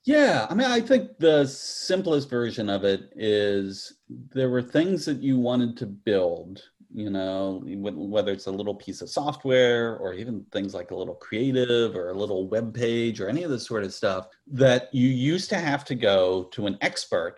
Yeah, 0.04 0.46
I 0.50 0.54
mean, 0.54 0.66
I 0.66 0.80
think 0.80 1.18
the 1.18 1.46
simplest 1.46 2.28
version 2.28 2.68
of 2.68 2.84
it 2.84 3.12
is 3.14 3.98
there 4.08 4.50
were 4.50 4.62
things 4.62 5.04
that 5.04 5.22
you 5.22 5.38
wanted 5.38 5.76
to 5.76 5.86
build, 5.86 6.60
you 6.92 7.08
know, 7.08 7.62
whether 7.64 8.32
it's 8.32 8.46
a 8.46 8.50
little 8.50 8.74
piece 8.74 9.00
of 9.00 9.08
software 9.08 9.96
or 9.98 10.12
even 10.14 10.44
things 10.50 10.74
like 10.74 10.90
a 10.90 10.96
little 10.96 11.14
creative 11.14 11.94
or 11.94 12.10
a 12.10 12.14
little 12.18 12.48
web 12.48 12.74
page 12.74 13.20
or 13.20 13.28
any 13.28 13.44
of 13.44 13.50
this 13.50 13.66
sort 13.66 13.84
of 13.84 13.94
stuff 13.94 14.26
that 14.48 14.92
you 14.92 15.08
used 15.08 15.48
to 15.50 15.56
have 15.56 15.84
to 15.84 15.94
go 15.94 16.44
to 16.52 16.66
an 16.66 16.76
expert 16.80 17.36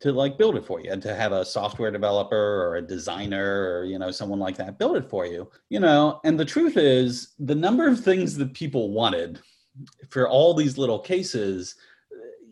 to 0.00 0.12
like 0.12 0.38
build 0.38 0.56
it 0.56 0.64
for 0.64 0.80
you 0.80 0.90
and 0.90 1.02
to 1.02 1.14
have 1.14 1.32
a 1.32 1.44
software 1.44 1.90
developer 1.90 2.36
or 2.66 2.76
a 2.76 2.82
designer 2.82 3.70
or 3.72 3.84
you 3.84 3.98
know 3.98 4.10
someone 4.10 4.40
like 4.40 4.56
that 4.56 4.78
build 4.78 4.96
it 4.96 5.08
for 5.08 5.26
you 5.26 5.48
you 5.70 5.78
know? 5.78 6.20
And 6.24 6.40
the 6.40 6.44
truth 6.44 6.76
is 6.76 7.34
the 7.38 7.54
number 7.54 7.86
of 7.86 8.00
things 8.00 8.36
that 8.36 8.52
people 8.54 8.90
wanted 8.90 9.40
for 10.10 10.28
all 10.28 10.54
these 10.54 10.78
little 10.78 10.98
cases 10.98 11.76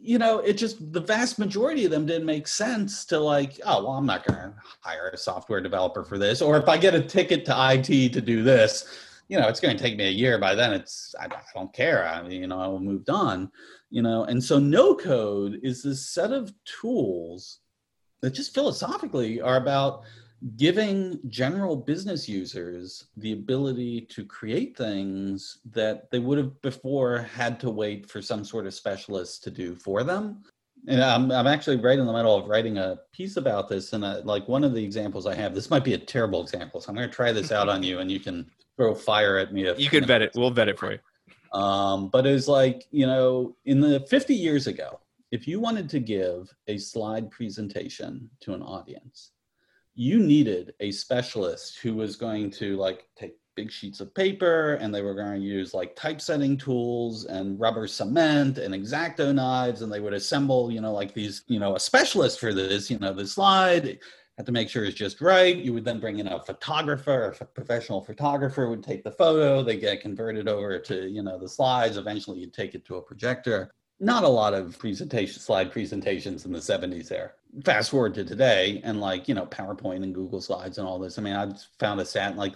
you 0.03 0.19
know 0.19 0.39
it 0.39 0.55
just 0.55 0.93
the 0.93 1.01
vast 1.01 1.39
majority 1.39 1.85
of 1.85 1.91
them 1.91 2.07
didn't 2.07 2.25
make 2.25 2.49
sense 2.49 3.05
to 3.05 3.19
like 3.19 3.61
oh 3.67 3.85
well 3.85 3.93
i'm 3.93 4.07
not 4.07 4.27
going 4.27 4.39
to 4.39 4.55
hire 4.81 5.11
a 5.13 5.17
software 5.17 5.61
developer 5.61 6.05
for 6.05 6.17
this 6.17 6.41
or 6.41 6.57
if 6.57 6.69
i 6.69 6.79
get 6.79 6.95
a 6.95 7.03
ticket 7.03 7.45
to 7.45 7.55
it 7.55 8.13
to 8.13 8.21
do 8.21 8.43
this 8.43 9.07
you 9.29 9.39
know 9.39 9.47
it's 9.47 9.61
going 9.61 9.77
to 9.77 9.81
take 9.81 9.97
me 9.97 10.09
a 10.09 10.11
year. 10.11 10.39
By 10.39 10.57
then 10.57 10.73
it's 10.73 11.15
i, 11.21 11.29
don't 11.55 11.73
care. 11.73 12.09
I 12.09 12.21
mean 12.21 12.41
you 12.41 12.49
know 12.49 12.59
i 12.59 12.79
moved 12.81 13.11
on 13.11 13.51
you 13.91 14.03
know? 14.03 14.25
And 14.25 14.43
so 14.43 14.59
no 14.59 14.95
code 14.95 15.61
is 15.63 15.83
this 15.83 16.09
set 16.09 16.33
of 16.33 16.53
tools 16.65 17.59
that 18.23 18.31
just 18.31 18.55
philosophically 18.55 19.41
are 19.41 19.57
about 19.57 20.03
giving 20.57 21.21
general 21.29 21.77
business 21.77 22.29
users 22.29 23.07
the 23.17 23.33
ability 23.33 24.03
to 24.03 24.25
create 24.25 24.77
things 24.77 25.59
that 25.71 26.11
they 26.11 26.19
would 26.19 26.39
have 26.39 26.61
before 26.63 27.19
had 27.19 27.61
to 27.61 27.71
wait 27.71 28.11
for 28.11 28.23
some 28.23 28.45
sort 28.45 28.67
of 28.67 28.75
specialist 28.75 29.45
to 29.45 29.51
do 29.51 29.75
for 29.75 30.03
them. 30.03 30.43
And 30.89 31.03
I'm, 31.03 31.31
I'm 31.31 31.47
actually 31.47 31.77
right 31.77 31.99
in 31.99 32.07
the 32.07 32.13
middle 32.13 32.35
of 32.35 32.49
writing 32.49 32.79
a 32.79 32.99
piece 33.13 33.37
about 33.37 33.69
this. 33.69 33.93
And 33.93 34.03
uh, 34.03 34.23
like 34.25 34.49
one 34.49 34.65
of 34.65 34.73
the 34.73 34.83
examples 34.83 35.27
I 35.27 35.35
have, 35.35 35.55
this 35.55 35.69
might 35.69 35.85
be 35.85 35.93
a 35.93 35.99
terrible 35.99 36.43
example. 36.43 36.81
So 36.81 36.89
I'm 36.89 36.97
going 36.97 37.09
to 37.09 37.15
try 37.15 37.33
this 37.33 37.53
out 37.53 37.69
on 37.69 37.83
you 37.83 37.99
and 37.99 38.11
you 38.11 38.19
can 38.19 38.51
throw 38.77 38.95
fire 38.95 39.37
at 39.37 39.53
me. 39.53 39.67
If, 39.67 39.79
you 39.79 39.91
could 39.91 40.07
vet 40.07 40.23
it. 40.23 40.33
We'll 40.35 40.51
vet 40.51 40.69
it 40.69 40.79
for 40.79 40.93
you. 40.93 40.99
Um, 41.53 42.09
but 42.09 42.27
it's 42.27 42.49
like, 42.49 42.87
you 42.91 43.07
know, 43.07 43.57
in 43.67 43.81
the 43.81 44.01
50 44.09 44.35
years 44.35 44.69
ago, 44.69 45.01
if 45.31 45.47
you 45.47 45.61
wanted 45.61 45.91
to 45.91 46.01
give 46.01 46.51
a 46.67 46.79
slide 46.79 47.31
presentation 47.31 48.31
to 48.41 48.55
an 48.55 48.63
audience, 48.63 49.33
you 50.01 50.19
needed 50.19 50.73
a 50.81 50.91
specialist 50.91 51.79
who 51.81 51.95
was 51.95 52.17
going 52.17 52.51
to 52.51 52.75
like 52.79 53.07
take 53.17 53.37
big 53.55 53.71
sheets 53.71 54.01
of 54.01 54.15
paper 54.15 54.79
and 54.81 54.95
they 54.95 55.03
were 55.03 55.13
going 55.13 55.39
to 55.39 55.47
use 55.47 55.75
like 55.75 55.95
typesetting 55.95 56.57
tools 56.57 57.27
and 57.27 57.61
rubber 57.61 57.87
cement 57.87 58.57
and 58.57 58.75
exacto 58.75 59.35
knives 59.35 59.83
and 59.83 59.93
they 59.93 60.01
would 60.01 60.15
assemble 60.15 60.73
you 60.73 60.81
know 60.81 60.91
like 60.91 61.13
these 61.13 61.43
you 61.49 61.61
know 61.61 61.77
a 61.77 61.81
specialist 61.81 62.41
for 62.41 62.55
this 62.55 62.91
you 62.91 62.99
know 62.99 63.13
the 63.13 63.27
slide. 63.27 63.99
Had 64.39 64.47
to 64.47 64.53
make 64.53 64.71
sure 64.71 64.87
it's 64.87 64.97
just 64.97 65.21
right. 65.21 65.55
You 65.55 65.75
would 65.75 65.85
then 65.85 66.01
bring 66.01 66.19
in 66.19 66.29
a 66.29 66.43
photographer 66.43 67.37
a 67.39 67.45
professional 67.45 68.01
photographer 68.01 68.71
would 68.71 68.83
take 68.83 69.05
the 69.05 69.11
photo. 69.11 69.63
They 69.63 69.77
get 69.77 70.01
converted 70.01 70.49
over 70.49 70.79
to 70.79 71.11
you 71.11 71.23
know 71.23 71.39
the 71.39 71.47
slides. 71.47 71.99
Eventually 71.99 72.39
you'd 72.39 72.55
take 72.55 72.75
it 72.75 72.87
to 72.87 72.97
a 72.97 73.03
projector. 73.03 73.71
Not 73.99 74.25
a 74.25 74.29
lot 74.29 74.55
of 74.55 74.79
presentation 74.79 75.43
slide 75.43 75.71
presentations 75.71 76.47
in 76.47 76.53
the 76.53 76.59
70s 76.59 77.09
there 77.09 77.35
fast 77.65 77.91
forward 77.91 78.15
to 78.15 78.25
today 78.25 78.81
and 78.85 79.01
like 79.01 79.27
you 79.29 79.35
know 79.35 79.47
powerpoint 79.47 80.03
and 80.03 80.15
google 80.15 80.41
slides 80.41 80.79
and 80.79 80.87
all 80.87 80.99
this 80.99 81.19
i 81.19 81.23
mean 81.23 81.35
i 81.35 81.51
found 81.79 82.01
a 82.01 82.05
stat 82.05 82.37
like 82.37 82.55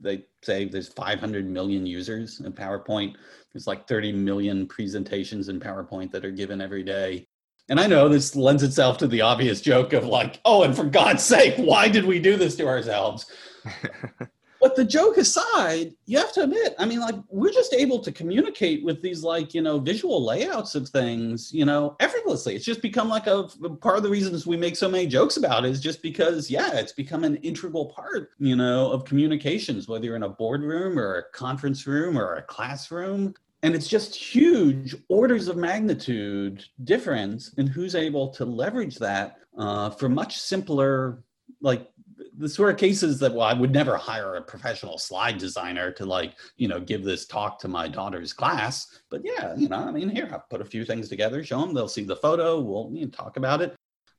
they 0.00 0.24
say 0.42 0.64
there's 0.64 0.88
500 0.88 1.48
million 1.48 1.86
users 1.86 2.40
in 2.40 2.52
PowerPoint. 2.52 3.14
There's 3.52 3.66
like 3.66 3.86
30 3.86 4.12
million 4.12 4.66
presentations 4.66 5.48
in 5.48 5.60
PowerPoint 5.60 6.10
that 6.12 6.24
are 6.24 6.30
given 6.30 6.60
every 6.60 6.82
day. 6.82 7.26
And 7.68 7.80
I 7.80 7.86
know 7.86 8.08
this 8.08 8.36
lends 8.36 8.62
itself 8.62 8.98
to 8.98 9.06
the 9.06 9.22
obvious 9.22 9.60
joke 9.60 9.92
of 9.94 10.04
like, 10.04 10.40
oh, 10.44 10.64
and 10.64 10.76
for 10.76 10.84
God's 10.84 11.22
sake, 11.24 11.54
why 11.56 11.88
did 11.88 12.04
we 12.04 12.18
do 12.18 12.36
this 12.36 12.56
to 12.56 12.66
ourselves? 12.66 13.30
but 14.64 14.76
the 14.76 14.84
joke 14.84 15.18
aside, 15.18 15.92
you 16.06 16.16
have 16.16 16.32
to 16.32 16.44
admit, 16.44 16.74
I 16.78 16.86
mean, 16.86 17.00
like, 17.00 17.16
we're 17.28 17.52
just 17.52 17.74
able 17.74 17.98
to 17.98 18.10
communicate 18.10 18.82
with 18.82 19.02
these, 19.02 19.22
like, 19.22 19.52
you 19.52 19.60
know, 19.60 19.78
visual 19.78 20.24
layouts 20.24 20.74
of 20.74 20.88
things, 20.88 21.52
you 21.52 21.66
know, 21.66 21.96
effortlessly. 22.00 22.56
It's 22.56 22.64
just 22.64 22.80
become 22.80 23.10
like 23.10 23.26
a 23.26 23.42
part 23.82 23.98
of 23.98 24.02
the 24.02 24.08
reasons 24.08 24.46
we 24.46 24.56
make 24.56 24.74
so 24.76 24.88
many 24.88 25.06
jokes 25.06 25.36
about 25.36 25.66
is 25.66 25.82
just 25.82 26.00
because, 26.00 26.50
yeah, 26.50 26.78
it's 26.78 26.92
become 26.92 27.24
an 27.24 27.36
integral 27.36 27.90
part, 27.90 28.30
you 28.38 28.56
know, 28.56 28.90
of 28.90 29.04
communications, 29.04 29.86
whether 29.86 30.06
you're 30.06 30.16
in 30.16 30.22
a 30.22 30.30
boardroom 30.30 30.98
or 30.98 31.16
a 31.16 31.30
conference 31.36 31.86
room 31.86 32.18
or 32.18 32.36
a 32.36 32.42
classroom 32.42 33.34
and 33.62 33.74
it's 33.74 33.88
just 33.88 34.14
huge 34.14 34.96
orders 35.10 35.48
of 35.48 35.58
magnitude 35.58 36.64
difference 36.84 37.52
in 37.58 37.66
who's 37.66 37.94
able 37.94 38.28
to 38.28 38.46
leverage 38.46 38.96
that 38.96 39.40
uh, 39.58 39.90
for 39.90 40.08
much 40.08 40.38
simpler 40.38 41.22
like 41.60 41.90
the 42.38 42.48
sort 42.48 42.70
of 42.70 42.76
cases 42.76 43.18
that 43.20 43.32
well 43.32 43.46
i 43.46 43.52
would 43.52 43.72
never 43.72 43.96
hire 43.96 44.34
a 44.34 44.42
professional 44.42 44.98
slide 44.98 45.38
designer 45.38 45.90
to 45.92 46.04
like 46.04 46.34
you 46.56 46.68
know 46.68 46.80
give 46.80 47.04
this 47.04 47.26
talk 47.26 47.58
to 47.58 47.68
my 47.68 47.88
daughter's 47.88 48.32
class. 48.32 49.00
But 49.10 49.22
yeah 49.24 49.54
you 49.56 49.68
know 49.68 49.78
i 49.78 49.90
mean 49.90 50.08
here 50.08 50.28
i'll 50.32 50.44
put 50.50 50.60
a 50.60 50.64
few 50.64 50.84
things 50.84 51.08
together 51.08 51.44
show 51.44 51.60
them 51.60 51.74
they'll 51.74 51.88
see 51.88 52.04
the 52.04 52.16
photo 52.16 52.60
we'll 52.60 52.90
you 52.92 53.06
know, 53.06 53.10
talk 53.10 53.36
about 53.36 53.62
it. 53.62 53.74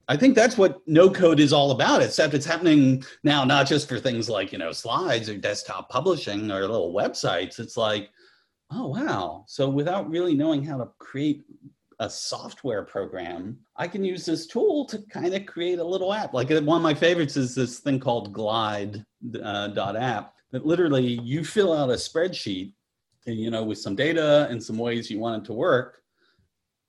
I 0.08 0.16
think 0.16 0.36
that's 0.36 0.58
what 0.58 0.82
no 0.88 1.10
code 1.10 1.40
is 1.40 1.52
all 1.52 1.72
about, 1.72 2.04
except 2.04 2.36
it's 2.36 2.46
happening 2.46 3.04
now, 3.24 3.44
not 3.44 3.66
just 3.66 3.90
for 3.90 4.00
things 4.00 4.30
like, 4.30 4.52
you 4.52 4.60
know, 4.60 4.72
slides 4.72 5.30
or 5.30 5.38
desktop 5.38 5.90
publishing 5.90 6.52
or 6.52 6.62
little 6.62 6.94
websites. 6.94 7.60
It's 7.60 7.76
like, 7.76 8.12
oh 8.72 8.88
wow. 8.88 9.46
So 9.48 9.68
without 9.68 10.10
really 10.10 10.36
knowing 10.36 10.64
how 10.64 10.78
to 10.78 10.90
create 11.00 11.44
a 12.00 12.10
software 12.10 12.84
program 12.84 13.58
i 13.78 13.88
can 13.88 14.04
use 14.04 14.26
this 14.26 14.48
tool 14.48 14.86
to 14.86 15.00
kind 15.10 15.34
of 15.34 15.46
create 15.46 15.80
a 15.80 15.84
little 15.84 16.14
app. 16.14 16.34
Like 16.34 16.50
one 16.50 16.78
of 16.78 16.84
my 16.84 16.94
favorites 16.94 17.38
is 17.38 17.56
this 17.56 17.80
thing 17.80 18.00
called 18.00 18.34
glide 18.34 19.06
uh, 19.42 19.68
dot 19.70 19.96
app 19.96 20.34
that 20.52 20.66
literally 20.66 21.20
you 21.24 21.44
fill 21.44 21.74
out 21.74 21.90
a 21.90 21.94
spreadsheet 21.94 22.74
you 23.26 23.50
know 23.50 23.64
with 23.64 23.80
some 23.80 23.96
data 23.96 24.48
and 24.50 24.62
some 24.62 24.78
ways 24.78 25.10
you 25.10 25.20
want 25.20 25.42
it 25.42 25.46
to 25.46 25.54
work 25.54 26.02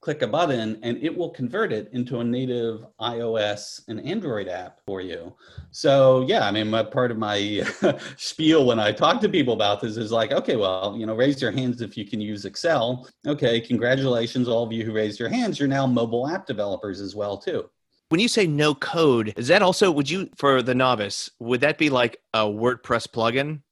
click 0.06 0.22
a 0.22 0.26
button 0.28 0.78
and 0.84 1.02
it 1.02 1.12
will 1.12 1.30
convert 1.30 1.72
it 1.72 1.90
into 1.92 2.20
a 2.20 2.24
native 2.24 2.86
iOS 3.00 3.80
and 3.88 4.00
Android 4.06 4.46
app 4.46 4.78
for 4.86 5.00
you. 5.00 5.34
So 5.72 6.24
yeah, 6.28 6.46
I 6.46 6.52
mean, 6.52 6.70
my, 6.70 6.84
part 6.84 7.10
of 7.10 7.18
my 7.18 7.66
spiel 8.16 8.66
when 8.66 8.78
I 8.78 8.92
talk 8.92 9.20
to 9.22 9.28
people 9.28 9.54
about 9.54 9.80
this 9.80 9.96
is 9.96 10.12
like, 10.12 10.30
okay, 10.30 10.54
well, 10.54 10.94
you 10.96 11.06
know, 11.06 11.16
raise 11.16 11.42
your 11.42 11.50
hands 11.50 11.82
if 11.82 11.96
you 11.96 12.06
can 12.06 12.20
use 12.20 12.44
Excel. 12.44 13.08
Okay, 13.26 13.60
congratulations, 13.60 14.46
all 14.46 14.62
of 14.62 14.70
you 14.70 14.84
who 14.84 14.92
raised 14.92 15.18
your 15.18 15.28
hands. 15.28 15.58
You're 15.58 15.66
now 15.66 15.88
mobile 15.88 16.28
app 16.28 16.46
developers 16.46 17.00
as 17.00 17.16
well 17.16 17.36
too. 17.36 17.68
When 18.08 18.20
you 18.20 18.28
say 18.28 18.46
no 18.46 18.76
code, 18.76 19.34
is 19.36 19.48
that 19.48 19.60
also 19.60 19.90
would 19.90 20.08
you 20.08 20.30
for 20.36 20.62
the 20.62 20.76
novice? 20.76 21.30
Would 21.40 21.62
that 21.62 21.78
be 21.78 21.90
like 21.90 22.18
a 22.32 22.44
WordPress 22.44 23.08
plugin? 23.08 23.62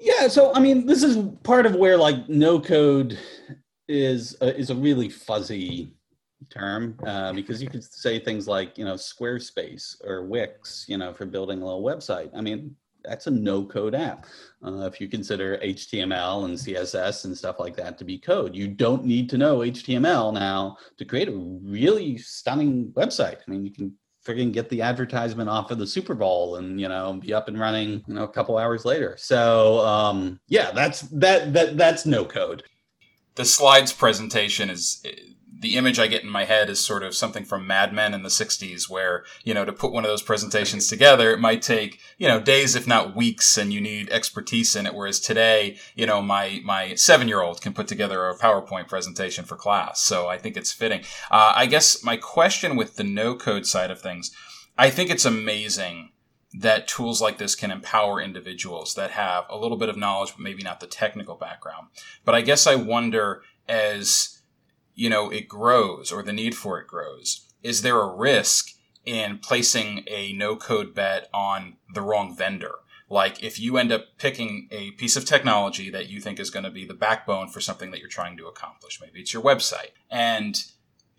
Yeah, 0.00 0.26
so 0.26 0.52
I 0.54 0.58
mean, 0.58 0.86
this 0.86 1.04
is 1.04 1.18
part 1.44 1.66
of 1.66 1.76
where 1.76 1.96
like 1.98 2.28
no 2.28 2.58
code 2.58 3.16
is 3.90 4.36
a, 4.40 4.56
is 4.56 4.70
a 4.70 4.74
really 4.74 5.08
fuzzy 5.08 5.92
term 6.48 6.96
uh, 7.06 7.32
because 7.32 7.60
you 7.60 7.68
could 7.68 7.84
say 7.84 8.18
things 8.18 8.48
like 8.48 8.78
you 8.78 8.84
know 8.84 8.94
Squarespace 8.94 9.96
or 10.04 10.24
Wix, 10.24 10.86
you 10.88 10.96
know, 10.96 11.12
for 11.12 11.26
building 11.26 11.60
a 11.60 11.64
little 11.64 11.82
website. 11.82 12.30
I 12.34 12.40
mean, 12.40 12.74
that's 13.04 13.26
a 13.26 13.30
no 13.30 13.64
code 13.64 13.94
app. 13.94 14.26
Uh, 14.64 14.86
if 14.86 15.00
you 15.00 15.08
consider 15.08 15.58
HTML 15.58 16.44
and 16.44 16.54
CSS 16.54 17.24
and 17.24 17.36
stuff 17.36 17.58
like 17.58 17.76
that 17.76 17.98
to 17.98 18.04
be 18.04 18.18
code, 18.18 18.54
you 18.54 18.68
don't 18.68 19.04
need 19.04 19.28
to 19.30 19.38
know 19.38 19.58
HTML 19.58 20.32
now 20.32 20.76
to 20.98 21.04
create 21.04 21.28
a 21.28 21.32
really 21.32 22.16
stunning 22.18 22.92
website. 22.92 23.38
I 23.46 23.50
mean, 23.50 23.64
you 23.64 23.72
can 23.72 23.92
frigging 24.24 24.52
get 24.52 24.68
the 24.68 24.82
advertisement 24.82 25.48
off 25.48 25.70
of 25.70 25.78
the 25.78 25.86
Super 25.86 26.14
Bowl 26.14 26.56
and 26.56 26.80
you 26.80 26.88
know 26.88 27.14
be 27.14 27.34
up 27.34 27.48
and 27.48 27.58
running 27.58 28.04
you 28.06 28.14
know 28.14 28.24
a 28.24 28.28
couple 28.28 28.56
hours 28.56 28.84
later. 28.84 29.16
So 29.18 29.80
um, 29.80 30.40
yeah, 30.46 30.70
that's 30.70 31.00
that 31.02 31.52
that 31.52 31.76
that's 31.76 32.06
no 32.06 32.24
code 32.24 32.62
the 33.34 33.44
slides 33.44 33.92
presentation 33.92 34.70
is 34.70 35.04
the 35.60 35.76
image 35.76 35.98
I 35.98 36.06
get 36.06 36.22
in 36.22 36.30
my 36.30 36.44
head 36.44 36.70
is 36.70 36.82
sort 36.82 37.02
of 37.02 37.14
something 37.14 37.44
from 37.44 37.66
Mad 37.66 37.92
Men 37.92 38.14
in 38.14 38.22
the 38.22 38.30
60s, 38.30 38.88
where, 38.88 39.24
you 39.44 39.52
know, 39.52 39.66
to 39.66 39.72
put 39.72 39.92
one 39.92 40.04
of 40.04 40.10
those 40.10 40.22
presentations 40.22 40.88
together, 40.88 41.30
it 41.32 41.38
might 41.38 41.60
take, 41.60 42.00
you 42.16 42.26
know, 42.26 42.40
days, 42.40 42.74
if 42.74 42.86
not 42.86 43.14
weeks, 43.14 43.58
and 43.58 43.70
you 43.70 43.80
need 43.80 44.08
expertise 44.08 44.74
in 44.74 44.86
it. 44.86 44.94
Whereas 44.94 45.20
today, 45.20 45.76
you 45.94 46.06
know, 46.06 46.22
my, 46.22 46.60
my 46.64 46.94
seven 46.94 47.28
year 47.28 47.42
old 47.42 47.60
can 47.60 47.74
put 47.74 47.88
together 47.88 48.26
a 48.26 48.38
PowerPoint 48.38 48.88
presentation 48.88 49.44
for 49.44 49.56
class. 49.56 50.00
So 50.00 50.28
I 50.28 50.38
think 50.38 50.56
it's 50.56 50.72
fitting. 50.72 51.02
Uh, 51.30 51.52
I 51.54 51.66
guess 51.66 52.02
my 52.02 52.16
question 52.16 52.74
with 52.74 52.96
the 52.96 53.04
no 53.04 53.34
code 53.34 53.66
side 53.66 53.90
of 53.90 54.00
things, 54.00 54.30
I 54.78 54.88
think 54.88 55.10
it's 55.10 55.26
amazing 55.26 56.12
that 56.52 56.88
tools 56.88 57.22
like 57.22 57.38
this 57.38 57.54
can 57.54 57.70
empower 57.70 58.20
individuals 58.20 58.94
that 58.94 59.12
have 59.12 59.44
a 59.48 59.56
little 59.56 59.76
bit 59.76 59.88
of 59.88 59.96
knowledge, 59.96 60.32
but 60.32 60.42
maybe 60.42 60.62
not 60.62 60.80
the 60.80 60.86
technical 60.86 61.36
background. 61.36 61.88
But 62.24 62.34
I 62.34 62.40
guess 62.40 62.66
I 62.66 62.74
wonder 62.74 63.42
as, 63.68 64.42
you 64.94 65.08
know, 65.08 65.30
it 65.30 65.48
grows 65.48 66.10
or 66.10 66.22
the 66.22 66.32
need 66.32 66.56
for 66.56 66.80
it 66.80 66.88
grows, 66.88 67.46
is 67.62 67.82
there 67.82 68.00
a 68.00 68.12
risk 68.12 68.70
in 69.04 69.38
placing 69.38 70.04
a 70.08 70.32
no 70.32 70.56
code 70.56 70.94
bet 70.94 71.28
on 71.32 71.76
the 71.94 72.02
wrong 72.02 72.36
vendor? 72.36 72.76
Like 73.08 73.42
if 73.42 73.58
you 73.58 73.76
end 73.76 73.92
up 73.92 74.06
picking 74.18 74.68
a 74.70 74.92
piece 74.92 75.16
of 75.16 75.24
technology 75.24 75.90
that 75.90 76.08
you 76.08 76.20
think 76.20 76.38
is 76.38 76.50
going 76.50 76.64
to 76.64 76.70
be 76.70 76.84
the 76.84 76.94
backbone 76.94 77.48
for 77.48 77.60
something 77.60 77.90
that 77.90 78.00
you're 78.00 78.08
trying 78.08 78.36
to 78.38 78.46
accomplish, 78.46 79.00
maybe 79.00 79.20
it's 79.20 79.34
your 79.34 79.42
website, 79.42 79.90
and 80.10 80.64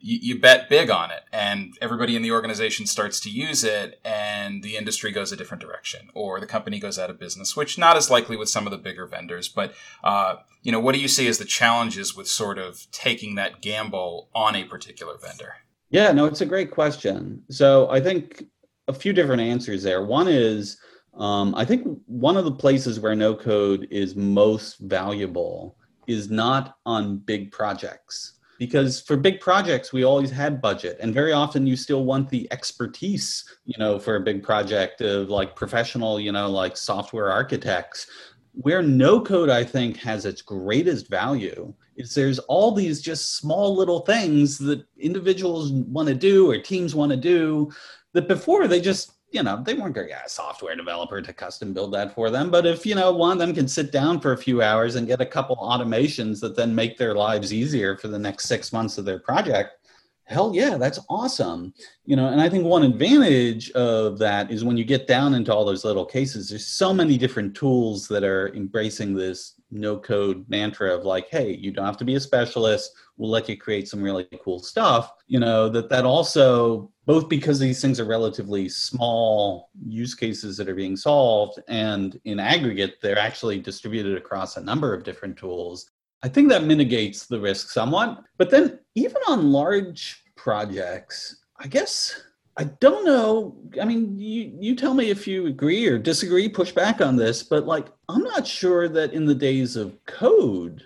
you, 0.01 0.19
you, 0.21 0.39
bet 0.39 0.69
big 0.69 0.89
on 0.89 1.11
it. 1.11 1.23
And 1.31 1.77
everybody 1.81 2.15
in 2.15 2.21
the 2.21 2.31
organization 2.31 2.85
starts 2.85 3.19
to 3.21 3.29
use 3.29 3.63
it 3.63 3.99
and 4.03 4.63
the 4.63 4.75
industry 4.75 5.11
goes 5.11 5.31
a 5.31 5.35
different 5.35 5.61
direction 5.61 6.09
or 6.13 6.39
the 6.39 6.45
company 6.45 6.79
goes 6.79 6.99
out 6.99 7.09
of 7.09 7.19
business 7.19 7.55
which 7.55 7.77
not 7.77 7.97
as 7.97 8.09
likely 8.09 8.35
with 8.35 8.49
some 8.49 8.65
of 8.65 8.71
the 8.71 8.77
bigger 8.77 9.05
vendors. 9.05 9.47
But 9.47 9.73
uh, 10.03 10.37
you 10.61 10.71
know 10.71 10.79
what 10.79 10.95
do 10.95 11.01
you 11.01 11.07
see 11.07 11.27
as 11.27 11.37
the 11.37 11.45
challenges 11.45 12.15
with 12.15 12.27
sort 12.27 12.57
of 12.57 12.87
taking 12.91 13.35
that 13.35 13.61
gamble 13.61 14.29
on 14.33 14.55
a 14.55 14.63
particular 14.63 15.17
vendor? 15.17 15.55
Yeah 15.89 16.11
no 16.11 16.25
it's 16.25 16.41
a 16.41 16.45
great 16.45 16.71
question. 16.71 17.43
So 17.49 17.89
i 17.89 17.99
think 17.99 18.45
a 18.87 18.93
few 18.93 19.13
different 19.13 19.41
answers 19.41 19.83
there. 19.83 20.03
One 20.03 20.27
is 20.27 20.77
um, 21.13 21.53
i 21.55 21.65
think 21.65 21.87
one 22.05 22.37
of 22.37 22.45
the 22.45 22.51
places 22.51 22.99
where 22.99 23.15
no 23.15 23.35
code 23.35 23.87
is 23.91 24.15
most 24.15 24.79
valuable 24.79 25.77
is 26.07 26.29
not 26.29 26.77
on 26.85 27.17
big 27.17 27.51
projects 27.51 28.33
because 28.62 29.01
for 29.01 29.18
big 29.18 29.39
projects 29.39 29.91
we 29.91 30.03
always 30.03 30.30
had 30.30 30.62
budget 30.62 30.95
and 30.99 31.16
very 31.16 31.32
often 31.32 31.66
you 31.66 31.76
still 31.76 32.05
want 32.05 32.30
the 32.30 32.47
expertise 32.51 33.43
you 33.66 33.74
know 33.80 33.97
for 33.97 34.18
a 34.18 34.22
big 34.22 34.43
project 34.43 35.01
of 35.01 35.30
like 35.30 35.55
professional 35.55 36.20
you 36.20 36.32
know 36.32 36.47
like 36.47 36.78
software 36.78 37.32
architects. 37.32 38.05
Where 38.53 38.84
no 38.84 39.20
code 39.20 39.49
i 39.49 39.64
think 39.64 39.97
has 39.97 40.26
its 40.28 40.43
greatest 40.43 41.09
value 41.09 41.74
is 41.95 42.14
there's 42.14 42.38
all 42.38 42.72
these 42.72 43.01
just 43.01 43.38
small 43.38 43.76
little 43.76 44.01
things 44.01 44.59
that 44.59 44.86
individuals 44.95 45.72
want 45.72 46.09
to 46.09 46.14
do 46.14 46.51
or 46.51 46.59
teams 46.59 46.93
want 46.93 47.09
to 47.12 47.18
do 47.18 47.72
that 48.14 48.28
before 48.28 48.68
they 48.68 48.80
just 48.80 49.14
you 49.32 49.41
know, 49.43 49.61
they 49.65 49.73
weren't 49.73 49.95
going 49.95 50.07
to 50.07 50.13
get 50.13 50.25
a 50.25 50.29
software 50.29 50.75
developer 50.75 51.21
to 51.21 51.34
custom 51.34 51.73
build 51.73 51.93
that 51.93 52.13
for 52.13 52.29
them. 52.29 52.51
But 52.51 52.65
if, 52.65 52.86
you 52.86 52.95
know, 52.95 53.13
one 53.13 53.32
of 53.32 53.39
them 53.39 53.53
can 53.55 53.67
sit 53.67 53.91
down 53.91 54.19
for 54.19 54.34
a 54.34 54.38
few 54.38 54.61
hours 54.61 54.95
and 54.95 55.07
get 55.07 55.21
a 55.21 55.25
couple 55.25 55.55
automations 55.55 56.41
that 56.41 56.55
then 56.55 56.75
make 56.75 56.97
their 56.97 57.15
lives 57.15 57.53
easier 57.53 57.97
for 57.97 58.09
the 58.09 58.19
next 58.19 58.45
six 58.47 58.73
months 58.73 58.97
of 58.97 59.05
their 59.05 59.19
project, 59.19 59.88
hell 60.25 60.51
yeah, 60.53 60.77
that's 60.77 60.99
awesome. 61.09 61.73
You 62.05 62.17
know, 62.17 62.27
and 62.27 62.41
I 62.41 62.49
think 62.49 62.65
one 62.65 62.84
advantage 62.84 63.71
of 63.71 64.17
that 64.19 64.51
is 64.51 64.65
when 64.65 64.77
you 64.77 64.84
get 64.84 65.07
down 65.07 65.34
into 65.34 65.53
all 65.53 65.65
those 65.65 65.86
little 65.86 66.05
cases, 66.05 66.49
there's 66.49 66.67
so 66.67 66.93
many 66.93 67.17
different 67.17 67.55
tools 67.55 68.07
that 68.09 68.23
are 68.23 68.53
embracing 68.53 69.13
this 69.13 69.55
no 69.72 69.97
code 69.97 70.45
mantra 70.49 70.93
of 70.93 71.05
like, 71.05 71.30
hey, 71.30 71.53
you 71.53 71.72
don't 71.72 71.86
have 71.86 71.97
to 71.97 72.05
be 72.05 72.15
a 72.15 72.19
specialist. 72.19 72.91
We'll 73.17 73.30
let 73.30 73.47
you 73.49 73.57
create 73.57 73.88
some 73.88 74.01
really 74.01 74.28
cool 74.43 74.59
stuff. 74.59 75.11
You 75.28 75.39
know, 75.39 75.69
that 75.69 75.89
that 75.89 76.05
also 76.05 76.91
both 77.05 77.28
because 77.28 77.59
these 77.59 77.82
things 77.82 77.99
are 77.99 78.05
relatively 78.05 78.69
small 78.69 79.69
use 79.86 80.15
cases 80.15 80.55
that 80.57 80.69
are 80.69 80.76
being 80.76 80.95
solved 80.95 81.59
and 81.67 82.19
in 82.26 82.39
aggregate 82.39 82.95
they're 83.01 83.19
actually 83.19 83.59
distributed 83.59 84.17
across 84.17 84.57
a 84.57 84.63
number 84.63 84.93
of 84.93 85.03
different 85.03 85.36
tools 85.36 85.89
i 86.24 86.30
think 86.30 86.47
that 86.47 86.63
mitigates 86.63 87.26
the 87.26 87.39
risk 87.39 87.69
somewhat 87.69 88.24
but 88.38 88.49
then 88.49 88.80
even 88.95 89.22
on 89.28 89.51
large 89.51 90.24
projects 90.36 91.43
i 91.59 91.67
guess 91.67 92.22
i 92.62 92.66
don't 92.80 93.05
know. 93.05 93.55
I 93.82 93.86
mean 93.86 94.20
you, 94.20 94.55
you 94.59 94.76
tell 94.76 94.93
me 94.93 95.09
if 95.09 95.28
you 95.28 95.47
agree 95.47 95.88
or 95.88 95.97
disagree 95.97 96.47
push 96.47 96.72
back 96.72 97.01
on 97.01 97.16
this 97.16 97.41
but 97.41 97.66
like 97.66 97.88
i'm 98.07 98.24
not 98.24 98.45
sure 98.45 98.88
that 98.88 99.14
in 99.14 99.26
the 99.26 99.36
days 99.36 99.76
of 99.76 99.97
code 100.05 100.84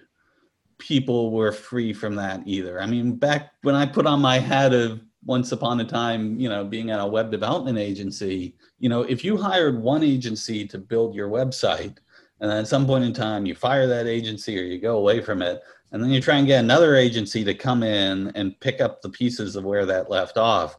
people 0.78 1.32
were 1.32 1.52
free 1.52 1.94
from 1.94 2.16
that 2.16 2.42
either. 2.46 2.82
I 2.82 2.86
mean 2.86 3.16
back 3.16 3.54
when 3.64 3.76
i 3.76 3.86
put 3.86 4.06
on 4.06 4.22
my 4.22 4.40
hat 4.40 4.74
of 4.74 5.02
once 5.26 5.52
upon 5.52 5.80
a 5.82 5.84
time, 5.84 6.40
you 6.40 6.48
know, 6.48 6.64
being 6.64 6.92
at 6.92 7.00
a 7.00 7.06
web 7.06 7.32
development 7.32 7.80
agency, 7.80 8.56
you 8.80 8.88
know, 8.88 9.02
if 9.02 9.24
you 9.24 9.36
hired 9.36 9.82
one 9.82 10.04
agency 10.04 10.68
to 10.68 10.78
build 10.78 11.16
your 11.16 11.28
website, 11.28 11.98
and 12.40 12.52
then 12.52 12.60
at 12.60 12.68
some 12.68 12.86
point 12.86 13.04
in 13.04 13.12
time 13.12 13.46
you 13.46 13.56
fire 13.56 13.88
that 13.88 14.06
agency 14.06 14.60
or 14.60 14.62
you 14.62 14.80
go 14.80 14.98
away 14.98 15.22
from 15.22 15.42
it, 15.42 15.64
and 15.92 16.04
then 16.04 16.12
you 16.12 16.22
try 16.22 16.36
and 16.38 16.46
get 16.46 16.64
another 16.64 16.96
agency 16.96 17.44
to 17.44 17.56
come 17.56 17.82
in 17.82 18.32
and 18.36 18.60
pick 18.60 18.82
up 18.82 19.02
the 19.02 19.10
pieces 19.10 19.56
of 19.56 19.64
where 19.64 19.86
that 19.86 20.12
left 20.12 20.38
off, 20.38 20.78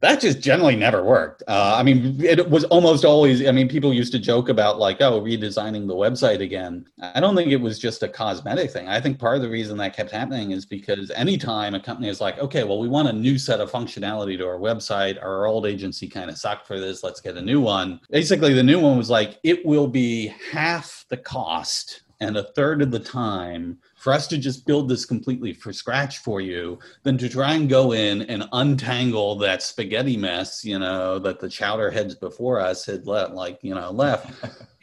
that 0.00 0.20
just 0.20 0.40
generally 0.40 0.76
never 0.76 1.02
worked. 1.02 1.42
Uh, 1.48 1.74
I 1.76 1.82
mean, 1.82 2.22
it 2.22 2.48
was 2.48 2.64
almost 2.64 3.04
always, 3.04 3.44
I 3.46 3.50
mean, 3.50 3.68
people 3.68 3.92
used 3.92 4.12
to 4.12 4.18
joke 4.18 4.48
about 4.48 4.78
like, 4.78 5.00
oh, 5.00 5.20
redesigning 5.20 5.88
the 5.88 5.94
website 5.94 6.40
again. 6.40 6.86
I 7.00 7.18
don't 7.18 7.34
think 7.34 7.50
it 7.50 7.56
was 7.56 7.80
just 7.80 8.04
a 8.04 8.08
cosmetic 8.08 8.70
thing. 8.70 8.88
I 8.88 9.00
think 9.00 9.18
part 9.18 9.36
of 9.36 9.42
the 9.42 9.50
reason 9.50 9.76
that 9.78 9.96
kept 9.96 10.12
happening 10.12 10.52
is 10.52 10.64
because 10.64 11.10
anytime 11.10 11.74
a 11.74 11.80
company 11.80 12.08
is 12.08 12.20
like, 12.20 12.38
okay, 12.38 12.62
well, 12.62 12.78
we 12.78 12.88
want 12.88 13.08
a 13.08 13.12
new 13.12 13.38
set 13.38 13.60
of 13.60 13.72
functionality 13.72 14.38
to 14.38 14.46
our 14.46 14.58
website, 14.58 15.20
our 15.20 15.46
old 15.46 15.66
agency 15.66 16.06
kind 16.06 16.30
of 16.30 16.38
sucked 16.38 16.66
for 16.66 16.78
this, 16.78 17.02
let's 17.02 17.20
get 17.20 17.36
a 17.36 17.42
new 17.42 17.60
one. 17.60 17.98
Basically, 18.10 18.52
the 18.52 18.62
new 18.62 18.78
one 18.78 18.96
was 18.96 19.10
like, 19.10 19.40
it 19.42 19.66
will 19.66 19.88
be 19.88 20.32
half 20.52 21.06
the 21.08 21.16
cost 21.16 22.02
and 22.20 22.36
a 22.36 22.44
third 22.54 22.82
of 22.82 22.90
the 22.90 22.98
time 23.00 23.78
for 23.98 24.12
us 24.12 24.28
to 24.28 24.38
just 24.38 24.64
build 24.64 24.88
this 24.88 25.04
completely 25.04 25.52
from 25.52 25.72
scratch 25.72 26.18
for 26.18 26.40
you 26.40 26.78
than 27.02 27.18
to 27.18 27.28
try 27.28 27.54
and 27.54 27.68
go 27.68 27.92
in 27.92 28.22
and 28.22 28.48
untangle 28.52 29.34
that 29.36 29.60
spaghetti 29.60 30.16
mess, 30.16 30.64
you 30.64 30.78
know, 30.78 31.18
that 31.18 31.40
the 31.40 31.48
chowder 31.48 31.90
heads 31.90 32.14
before 32.14 32.60
us 32.60 32.86
had 32.86 33.06
let 33.06 33.34
like, 33.34 33.58
you 33.62 33.74
know, 33.74 33.90
left. 33.90 34.32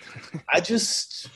I 0.50 0.60
just 0.60 1.30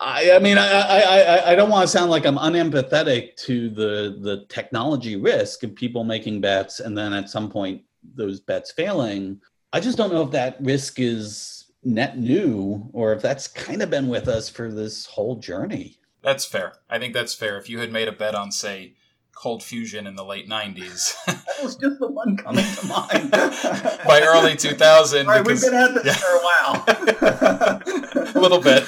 I, 0.00 0.32
I 0.32 0.38
mean, 0.38 0.58
I, 0.58 0.66
I, 0.66 1.52
I 1.52 1.54
don't 1.54 1.70
want 1.70 1.82
to 1.82 1.88
sound 1.88 2.10
like 2.10 2.26
I'm 2.26 2.36
unempathetic 2.36 3.36
to 3.36 3.70
the 3.70 4.18
the 4.20 4.44
technology 4.48 5.16
risk 5.16 5.62
of 5.62 5.74
people 5.74 6.04
making 6.04 6.40
bets 6.40 6.80
and 6.80 6.98
then 6.98 7.12
at 7.12 7.30
some 7.30 7.48
point 7.48 7.82
those 8.14 8.40
bets 8.40 8.72
failing. 8.72 9.40
I 9.72 9.78
just 9.78 9.96
don't 9.96 10.12
know 10.12 10.22
if 10.22 10.32
that 10.32 10.56
risk 10.60 10.98
is 10.98 11.66
net 11.84 12.18
new 12.18 12.90
or 12.92 13.12
if 13.12 13.22
that's 13.22 13.46
kind 13.46 13.82
of 13.82 13.90
been 13.90 14.08
with 14.08 14.26
us 14.26 14.48
for 14.48 14.72
this 14.72 15.06
whole 15.06 15.36
journey. 15.36 15.99
That's 16.22 16.44
fair. 16.44 16.74
I 16.88 16.98
think 16.98 17.14
that's 17.14 17.34
fair. 17.34 17.58
If 17.58 17.68
you 17.68 17.80
had 17.80 17.92
made 17.92 18.08
a 18.08 18.12
bet 18.12 18.34
on, 18.34 18.52
say, 18.52 18.94
Cold 19.32 19.62
Fusion 19.62 20.06
in 20.06 20.16
the 20.16 20.24
late 20.24 20.48
'90s, 20.48 21.14
that 21.26 21.62
was 21.62 21.76
just 21.76 21.98
the 21.98 22.08
one 22.08 22.36
coming 22.36 22.64
to 22.64 22.86
mind. 22.86 23.30
By 24.06 24.20
early 24.22 24.56
2000, 24.56 25.26
All 25.26 25.32
right, 25.32 25.42
because, 25.44 25.62
we've 25.62 25.70
been 25.70 25.80
at 25.80 25.94
this 25.94 26.06
yeah. 26.06 26.12
for 26.14 26.30
a 26.36 26.40
while, 26.42 28.34
a 28.34 28.40
little 28.40 28.60
bit. 28.60 28.84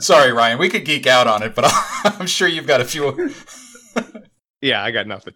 Sorry, 0.00 0.32
Ryan. 0.32 0.58
We 0.58 0.68
could 0.68 0.84
geek 0.84 1.06
out 1.06 1.28
on 1.28 1.42
it, 1.42 1.54
but 1.54 1.70
I'm 2.04 2.26
sure 2.26 2.48
you've 2.48 2.66
got 2.66 2.80
a 2.80 2.84
few. 2.84 3.32
yeah, 4.60 4.82
I 4.82 4.90
got 4.90 5.06
nothing. 5.06 5.34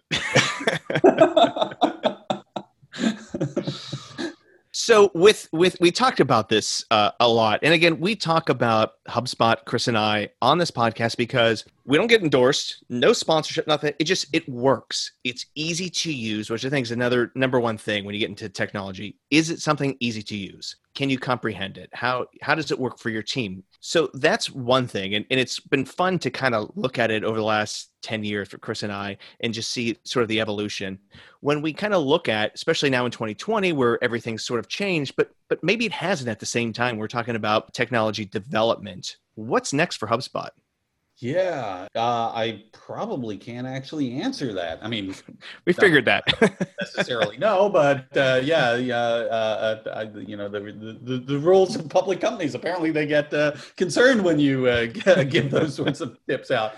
So 4.79 5.11
with 5.13 5.49
with 5.51 5.75
we 5.81 5.91
talked 5.91 6.21
about 6.21 6.47
this 6.47 6.85
uh, 6.89 7.11
a 7.19 7.27
lot, 7.27 7.59
and 7.63 7.73
again, 7.73 7.99
we 7.99 8.15
talk 8.15 8.47
about 8.47 8.93
HubSpot, 9.09 9.57
Chris 9.65 9.89
and 9.89 9.97
I, 9.97 10.29
on 10.41 10.57
this 10.57 10.71
podcast 10.71 11.17
because 11.17 11.65
we 11.83 11.97
don't 11.97 12.07
get 12.07 12.23
endorsed, 12.23 12.85
no 12.87 13.11
sponsorship, 13.11 13.67
nothing. 13.67 13.93
It 13.99 14.05
just 14.05 14.33
it 14.33 14.47
works. 14.47 15.11
It's 15.25 15.47
easy 15.53 15.89
to 15.89 16.13
use, 16.13 16.49
which 16.49 16.63
I 16.63 16.69
think 16.69 16.85
is 16.85 16.91
another 16.91 17.33
number 17.35 17.59
one 17.59 17.77
thing 17.77 18.05
when 18.05 18.15
you 18.15 18.21
get 18.21 18.29
into 18.29 18.47
technology. 18.47 19.17
Is 19.29 19.49
it 19.49 19.59
something 19.59 19.97
easy 19.99 20.23
to 20.23 20.37
use? 20.37 20.77
Can 20.95 21.09
you 21.09 21.19
comprehend 21.19 21.77
it? 21.77 21.89
How 21.91 22.27
how 22.41 22.55
does 22.55 22.71
it 22.71 22.79
work 22.79 22.99
for 22.99 23.09
your 23.09 23.21
team? 23.21 23.63
So 23.81 24.09
that's 24.13 24.51
one 24.51 24.87
thing, 24.87 25.15
and, 25.15 25.25
and 25.31 25.39
it's 25.39 25.59
been 25.59 25.85
fun 25.85 26.19
to 26.19 26.29
kind 26.29 26.53
of 26.53 26.69
look 26.75 26.99
at 26.99 27.11
it 27.11 27.23
over 27.23 27.37
the 27.37 27.45
last 27.45 27.91
10 28.01 28.25
years 28.25 28.49
for 28.49 28.57
Chris 28.57 28.83
and 28.83 28.91
I 28.91 29.17
and 29.39 29.53
just 29.53 29.71
see 29.71 29.97
sort 30.03 30.23
of 30.23 30.27
the 30.27 30.41
evolution. 30.41 30.99
When 31.39 31.61
we 31.61 31.71
kind 31.71 31.93
of 31.93 32.03
look 32.03 32.27
at, 32.27 32.53
especially 32.53 32.89
now 32.89 33.05
in 33.05 33.11
2020, 33.11 33.71
where 33.73 34.03
everything's 34.03 34.43
sort 34.43 34.59
of 34.59 34.67
changed, 34.67 35.15
but 35.15 35.31
but 35.47 35.63
maybe 35.63 35.85
it 35.85 35.91
hasn't 35.93 36.29
at 36.29 36.39
the 36.39 36.45
same 36.45 36.73
time. 36.73 36.97
We're 36.97 37.07
talking 37.07 37.35
about 37.35 37.73
technology 37.73 38.25
development. 38.25 39.15
What's 39.35 39.73
next 39.73 39.95
for 39.95 40.07
HubSpot? 40.07 40.49
Yeah, 41.21 41.87
uh, 41.95 42.31
I 42.33 42.63
probably 42.71 43.37
can't 43.37 43.67
actually 43.67 44.21
answer 44.21 44.53
that. 44.53 44.79
I 44.81 44.87
mean, 44.87 45.13
we 45.65 45.73
figured 45.73 46.05
that 46.05 46.23
necessarily 46.79 47.37
no, 47.37 47.69
but 47.69 48.15
uh, 48.15 48.39
yeah, 48.41 48.75
yeah, 48.75 48.97
uh, 48.97 49.81
uh, 49.85 49.89
I, 49.95 50.19
you 50.19 50.37
know, 50.37 50.47
the, 50.47 50.59
the, 51.01 51.17
the 51.17 51.39
rules 51.39 51.75
of 51.75 51.89
public 51.89 52.21
companies 52.21 52.55
apparently 52.55 52.91
they 52.91 53.05
get 53.05 53.33
uh, 53.33 53.51
concerned 53.75 54.23
when 54.23 54.39
you 54.39 54.67
uh, 54.67 54.85
give 55.29 55.51
those 55.51 55.75
sorts 55.75 55.99
of 55.99 56.17
tips 56.27 56.51
out 56.51 56.75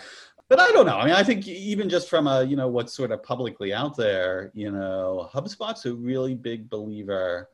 but 0.51 0.59
I 0.59 0.69
don't 0.71 0.85
know. 0.85 0.97
I 0.97 1.05
mean, 1.05 1.13
I 1.13 1.23
think 1.23 1.47
even 1.47 1.87
just 1.87 2.09
from 2.09 2.27
a 2.27 2.43
you 2.43 2.57
know 2.57 2.67
what's 2.67 2.93
sort 2.93 3.11
of 3.11 3.23
publicly 3.23 3.73
out 3.73 3.95
there, 3.95 4.51
you 4.53 4.69
know, 4.69 5.29
HubSpot's 5.33 5.85
a 5.85 5.93
really 5.93 6.35
big 6.35 6.69
believer 6.69 7.47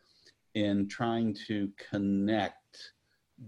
in 0.55 0.87
trying 0.87 1.37
to 1.45 1.69
connect 1.91 2.93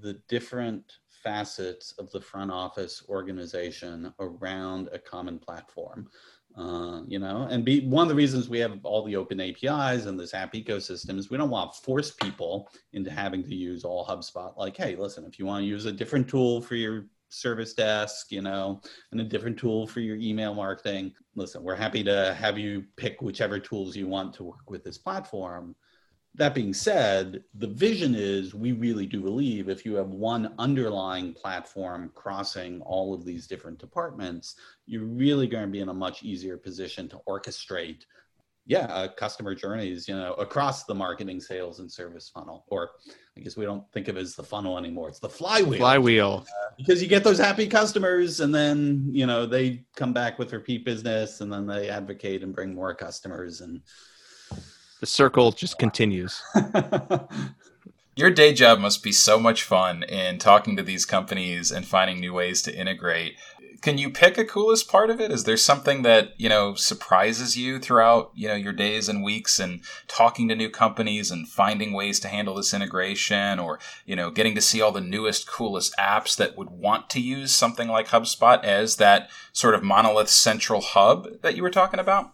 the 0.01 0.21
different 0.27 0.98
facets 1.23 1.93
of 1.99 2.11
the 2.11 2.21
front 2.21 2.51
office 2.51 3.03
organization 3.09 4.13
around 4.19 4.89
a 4.91 4.99
common 4.99 5.39
platform. 5.39 6.09
Uh, 6.57 7.03
you 7.07 7.19
know, 7.19 7.47
and 7.51 7.63
be 7.63 7.87
one 7.87 8.01
of 8.01 8.09
the 8.09 8.15
reasons 8.15 8.49
we 8.49 8.59
have 8.59 8.79
all 8.83 9.03
the 9.03 9.15
open 9.15 9.39
APIs 9.39 10.07
and 10.07 10.19
this 10.19 10.33
app 10.33 10.53
ecosystem 10.53 11.17
is 11.17 11.29
we 11.29 11.37
don't 11.37 11.51
want 11.51 11.71
to 11.71 11.81
force 11.81 12.11
people 12.11 12.69
into 12.93 13.11
having 13.11 13.43
to 13.43 13.55
use 13.55 13.85
all 13.85 14.05
HubSpot. 14.05 14.57
Like, 14.57 14.75
hey, 14.75 14.95
listen, 14.95 15.25
if 15.25 15.37
you 15.37 15.45
want 15.45 15.61
to 15.61 15.67
use 15.67 15.85
a 15.85 15.91
different 15.91 16.27
tool 16.27 16.59
for 16.61 16.75
your 16.75 17.05
service 17.29 17.73
desk, 17.73 18.31
you 18.31 18.41
know, 18.41 18.81
and 19.11 19.21
a 19.21 19.23
different 19.23 19.57
tool 19.57 19.87
for 19.87 19.99
your 19.99 20.17
email 20.17 20.53
marketing. 20.53 21.13
Listen, 21.35 21.63
we're 21.63 21.75
happy 21.75 22.03
to 22.03 22.33
have 22.33 22.57
you 22.57 22.83
pick 22.97 23.21
whichever 23.21 23.59
tools 23.59 23.95
you 23.95 24.07
want 24.07 24.33
to 24.33 24.43
work 24.43 24.69
with 24.69 24.83
this 24.83 24.97
platform. 24.97 25.75
That 26.35 26.53
being 26.53 26.73
said, 26.73 27.43
the 27.55 27.67
vision 27.67 28.15
is 28.15 28.53
we 28.53 28.71
really 28.71 29.05
do 29.05 29.19
believe 29.19 29.67
if 29.67 29.85
you 29.85 29.95
have 29.95 30.09
one 30.09 30.53
underlying 30.57 31.33
platform 31.33 32.11
crossing 32.13 32.81
all 32.81 33.13
of 33.13 33.25
these 33.25 33.47
different 33.47 33.79
departments, 33.79 34.55
you're 34.85 35.05
really 35.05 35.47
going 35.47 35.65
to 35.65 35.71
be 35.71 35.81
in 35.81 35.89
a 35.89 35.93
much 35.93 36.23
easier 36.23 36.57
position 36.57 37.09
to 37.09 37.19
orchestrate 37.27 38.03
yeah, 38.69 38.85
uh, 38.85 39.07
customer 39.07 39.55
journeys, 39.55 40.07
you 40.07 40.15
know, 40.15 40.33
across 40.33 40.83
the 40.83 40.93
marketing, 40.93 41.41
sales, 41.41 41.79
and 41.79 41.91
service 41.91 42.29
funnel. 42.29 42.65
Or 42.67 42.91
I 43.35 43.41
guess 43.41 43.57
we 43.57 43.65
don't 43.65 43.83
think 43.91 44.07
of 44.07 44.15
it 44.15 44.21
as 44.21 44.35
the 44.35 44.43
funnel 44.43 44.77
anymore. 44.77 45.09
It's 45.09 45.17
the 45.17 45.27
flywheel. 45.27 45.79
Flywheel. 45.79 46.45
Uh, 46.47 46.69
because 46.77 47.01
you 47.01 47.07
get 47.07 47.23
those 47.23 47.39
happy 47.39 47.65
customers, 47.65 48.41
and 48.41 48.53
then 48.53 49.09
you 49.11 49.25
know 49.25 49.47
they 49.47 49.85
come 49.95 50.13
back 50.13 50.37
with 50.37 50.53
repeat 50.53 50.85
business, 50.85 51.41
and 51.41 51.51
then 51.51 51.65
they 51.65 51.89
advocate 51.89 52.43
and 52.43 52.53
bring 52.53 52.75
more 52.75 52.93
customers, 52.93 53.61
and 53.61 53.81
the 54.99 55.05
circle 55.05 55.51
just 55.51 55.77
continues. 55.79 56.41
Your 58.15 58.31
day 58.31 58.53
job 58.53 58.79
must 58.79 59.01
be 59.01 59.13
so 59.13 59.39
much 59.39 59.63
fun 59.63 60.03
in 60.03 60.39
talking 60.39 60.75
to 60.75 60.83
these 60.83 61.05
companies 61.05 61.71
and 61.71 61.85
finding 61.85 62.19
new 62.19 62.33
ways 62.33 62.61
to 62.63 62.75
integrate 62.75 63.35
can 63.81 63.97
you 63.97 64.09
pick 64.09 64.37
a 64.37 64.45
coolest 64.45 64.89
part 64.89 65.09
of 65.09 65.21
it? 65.21 65.31
Is 65.31 65.45
there 65.45 65.57
something 65.57 66.01
that, 66.01 66.33
you 66.37 66.49
know, 66.49 66.75
surprises 66.75 67.57
you 67.57 67.79
throughout, 67.79 68.31
you 68.35 68.47
know, 68.47 68.55
your 68.55 68.73
days 68.73 69.07
and 69.07 69.23
weeks 69.23 69.59
and 69.59 69.81
talking 70.07 70.47
to 70.49 70.55
new 70.55 70.69
companies 70.69 71.31
and 71.31 71.47
finding 71.47 71.93
ways 71.93 72.19
to 72.21 72.27
handle 72.27 72.55
this 72.55 72.73
integration 72.73 73.59
or, 73.59 73.79
you 74.05 74.15
know, 74.15 74.31
getting 74.31 74.55
to 74.55 74.61
see 74.61 74.81
all 74.81 74.91
the 74.91 75.01
newest, 75.01 75.47
coolest 75.47 75.95
apps 75.97 76.35
that 76.37 76.57
would 76.57 76.69
want 76.69 77.09
to 77.11 77.21
use 77.21 77.53
something 77.53 77.87
like 77.87 78.07
HubSpot 78.07 78.63
as 78.63 78.97
that 78.97 79.29
sort 79.53 79.75
of 79.75 79.83
monolith 79.83 80.29
central 80.29 80.81
hub 80.81 81.41
that 81.41 81.55
you 81.55 81.63
were 81.63 81.69
talking 81.69 81.99
about? 81.99 82.33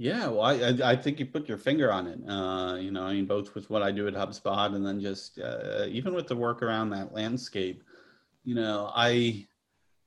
Yeah, 0.00 0.28
well, 0.28 0.40
I, 0.40 0.92
I 0.92 0.96
think 0.96 1.20
you 1.20 1.26
put 1.26 1.46
your 1.46 1.58
finger 1.58 1.92
on 1.92 2.06
it. 2.06 2.18
Uh, 2.26 2.76
you 2.76 2.90
know, 2.90 3.02
I 3.02 3.12
mean, 3.12 3.26
both 3.26 3.54
with 3.54 3.68
what 3.68 3.82
I 3.82 3.90
do 3.90 4.08
at 4.08 4.14
HubSpot 4.14 4.74
and 4.74 4.84
then 4.84 4.98
just 4.98 5.38
uh, 5.38 5.84
even 5.90 6.14
with 6.14 6.26
the 6.26 6.34
work 6.34 6.62
around 6.62 6.88
that 6.88 7.12
landscape. 7.12 7.84
You 8.42 8.54
know, 8.54 8.90
I 8.96 9.46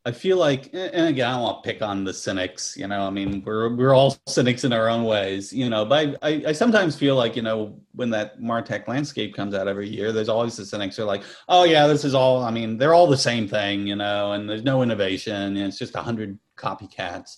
I 0.03 0.11
feel 0.11 0.37
like, 0.37 0.71
and 0.73 1.09
again, 1.09 1.29
I 1.29 1.33
don't 1.33 1.43
want 1.43 1.63
to 1.63 1.71
pick 1.71 1.83
on 1.83 2.05
the 2.05 2.11
cynics. 2.11 2.75
You 2.75 2.87
know, 2.87 3.05
I 3.05 3.11
mean, 3.11 3.43
we're 3.45 3.75
we're 3.75 3.93
all 3.93 4.17
cynics 4.27 4.63
in 4.63 4.73
our 4.73 4.89
own 4.89 5.03
ways. 5.03 5.53
You 5.53 5.69
know, 5.69 5.85
but 5.85 6.17
I, 6.23 6.27
I, 6.27 6.43
I 6.47 6.51
sometimes 6.53 6.95
feel 6.95 7.15
like 7.15 7.35
you 7.35 7.43
know 7.43 7.79
when 7.93 8.09
that 8.09 8.41
Martech 8.41 8.87
landscape 8.87 9.35
comes 9.35 9.53
out 9.53 9.67
every 9.67 9.87
year, 9.87 10.11
there's 10.11 10.27
always 10.27 10.57
the 10.57 10.65
cynics 10.65 10.95
who 10.95 11.03
are 11.03 11.05
like, 11.05 11.21
oh 11.49 11.65
yeah, 11.65 11.85
this 11.85 12.03
is 12.03 12.15
all. 12.15 12.43
I 12.43 12.49
mean, 12.49 12.79
they're 12.79 12.95
all 12.95 13.05
the 13.05 13.15
same 13.15 13.47
thing. 13.47 13.85
You 13.85 13.97
know, 13.97 14.31
and 14.31 14.49
there's 14.49 14.63
no 14.63 14.81
innovation. 14.81 15.55
And 15.55 15.57
it's 15.59 15.77
just 15.77 15.93
a 15.93 16.01
hundred 16.01 16.39
copycats. 16.57 17.37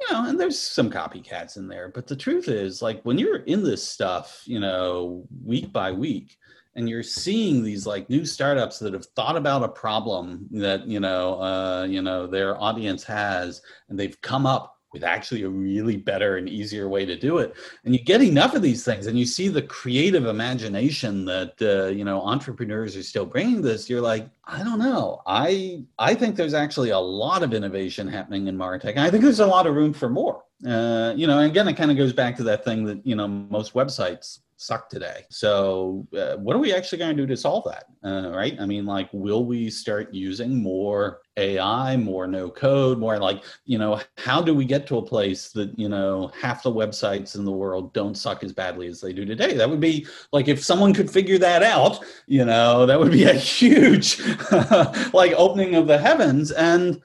You 0.00 0.12
know, 0.12 0.28
and 0.28 0.38
there's 0.38 0.58
some 0.58 0.90
copycats 0.90 1.56
in 1.56 1.66
there. 1.66 1.88
But 1.88 2.06
the 2.06 2.16
truth 2.16 2.48
is, 2.48 2.80
like 2.82 3.02
when 3.02 3.18
you're 3.18 3.42
in 3.44 3.64
this 3.64 3.86
stuff, 3.86 4.42
you 4.46 4.60
know, 4.60 5.26
week 5.44 5.72
by 5.72 5.90
week 5.92 6.38
and 6.78 6.88
you're 6.88 7.02
seeing 7.02 7.64
these 7.64 7.86
like 7.86 8.08
new 8.08 8.24
startups 8.24 8.78
that 8.78 8.92
have 8.92 9.06
thought 9.16 9.36
about 9.36 9.64
a 9.64 9.68
problem 9.68 10.46
that 10.52 10.86
you 10.86 11.00
know 11.00 11.40
uh, 11.42 11.84
you 11.84 12.00
know 12.00 12.26
their 12.26 12.60
audience 12.62 13.02
has 13.02 13.60
and 13.88 13.98
they've 13.98 14.20
come 14.20 14.46
up 14.46 14.77
with 14.92 15.04
actually 15.04 15.42
a 15.42 15.48
really 15.48 15.96
better 15.96 16.36
and 16.36 16.48
easier 16.48 16.88
way 16.88 17.04
to 17.04 17.16
do 17.16 17.38
it. 17.38 17.54
And 17.84 17.94
you 17.94 18.02
get 18.02 18.22
enough 18.22 18.54
of 18.54 18.62
these 18.62 18.84
things 18.84 19.06
and 19.06 19.18
you 19.18 19.26
see 19.26 19.48
the 19.48 19.62
creative 19.62 20.26
imagination 20.26 21.24
that 21.26 21.54
uh, 21.60 21.88
you 21.88 22.04
know 22.04 22.22
entrepreneurs 22.22 22.96
are 22.96 23.02
still 23.02 23.26
bringing 23.26 23.60
this 23.60 23.90
you're 23.90 24.00
like 24.00 24.28
i 24.44 24.62
don't 24.62 24.78
know. 24.78 25.20
I 25.26 25.84
i 25.98 26.14
think 26.14 26.36
there's 26.36 26.54
actually 26.54 26.90
a 26.90 26.98
lot 26.98 27.42
of 27.42 27.52
innovation 27.52 28.08
happening 28.08 28.46
in 28.46 28.56
martech. 28.56 28.90
And 28.90 29.00
i 29.00 29.10
think 29.10 29.22
there's 29.22 29.40
a 29.40 29.46
lot 29.46 29.66
of 29.66 29.74
room 29.74 29.92
for 29.92 30.08
more. 30.08 30.44
Uh, 30.66 31.12
you 31.16 31.28
know, 31.28 31.38
again, 31.38 31.68
it 31.68 31.74
kind 31.74 31.90
of 31.90 31.96
goes 31.96 32.12
back 32.12 32.36
to 32.36 32.42
that 32.44 32.64
thing 32.64 32.84
that 32.84 33.06
you 33.06 33.14
know 33.14 33.28
most 33.28 33.74
websites 33.74 34.40
suck 34.58 34.90
today. 34.90 35.24
So, 35.30 36.06
uh, 36.16 36.36
what 36.36 36.54
are 36.54 36.58
we 36.58 36.74
actually 36.74 36.98
going 36.98 37.16
to 37.16 37.22
do 37.22 37.26
to 37.28 37.36
solve 37.36 37.64
that? 37.66 37.84
Uh, 38.04 38.30
right? 38.30 38.56
I 38.60 38.66
mean, 38.66 38.84
like, 38.84 39.08
will 39.12 39.46
we 39.46 39.70
start 39.70 40.12
using 40.12 40.60
more 40.60 41.20
AI, 41.36 41.96
more 41.96 42.26
no 42.26 42.50
code, 42.50 42.98
more 42.98 43.18
like, 43.18 43.44
you 43.64 43.78
know, 43.78 44.00
how 44.18 44.42
do 44.42 44.52
we 44.54 44.64
get 44.64 44.86
to 44.88 44.98
a 44.98 45.02
place 45.02 45.50
that, 45.52 45.78
you 45.78 45.88
know, 45.88 46.32
half 46.38 46.64
the 46.64 46.72
websites 46.72 47.36
in 47.36 47.44
the 47.44 47.52
world 47.52 47.92
don't 47.94 48.16
suck 48.16 48.42
as 48.42 48.52
badly 48.52 48.88
as 48.88 49.00
they 49.00 49.12
do 49.12 49.24
today? 49.24 49.54
That 49.54 49.70
would 49.70 49.80
be 49.80 50.06
like 50.32 50.48
if 50.48 50.62
someone 50.62 50.92
could 50.92 51.10
figure 51.10 51.38
that 51.38 51.62
out, 51.62 52.04
you 52.26 52.44
know, 52.44 52.84
that 52.84 52.98
would 52.98 53.12
be 53.12 53.24
a 53.24 53.34
huge, 53.34 54.20
like, 55.12 55.32
opening 55.36 55.76
of 55.76 55.86
the 55.86 55.98
heavens. 55.98 56.50
And, 56.50 57.00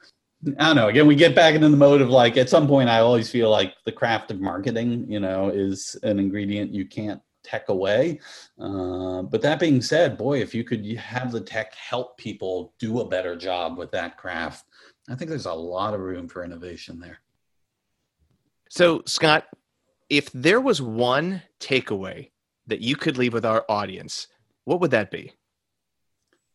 I 0.58 0.66
don't 0.66 0.76
know. 0.76 0.88
Again, 0.88 1.06
we 1.06 1.14
get 1.14 1.34
back 1.34 1.54
into 1.54 1.70
the 1.70 1.76
mode 1.76 2.02
of 2.02 2.10
like 2.10 2.36
at 2.36 2.50
some 2.50 2.68
point, 2.68 2.90
I 2.90 2.98
always 2.98 3.30
feel 3.30 3.48
like 3.48 3.72
the 3.86 3.92
craft 3.92 4.30
of 4.30 4.42
marketing, 4.42 5.10
you 5.10 5.18
know, 5.18 5.48
is 5.48 5.96
an 6.02 6.18
ingredient 6.18 6.70
you 6.70 6.84
can't 6.84 7.22
tech 7.44 7.68
away. 7.68 8.20
Uh, 8.58 9.22
but 9.22 9.42
that 9.42 9.60
being 9.60 9.80
said, 9.80 10.18
boy, 10.18 10.40
if 10.40 10.54
you 10.54 10.64
could 10.64 10.84
have 10.96 11.30
the 11.30 11.40
tech 11.40 11.74
help 11.74 12.16
people 12.16 12.72
do 12.78 13.00
a 13.00 13.08
better 13.08 13.36
job 13.36 13.78
with 13.78 13.90
that 13.92 14.16
craft, 14.16 14.66
I 15.08 15.14
think 15.14 15.28
there's 15.28 15.46
a 15.46 15.52
lot 15.52 15.94
of 15.94 16.00
room 16.00 16.28
for 16.28 16.44
innovation 16.44 16.98
there. 16.98 17.20
So, 18.70 19.02
Scott, 19.06 19.46
if 20.08 20.32
there 20.32 20.60
was 20.60 20.82
one 20.82 21.42
takeaway 21.60 22.30
that 22.66 22.80
you 22.80 22.96
could 22.96 23.18
leave 23.18 23.32
with 23.32 23.44
our 23.44 23.64
audience, 23.68 24.26
what 24.64 24.80
would 24.80 24.90
that 24.90 25.10
be? 25.10 25.32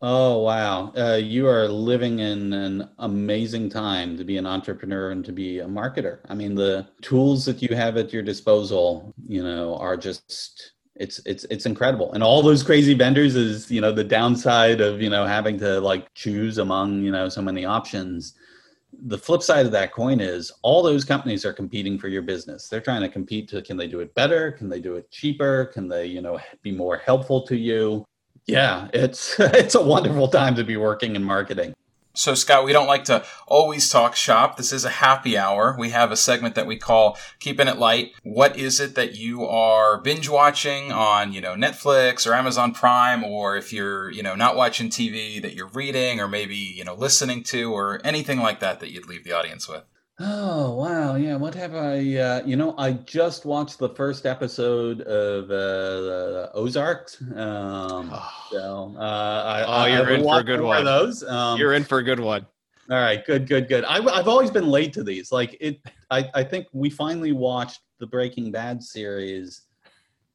Oh, 0.01 0.39
wow. 0.39 0.93
Uh, 0.97 1.15
you 1.15 1.45
are 1.47 1.67
living 1.67 2.19
in 2.19 2.53
an 2.53 2.89
amazing 2.99 3.69
time 3.69 4.15
to 4.17 4.23
be 4.23 4.37
an 4.37 4.45
entrepreneur 4.45 5.11
and 5.11 5.25
to 5.25 5.33
be 5.33 5.59
a 5.59 5.65
marketer. 5.65 6.19
I 6.29 6.35
mean, 6.35 6.55
the 6.55 6.87
tools 7.01 7.43
that 7.45 7.61
you 7.61 7.75
have 7.75 7.97
at 7.97 8.13
your 8.13 8.23
disposal, 8.23 9.13
you 9.27 9.43
know, 9.43 9.75
are 9.75 9.97
just 9.97 10.71
it's 10.99 11.19
it's 11.25 11.45
it's 11.45 11.65
incredible. 11.65 12.13
And 12.13 12.21
all 12.21 12.43
those 12.43 12.61
crazy 12.61 12.93
vendors 12.93 13.35
is 13.35 13.71
you 13.71 13.81
know 13.81 13.91
the 13.91 14.03
downside 14.03 14.81
of 14.81 15.01
you 15.01 15.09
know 15.09 15.25
having 15.25 15.57
to 15.59 15.79
like 15.79 16.13
choose 16.13 16.57
among 16.57 17.01
you 17.01 17.11
know 17.11 17.29
so 17.29 17.41
many 17.41 17.65
options. 17.65 18.35
The 19.03 19.17
flip 19.17 19.41
side 19.41 19.65
of 19.65 19.71
that 19.71 19.93
coin 19.93 20.19
is 20.19 20.51
all 20.61 20.83
those 20.83 21.05
companies 21.05 21.45
are 21.45 21.53
competing 21.53 21.97
for 21.97 22.09
your 22.09 22.21
business. 22.21 22.67
They're 22.67 22.81
trying 22.81 23.01
to 23.01 23.09
compete 23.09 23.47
to 23.49 23.61
can 23.61 23.77
they 23.77 23.87
do 23.87 24.01
it 24.01 24.13
better? 24.13 24.51
Can 24.51 24.67
they 24.67 24.81
do 24.81 24.95
it 24.95 25.09
cheaper? 25.09 25.65
Can 25.65 25.87
they 25.87 26.05
you 26.05 26.21
know 26.21 26.37
be 26.61 26.71
more 26.71 26.97
helpful 26.97 27.41
to 27.47 27.55
you? 27.55 28.05
Yeah 28.45 28.89
it's 28.93 29.35
it's 29.39 29.75
a 29.75 29.81
wonderful 29.81 30.27
time 30.27 30.55
to 30.55 30.63
be 30.63 30.75
working 30.75 31.15
in 31.15 31.23
marketing 31.23 31.73
so, 32.19 32.35
Scott, 32.35 32.65
we 32.65 32.73
don't 32.73 32.85
like 32.85 33.05
to 33.05 33.23
always 33.47 33.89
talk 33.89 34.13
shop. 34.13 34.57
This 34.57 34.73
is 34.73 34.83
a 34.83 34.89
happy 34.89 35.37
hour. 35.37 35.73
We 35.79 35.91
have 35.91 36.11
a 36.11 36.17
segment 36.17 36.53
that 36.55 36.67
we 36.67 36.75
call 36.75 37.17
Keeping 37.39 37.69
It 37.69 37.77
Light. 37.77 38.11
What 38.23 38.57
is 38.57 38.81
it 38.81 38.95
that 38.95 39.15
you 39.15 39.45
are 39.45 40.01
binge 40.01 40.27
watching 40.27 40.91
on, 40.91 41.31
you 41.31 41.39
know, 41.39 41.53
Netflix 41.53 42.27
or 42.27 42.33
Amazon 42.33 42.73
Prime, 42.73 43.23
or 43.23 43.55
if 43.55 43.71
you're, 43.71 44.11
you 44.11 44.21
know, 44.21 44.35
not 44.35 44.57
watching 44.57 44.89
TV 44.89 45.41
that 45.41 45.55
you're 45.55 45.69
reading 45.69 46.19
or 46.19 46.27
maybe, 46.27 46.57
you 46.57 46.83
know, 46.83 46.93
listening 46.93 47.41
to 47.43 47.71
or 47.71 48.01
anything 48.03 48.39
like 48.39 48.59
that 48.59 48.81
that 48.81 48.91
you'd 48.91 49.07
leave 49.07 49.23
the 49.23 49.31
audience 49.31 49.69
with? 49.69 49.83
Oh 50.21 50.75
wow, 50.75 51.15
yeah. 51.15 51.37
What 51.37 51.55
have 51.55 51.75
I? 51.75 52.15
Uh, 52.17 52.41
you 52.45 52.57
know, 52.57 52.75
I 52.77 52.91
just 52.91 53.45
watched 53.45 53.79
the 53.79 53.87
first 53.87 54.25
episode 54.25 54.99
of 55.01 55.49
uh, 55.49 56.49
Ozarks. 56.53 57.21
Um, 57.35 58.11
oh. 58.13 58.35
So 58.49 58.95
uh, 58.97 59.01
I, 59.01 59.63
oh, 59.63 59.85
you're 59.85 60.09
I 60.09 60.15
in 60.15 60.23
for 60.23 60.39
a 60.39 60.43
good 60.43 60.59
one. 60.61 60.79
Of 60.79 60.85
those. 60.85 61.23
Um, 61.23 61.59
you're 61.59 61.73
in 61.73 61.83
for 61.83 61.99
a 61.99 62.03
good 62.03 62.19
one. 62.19 62.47
All 62.89 62.97
right, 62.97 63.23
good, 63.23 63.47
good, 63.47 63.69
good. 63.69 63.85
I, 63.85 64.01
have 64.15 64.27
always 64.27 64.49
been 64.49 64.67
late 64.67 64.91
to 64.93 65.03
these. 65.03 65.31
Like 65.31 65.55
it, 65.61 65.79
I, 66.09 66.27
I 66.33 66.43
think 66.43 66.65
we 66.73 66.89
finally 66.89 67.31
watched 67.31 67.81
the 67.99 68.07
Breaking 68.07 68.51
Bad 68.51 68.81
series 68.81 69.67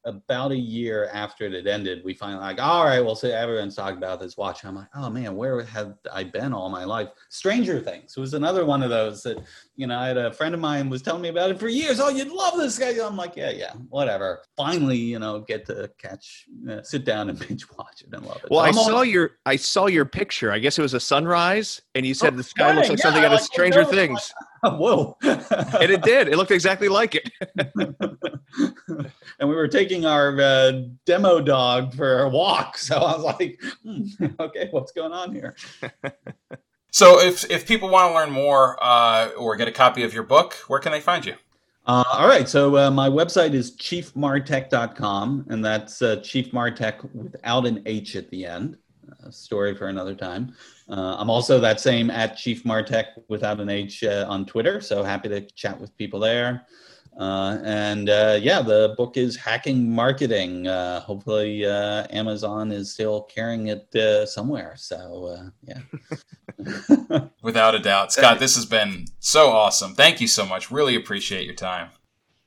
about 0.05 0.51
a 0.51 0.57
year 0.57 1.09
after 1.11 1.45
it 1.45 1.53
had 1.53 1.67
ended, 1.67 2.03
we 2.05 2.13
finally 2.13 2.39
like, 2.39 2.61
all 2.61 2.85
right, 2.85 2.99
well, 2.99 3.15
so 3.15 3.27
everyone's 3.29 3.75
talking 3.75 3.97
about 3.97 4.19
this 4.19 4.37
watch. 4.37 4.63
I'm 4.63 4.75
like, 4.75 4.87
oh 4.95 5.09
man, 5.09 5.35
where 5.35 5.63
have 5.63 5.95
I 6.11 6.23
been 6.23 6.53
all 6.53 6.69
my 6.69 6.83
life? 6.83 7.09
Stranger 7.29 7.79
Things 7.79 8.15
was 8.15 8.33
another 8.33 8.65
one 8.65 8.83
of 8.83 8.89
those 8.89 9.23
that, 9.23 9.39
you 9.75 9.87
know, 9.87 9.97
I 9.97 10.07
had 10.07 10.17
a 10.17 10.31
friend 10.31 10.53
of 10.53 10.61
mine 10.61 10.89
was 10.89 11.01
telling 11.01 11.21
me 11.23 11.29
about 11.29 11.49
it 11.49 11.59
for 11.59 11.67
years. 11.67 11.99
Oh, 11.99 12.09
you'd 12.09 12.29
love 12.29 12.57
this 12.57 12.77
guy. 12.77 12.93
I'm 13.03 13.17
like, 13.17 13.35
yeah, 13.35 13.49
yeah, 13.49 13.73
whatever. 13.89 14.43
Finally, 14.55 14.97
you 14.97 15.19
know, 15.19 15.39
get 15.41 15.65
to 15.65 15.89
catch, 15.97 16.45
uh, 16.69 16.83
sit 16.83 17.03
down 17.03 17.29
and 17.29 17.39
binge 17.47 17.65
watch 17.77 18.01
it 18.01 18.13
and 18.13 18.25
love 18.25 18.37
it. 18.43 18.51
Well, 18.51 18.61
I 18.61 18.71
saw 18.71 19.01
your, 19.01 19.31
I 19.45 19.55
saw 19.55 19.87
your 19.87 20.05
picture. 20.05 20.51
I 20.51 20.59
guess 20.59 20.77
it 20.77 20.81
was 20.81 20.93
a 20.93 20.99
sunrise, 20.99 21.81
and 21.95 22.05
you 22.05 22.13
said 22.13 22.33
oh, 22.33 22.37
the 22.37 22.43
sky 22.43 22.73
looks 22.73 22.89
like 22.89 22.99
yeah, 22.99 23.03
something 23.03 23.23
out 23.23 23.33
of 23.33 23.41
Stranger 23.41 23.83
Things. 23.83 24.33
Whoa! 24.63 25.17
and 25.21 25.91
it 25.91 26.01
did. 26.01 26.27
It 26.27 26.37
looked 26.37 26.51
exactly 26.51 26.89
like 26.89 27.15
it. 27.15 27.29
and 29.39 29.49
we 29.49 29.55
were 29.55 29.67
taking 29.67 30.05
our 30.05 30.39
uh, 30.39 30.83
demo 31.05 31.41
dog 31.41 31.93
for 31.93 32.21
a 32.23 32.29
walk. 32.29 32.77
So 32.77 32.97
I 32.97 33.15
was 33.15 33.23
like, 33.23 33.61
hmm, 33.83 34.05
okay, 34.39 34.69
what's 34.71 34.91
going 34.91 35.11
on 35.11 35.33
here? 35.33 35.55
so 36.91 37.19
if 37.19 37.49
if 37.51 37.67
people 37.67 37.89
want 37.89 38.11
to 38.11 38.15
learn 38.15 38.31
more 38.31 38.81
uh, 38.81 39.29
or 39.37 39.55
get 39.55 39.67
a 39.67 39.71
copy 39.71 40.03
of 40.03 40.13
your 40.13 40.23
book, 40.23 40.53
where 40.67 40.79
can 40.79 40.91
they 40.91 41.01
find 41.01 41.25
you? 41.25 41.35
Uh, 41.85 42.03
all 42.11 42.27
right. 42.27 42.49
So 42.49 42.77
uh, 42.77 42.91
my 42.91 43.09
website 43.09 43.53
is 43.53 43.75
chiefmartech.com, 43.77 45.45
and 45.49 45.63
that's 45.63 46.01
uh, 46.01 46.15
Chief 46.17 46.51
Martech 46.51 47.07
without 47.13 47.67
an 47.67 47.83
H 47.85 48.15
at 48.15 48.29
the 48.31 48.45
end. 48.45 48.77
A 49.23 49.31
story 49.31 49.75
for 49.75 49.87
another 49.87 50.15
time. 50.15 50.55
Uh, 50.87 51.15
I'm 51.17 51.29
also 51.29 51.59
that 51.59 51.79
same 51.79 52.11
at 52.11 52.37
Chief 52.37 52.63
Martech 52.63 53.05
without 53.27 53.59
an 53.59 53.69
H 53.69 54.03
uh, 54.03 54.25
on 54.27 54.45
Twitter. 54.45 54.81
So 54.81 55.03
happy 55.03 55.29
to 55.29 55.41
chat 55.41 55.79
with 55.79 55.95
people 55.97 56.19
there. 56.19 56.65
Uh, 57.17 57.59
and 57.63 58.09
uh, 58.09 58.37
yeah, 58.41 58.61
the 58.61 58.93
book 58.97 59.15
is 59.15 59.37
Hacking 59.37 59.89
Marketing. 59.89 60.67
Uh, 60.67 60.99
hopefully, 60.99 61.65
uh, 61.65 62.05
Amazon 62.09 62.71
is 62.71 62.91
still 62.91 63.21
carrying 63.23 63.67
it 63.67 63.95
uh, 63.95 64.25
somewhere. 64.25 64.73
So 64.75 65.37
uh, 65.37 65.49
yeah. 65.63 67.27
Without 67.41 67.73
a 67.73 67.79
doubt. 67.79 68.11
Scott, 68.11 68.39
this 68.39 68.55
has 68.55 68.65
been 68.65 69.05
so 69.19 69.49
awesome. 69.49 69.95
Thank 69.95 70.19
you 70.19 70.27
so 70.27 70.45
much. 70.45 70.69
Really 70.71 70.95
appreciate 70.95 71.45
your 71.45 71.55
time. 71.55 71.89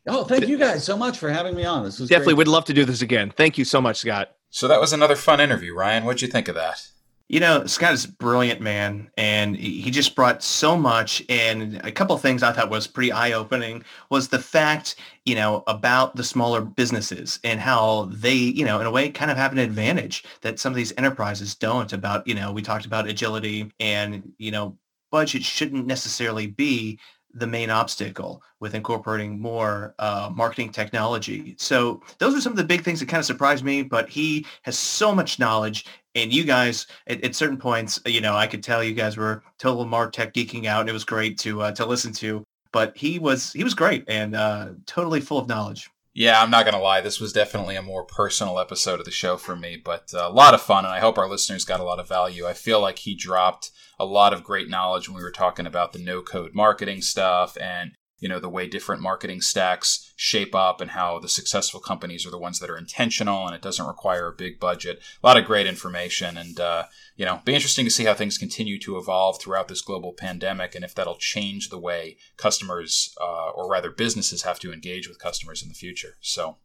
Oh, 0.07 0.25
thank 0.25 0.49
you 0.49 0.59
guys 0.59 0.85
so 0.85 0.97
much 0.97 1.19
for 1.19 1.31
having 1.31 1.55
me 1.55 1.65
on. 1.65 1.85
This 1.85 1.99
was 1.99 2.09
definitely 2.09 2.35
great. 2.35 2.39
would 2.39 2.49
love 2.49 2.65
to 2.67 2.75
do 2.75 2.85
this 2.85 3.03
again. 3.03 3.31
Thank 3.37 3.59
you 3.59 3.65
so 3.65 3.81
much, 3.81 3.99
Scott. 3.99 4.35
So 4.51 4.67
that 4.69 4.81
was 4.81 4.93
another 4.93 5.17
fun 5.17 5.41
interview, 5.41 5.75
Ryan. 5.75 6.05
What'd 6.05 6.23
you 6.23 6.29
think 6.29 6.49
of 6.49 6.55
that? 6.55 6.89
You 7.31 7.41
know, 7.41 7.67
Scott 7.67 7.93
is 7.93 8.07
a 8.07 8.13
brilliant, 8.13 8.63
man, 8.63 9.11
and 9.19 9.55
he 9.55 9.91
just 9.91 10.17
brought 10.17 10.43
so 10.43 10.79
much. 10.79 11.23
And 11.29 11.79
a 11.85 11.93
couple 11.93 12.17
things 12.17 12.43
I 12.43 12.53
thought 12.53 12.71
was 12.71 12.87
pretty 12.87 13.13
eye-opening 13.13 13.85
was 14.09 14.29
the 14.29 14.39
fact, 14.39 14.97
you 15.27 15.35
know, 15.35 15.63
about 15.67 16.17
the 16.17 16.25
smaller 16.25 16.63
businesses 16.63 17.39
and 17.45 17.61
how 17.61 18.09
they, 18.11 18.33
you 18.33 18.65
know, 18.65 18.81
in 18.81 18.87
a 18.87 18.91
way, 18.91 19.11
kind 19.11 19.31
of 19.31 19.37
have 19.37 19.53
an 19.53 19.59
advantage 19.59 20.25
that 20.41 20.59
some 20.59 20.73
of 20.73 20.77
these 20.77 20.95
enterprises 20.97 21.55
don't. 21.55 21.93
About, 21.93 22.27
you 22.27 22.35
know, 22.35 22.51
we 22.51 22.63
talked 22.63 22.87
about 22.87 23.07
agility, 23.07 23.71
and 23.79 24.33
you 24.39 24.51
know, 24.51 24.79
budget 25.11 25.45
shouldn't 25.45 25.87
necessarily 25.87 26.47
be 26.47 26.99
the 27.35 27.47
main 27.47 27.69
obstacle 27.69 28.43
with 28.59 28.75
incorporating 28.75 29.39
more 29.39 29.95
uh, 29.99 30.31
marketing 30.35 30.73
technology. 30.73 31.55
So 31.59 32.03
those 32.19 32.35
are 32.35 32.41
some 32.41 32.53
of 32.53 32.57
the 32.57 32.65
big 32.65 32.83
things 32.83 33.01
that 33.01 33.09
kind 33.09 33.21
of 33.21 33.27
surprised 33.27 33.63
me. 33.63 33.83
But 33.83 34.09
he 34.09 34.47
has 34.63 34.79
so 34.79 35.15
much 35.15 35.39
knowledge, 35.39 35.85
and 36.15 36.33
you 36.33 36.45
guys 36.45 36.87
at, 37.07 37.23
at 37.25 37.35
certain 37.35 37.59
points, 37.59 38.01
you 38.07 38.21
know, 38.21 38.35
I 38.35 38.47
could 38.47 38.63
tell 38.63 38.83
you 38.83 38.95
guys 38.95 39.17
were 39.17 39.43
total 39.59 39.85
Martech 39.85 40.33
geeking 40.33 40.67
out, 40.67 40.81
and 40.81 40.89
it 40.89 40.93
was 40.93 41.05
great 41.05 41.39
to 41.41 41.63
uh, 41.63 41.73
to 41.73 41.87
listen 41.87 42.13
to. 42.15 42.45
But 42.73 42.97
he 42.97 43.19
was 43.19 43.53
he 43.53 43.65
was 43.65 43.75
great 43.75 44.05
and 44.09 44.35
uh, 44.35 44.71
totally 44.87 45.21
full 45.21 45.39
of 45.39 45.49
knowledge. 45.49 45.91
Yeah, 46.15 46.43
I'm 46.43 46.51
not 46.51 46.65
to 46.67 46.79
lie. 46.79 47.01
This 47.01 47.21
was 47.21 47.33
definitely 47.33 47.77
a 47.77 47.83
more 47.83 48.03
personal 48.03 48.59
episode 48.59 48.99
of 48.99 49.05
the 49.05 49.13
show 49.13 49.37
for 49.37 49.55
me, 49.55 49.81
but 49.83 50.13
uh, 50.13 50.27
a 50.29 50.33
lot 50.33 50.53
of 50.53 50.61
fun, 50.61 50.85
and 50.85 50.93
I 50.93 50.99
hope 50.99 51.17
our 51.17 51.29
listeners 51.29 51.65
got 51.65 51.79
a 51.79 51.85
lot 51.85 52.01
of 52.01 52.09
value. 52.09 52.45
I 52.45 52.55
feel 52.55 52.81
like 52.81 52.99
he 52.99 53.15
dropped 53.15 53.71
a 54.01 54.05
lot 54.05 54.33
of 54.33 54.43
great 54.43 54.69
knowledge 54.69 55.09
when 55.09 55.17
we 55.17 55.23
were 55.23 55.31
talking 55.31 55.67
about 55.67 55.93
the 55.93 56.01
no 56.01 56.21
code 56.21 56.55
marketing 56.55 57.03
stuff 57.03 57.57
and 57.61 57.93
you 58.19 58.29
know 58.29 58.41
the 58.41 58.49
way 58.49 58.67
different 58.67 59.03
marketing 59.03 59.41
stacks 59.41 60.13
shape 60.17 60.55
up 60.55 60.81
and 60.81 60.93
how 60.93 61.19
the 61.19 61.29
successful 61.29 61.81
companies 61.81 62.27
are 62.27 62.31
the 62.31 62.39
ones 62.39 62.59
that 62.59 62.71
are 62.71 62.79
intentional 62.79 63.47
and 63.47 63.55
it 63.55 63.63
doesn't 63.63 63.87
require 63.87 64.29
a 64.29 64.33
big 64.33 64.59
budget. 64.59 65.01
A 65.23 65.27
lot 65.27 65.37
of 65.37 65.45
great 65.45 65.67
information 65.67 66.37
and 66.37 66.59
uh, 66.59 66.85
you 67.17 67.25
know 67.25 67.41
be 67.45 67.55
interesting 67.55 67.85
to 67.85 67.91
see 67.91 68.05
how 68.05 68.15
things 68.15 68.39
continue 68.39 68.79
to 68.81 68.99
evolve 68.99 69.41
throughout 69.41 69.69
this 69.69 69.83
global 69.83 70.13
pandemic 70.13 70.75
and 70.75 70.85
if 70.85 70.95
that'll 70.95 71.17
change 71.17 71.69
the 71.69 71.79
way 71.79 72.17
customers 72.37 73.15
uh, 73.21 73.51
or 73.51 73.71
rather 73.71 73.91
businesses 73.91 74.43
have 74.43 74.59
to 74.59 74.73
engage 74.73 75.09
with 75.09 75.19
customers 75.19 75.63
in 75.63 75.69
the 75.69 75.75
future. 75.75 76.17
So 76.21 76.57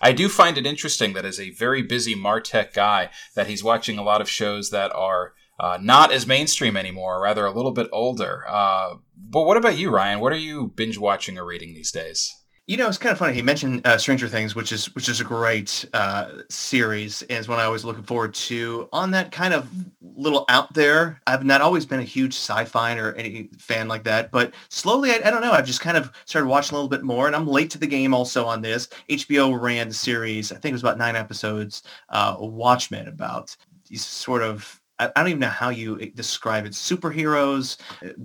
I 0.00 0.12
do 0.12 0.28
find 0.28 0.56
it 0.56 0.66
interesting 0.66 1.12
that 1.12 1.24
as 1.24 1.38
a 1.38 1.50
very 1.50 1.82
busy 1.82 2.14
Martech 2.14 2.72
guy, 2.72 3.10
that 3.34 3.46
he's 3.46 3.64
watching 3.64 3.98
a 3.98 4.02
lot 4.02 4.20
of 4.20 4.30
shows 4.30 4.70
that 4.70 4.92
are 4.94 5.34
uh, 5.58 5.78
not 5.80 6.12
as 6.12 6.26
mainstream 6.26 6.76
anymore, 6.76 7.20
rather 7.20 7.46
a 7.46 7.52
little 7.52 7.72
bit 7.72 7.88
older. 7.92 8.44
Uh, 8.48 8.96
but 9.16 9.42
what 9.42 9.56
about 9.56 9.78
you, 9.78 9.90
Ryan? 9.90 10.20
What 10.20 10.32
are 10.32 10.38
you 10.38 10.68
binge 10.74 10.98
watching 10.98 11.38
or 11.38 11.44
reading 11.44 11.74
these 11.74 11.92
days? 11.92 12.34
You 12.68 12.76
know, 12.76 12.88
it's 12.88 12.98
kind 12.98 13.12
of 13.12 13.18
funny. 13.18 13.32
He 13.32 13.42
mentioned 13.42 13.86
uh, 13.86 13.96
Stranger 13.96 14.26
Things, 14.26 14.56
which 14.56 14.72
is 14.72 14.92
which 14.96 15.08
is 15.08 15.20
a 15.20 15.24
great 15.24 15.84
uh, 15.94 16.42
series, 16.50 17.22
and 17.22 17.38
is 17.38 17.46
one 17.46 17.60
I 17.60 17.68
was 17.68 17.84
looking 17.84 18.02
forward 18.02 18.34
to. 18.34 18.88
On 18.92 19.12
that 19.12 19.30
kind 19.30 19.54
of 19.54 19.70
little 20.02 20.44
out 20.48 20.74
there, 20.74 21.20
I've 21.28 21.44
not 21.44 21.60
always 21.60 21.86
been 21.86 22.00
a 22.00 22.04
huge 22.04 22.34
sci-fi 22.34 22.96
or 22.98 23.12
any 23.12 23.50
fan 23.56 23.86
like 23.86 24.02
that, 24.04 24.32
but 24.32 24.52
slowly, 24.68 25.12
I, 25.12 25.20
I 25.26 25.30
don't 25.30 25.42
know. 25.42 25.52
I've 25.52 25.64
just 25.64 25.80
kind 25.80 25.96
of 25.96 26.10
started 26.24 26.48
watching 26.48 26.74
a 26.74 26.78
little 26.78 26.88
bit 26.88 27.04
more, 27.04 27.28
and 27.28 27.36
I'm 27.36 27.46
late 27.46 27.70
to 27.70 27.78
the 27.78 27.86
game 27.86 28.12
also 28.12 28.44
on 28.46 28.62
this. 28.62 28.88
HBO 29.08 29.60
ran 29.60 29.86
the 29.86 29.94
series. 29.94 30.50
I 30.50 30.56
think 30.56 30.72
it 30.72 30.74
was 30.74 30.82
about 30.82 30.98
nine 30.98 31.14
episodes. 31.14 31.84
Uh, 32.08 32.34
Watchmen 32.40 33.06
about 33.06 33.56
these 33.88 34.04
sort 34.04 34.42
of 34.42 34.80
I 34.98 35.10
don't 35.16 35.28
even 35.28 35.40
know 35.40 35.48
how 35.48 35.68
you 35.68 36.00
eh, 36.00 36.08
describe 36.14 36.64
it. 36.64 36.72
Superheroes. 36.72 37.76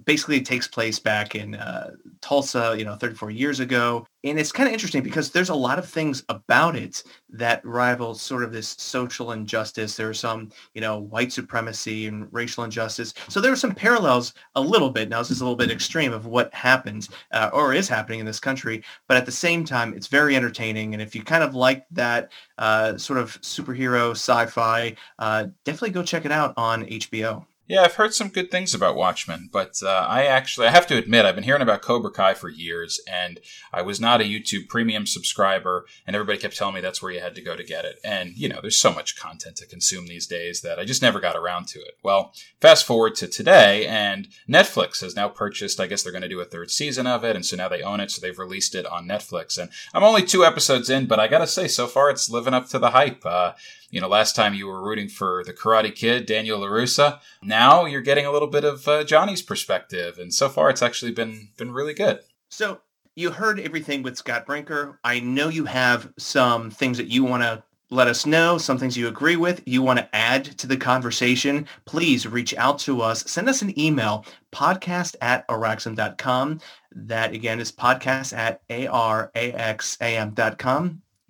Basically, 0.06 0.38
it 0.38 0.46
takes 0.46 0.68
place 0.68 1.00
back 1.00 1.36
in 1.36 1.56
uh, 1.56 1.92
Tulsa, 2.22 2.76
you 2.78 2.86
know, 2.86 2.96
34 2.96 3.32
years 3.32 3.60
ago 3.60 4.06
and 4.24 4.40
it's 4.40 4.52
kind 4.52 4.68
of 4.68 4.74
interesting 4.74 5.02
because 5.02 5.32
there's 5.32 5.50
a 5.50 5.56
lot 5.56 5.80
of 5.80 5.88
things 5.88 6.24
about 6.30 6.76
it 6.76 7.04
that 7.30 7.66
rival 7.66 8.14
sort 8.14 8.44
of 8.44 8.52
this 8.52 8.76
social 8.78 9.32
injustice. 9.32 9.96
There 9.96 10.10
are 10.10 10.14
some, 10.14 10.50
you 10.74 10.82
know, 10.82 11.00
white 11.00 11.32
supremacy 11.32 12.08
and 12.08 12.28
racial 12.32 12.64
injustice. 12.64 13.14
So 13.30 13.42
there 13.42 13.52
are 13.52 13.58
some 13.58 13.74
parallels 13.74 14.34
a 14.56 14.62
little 14.62 14.92
bit. 14.92 15.10
Now 15.10 15.20
this 15.20 15.32
is 15.32 15.42
a 15.42 15.44
little 15.44 15.56
bit 15.56 15.72
extreme 15.72 16.14
of 16.14 16.28
what 16.28 16.54
happens 16.54 17.10
uh, 17.32 17.50
or 17.52 17.74
is 17.74 17.88
happening 17.88 18.20
in 18.20 18.26
this 18.26 18.40
country, 18.40 18.84
but 19.08 19.18
at 19.18 19.26
the 19.26 19.32
same 19.32 19.66
time, 19.66 19.94
it's 19.94 20.08
very 20.08 20.36
entertaining. 20.36 20.94
And 20.94 21.02
if 21.02 21.16
you 21.16 21.24
kind 21.24 21.44
of 21.44 21.56
like 21.56 21.86
that 21.92 22.32
uh, 22.58 22.98
sort 22.98 23.18
of 23.18 23.42
superhero 23.42 24.12
sci-fi, 24.12 24.96
uh, 25.20 25.48
definitely 25.66 25.92
go 25.92 26.04
check 26.04 26.26
it 26.26 26.32
out 26.32 26.54
on 26.58 26.86
HBO. 26.86 27.46
Yeah, 27.72 27.84
I've 27.84 27.96
heard 27.96 28.14
some 28.14 28.28
good 28.28 28.52
things 28.52 28.74
about 28.74 28.98
Watchmen, 28.98 29.48
but 29.50 29.80
uh, 29.82 30.06
I 30.06 30.26
actually, 30.26 30.68
I 30.68 30.72
have 30.72 30.88
to 30.88 30.98
admit, 30.98 31.24
I've 31.24 31.36
been 31.36 31.46
hearing 31.46 31.62
about 31.62 31.82
Cobra 31.82 32.12
Kai 32.12 32.34
for 32.34 32.50
years, 32.50 33.00
and 33.10 33.40
I 33.72 33.82
was 33.82 33.98
not 33.98 34.20
a 34.20 34.26
YouTube 34.26 34.68
Premium 34.68 35.06
subscriber, 35.08 35.86
and 36.06 36.14
everybody 36.14 36.38
kept 36.38 36.58
telling 36.58 36.76
me 36.76 36.82
that's 36.82 37.02
where 37.02 37.14
you 37.14 37.22
had 37.22 37.34
to 37.36 37.42
go 37.42 37.56
to 37.56 37.64
get 37.64 37.86
it. 37.86 38.00
And, 38.04 38.36
you 38.36 38.50
know, 38.50 38.60
there's 38.62 38.78
so 38.78 38.92
much 38.92 39.18
content 39.18 39.56
to 39.56 39.66
consume 39.66 40.08
these 40.08 40.28
days 40.28 40.60
that 40.64 40.80
I 40.80 40.84
just 40.84 41.02
never 41.02 41.22
got 41.22 41.38
around 41.38 41.70
to 41.70 41.80
it. 41.80 41.94
Well, 42.04 42.34
fast 42.60 42.86
forward 42.86 43.16
to 43.16 43.28
today, 43.30 43.88
and 43.88 44.28
Netflix 44.50 45.00
has 45.00 45.16
now 45.16 45.30
purchased, 45.30 45.80
I 45.80 45.88
guess 45.88 46.04
they're 46.04 46.12
going 46.12 46.24
to 46.24 46.28
do 46.28 46.42
a 46.42 46.46
third 46.46 46.72
season 46.72 47.08
of 47.08 47.24
it, 47.24 47.38
and 47.38 47.46
so 47.46 47.56
now 47.56 47.70
they 47.70 47.84
own 47.84 48.02
it, 48.02 48.12
so 48.12 48.20
they've 48.20 48.38
released 48.38 48.76
it 48.76 48.86
on 48.86 49.08
Netflix. 49.08 49.58
And 49.58 49.70
I'm 49.94 50.04
only 50.04 50.24
two 50.24 50.44
episodes 50.44 50.90
in, 50.90 51.06
but 51.06 51.22
I 51.22 51.30
gotta 51.30 51.48
say, 51.48 51.70
so 51.70 51.88
far 51.88 52.10
it's 52.10 52.30
living 52.30 52.54
up 52.54 52.68
to 52.68 52.80
the 52.80 52.90
hype. 52.90 53.26
Uh, 53.26 53.54
you 53.92 54.02
know, 54.02 54.08
last 54.08 54.36
time 54.36 54.54
you 54.54 54.66
were 54.68 54.82
rooting 54.82 55.10
for 55.10 55.44
the 55.44 55.54
Karate 55.54 55.94
Kid, 55.94 56.26
Daniel 56.26 56.62
LaRusso. 56.62 57.20
Now 57.44 57.86
you're 57.86 58.02
getting 58.02 58.26
a 58.26 58.32
little 58.32 58.48
bit 58.48 58.64
of 58.64 58.88
uh, 58.88 59.04
Johnny's 59.04 59.42
perspective, 59.42 60.18
and 60.18 60.34
so 60.34 60.50
far 60.50 60.70
it's 60.70 60.82
actually 60.82 61.12
been 61.12 61.50
been 61.58 61.72
really 61.72 61.94
good. 61.94 62.22
So 62.50 62.82
you 63.16 63.32
heard 63.32 63.60
everything 63.60 64.02
with 64.02 64.18
Scott 64.18 64.46
Brinker. 64.46 65.00
I 65.04 65.20
know 65.20 65.50
you 65.50 65.66
have 65.66 66.12
some 66.18 66.72
things 66.72 66.98
that 66.98 67.08
you 67.08 67.26
want 67.26 67.44
to 67.44 67.64
let 67.92 68.08
us 68.08 68.26
know, 68.26 68.58
some 68.58 68.78
things 68.78 68.96
you 68.98 69.10
agree 69.10 69.36
with, 69.36 69.62
you 69.66 69.82
want 69.82 70.00
to 70.00 70.16
add 70.16 70.46
to 70.46 70.66
the 70.66 70.78
conversation, 70.78 71.68
please 71.84 72.26
reach 72.26 72.56
out 72.56 72.80
to 72.80 73.02
us. 73.02 73.30
Send 73.30 73.50
us 73.50 73.62
an 73.62 73.78
email, 73.78 74.26
podcast 74.54 75.18
at 75.20 75.46
araxam.com. 75.50 76.62
That 76.94 77.34
again 77.34 77.60
is 77.60 77.70
podcast 77.70 78.32
at 78.36 78.62
A-R-A-X-A-M.com 78.70 79.32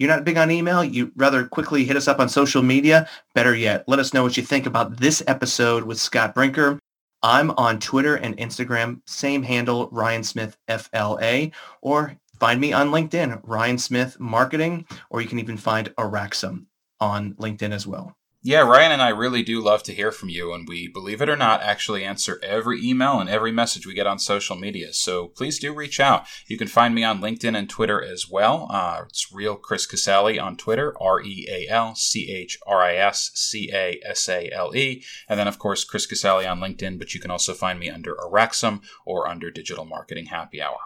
you're 0.01 0.09
not 0.09 0.23
big 0.23 0.37
on 0.37 0.49
email, 0.49 0.83
you 0.83 1.11
rather 1.15 1.45
quickly 1.45 1.85
hit 1.85 1.95
us 1.95 2.07
up 2.07 2.19
on 2.19 2.27
social 2.27 2.63
media. 2.63 3.07
Better 3.35 3.53
yet, 3.55 3.83
let 3.87 3.99
us 3.99 4.15
know 4.15 4.23
what 4.23 4.35
you 4.35 4.41
think 4.41 4.65
about 4.65 4.97
this 4.97 5.21
episode 5.27 5.83
with 5.83 5.99
Scott 5.99 6.33
Brinker. 6.33 6.79
I'm 7.21 7.51
on 7.51 7.79
Twitter 7.79 8.15
and 8.15 8.35
Instagram, 8.37 9.01
same 9.05 9.43
handle, 9.43 9.89
Ryan 9.91 10.23
Smith 10.23 10.57
FLA, 10.67 11.51
or 11.83 12.17
find 12.39 12.59
me 12.59 12.73
on 12.73 12.89
LinkedIn, 12.89 13.41
Ryan 13.43 13.77
Smith 13.77 14.19
Marketing, 14.19 14.87
or 15.11 15.21
you 15.21 15.27
can 15.27 15.37
even 15.37 15.55
find 15.55 15.93
Araxam 15.97 16.65
on 16.99 17.35
LinkedIn 17.35 17.71
as 17.71 17.85
well. 17.85 18.17
Yeah, 18.43 18.61
Ryan 18.61 18.93
and 18.93 19.03
I 19.03 19.09
really 19.09 19.43
do 19.43 19.61
love 19.61 19.83
to 19.83 19.93
hear 19.93 20.11
from 20.11 20.29
you, 20.29 20.51
and 20.51 20.67
we, 20.67 20.87
believe 20.87 21.21
it 21.21 21.29
or 21.29 21.35
not, 21.35 21.61
actually 21.61 22.03
answer 22.03 22.39
every 22.41 22.83
email 22.83 23.19
and 23.19 23.29
every 23.29 23.51
message 23.51 23.85
we 23.85 23.93
get 23.93 24.07
on 24.07 24.17
social 24.17 24.55
media. 24.55 24.93
So 24.93 25.27
please 25.27 25.59
do 25.59 25.71
reach 25.71 25.99
out. 25.99 26.25
You 26.47 26.57
can 26.57 26.67
find 26.67 26.95
me 26.95 27.03
on 27.03 27.21
LinkedIn 27.21 27.55
and 27.55 27.69
Twitter 27.69 28.03
as 28.03 28.27
well. 28.27 28.65
Uh, 28.71 29.03
it's 29.07 29.31
Real 29.31 29.55
Chris 29.55 29.85
Casale 29.85 30.39
on 30.39 30.57
Twitter, 30.57 30.95
R 30.99 31.21
E 31.21 31.45
A 31.51 31.71
L 31.71 31.93
C 31.93 32.31
H 32.31 32.57
R 32.65 32.81
I 32.81 32.95
S 32.95 33.29
C 33.35 33.69
A 33.71 34.01
S 34.03 34.27
A 34.27 34.49
L 34.51 34.75
E. 34.75 35.03
And 35.29 35.39
then, 35.39 35.47
of 35.47 35.59
course, 35.59 35.83
Chris 35.83 36.07
Casale 36.07 36.47
on 36.47 36.59
LinkedIn, 36.59 36.97
but 36.97 37.13
you 37.13 37.19
can 37.19 37.29
also 37.29 37.53
find 37.53 37.79
me 37.79 37.91
under 37.91 38.15
Araxam 38.15 38.81
or 39.05 39.27
under 39.27 39.51
Digital 39.51 39.85
Marketing 39.85 40.25
Happy 40.25 40.59
Hour. 40.59 40.79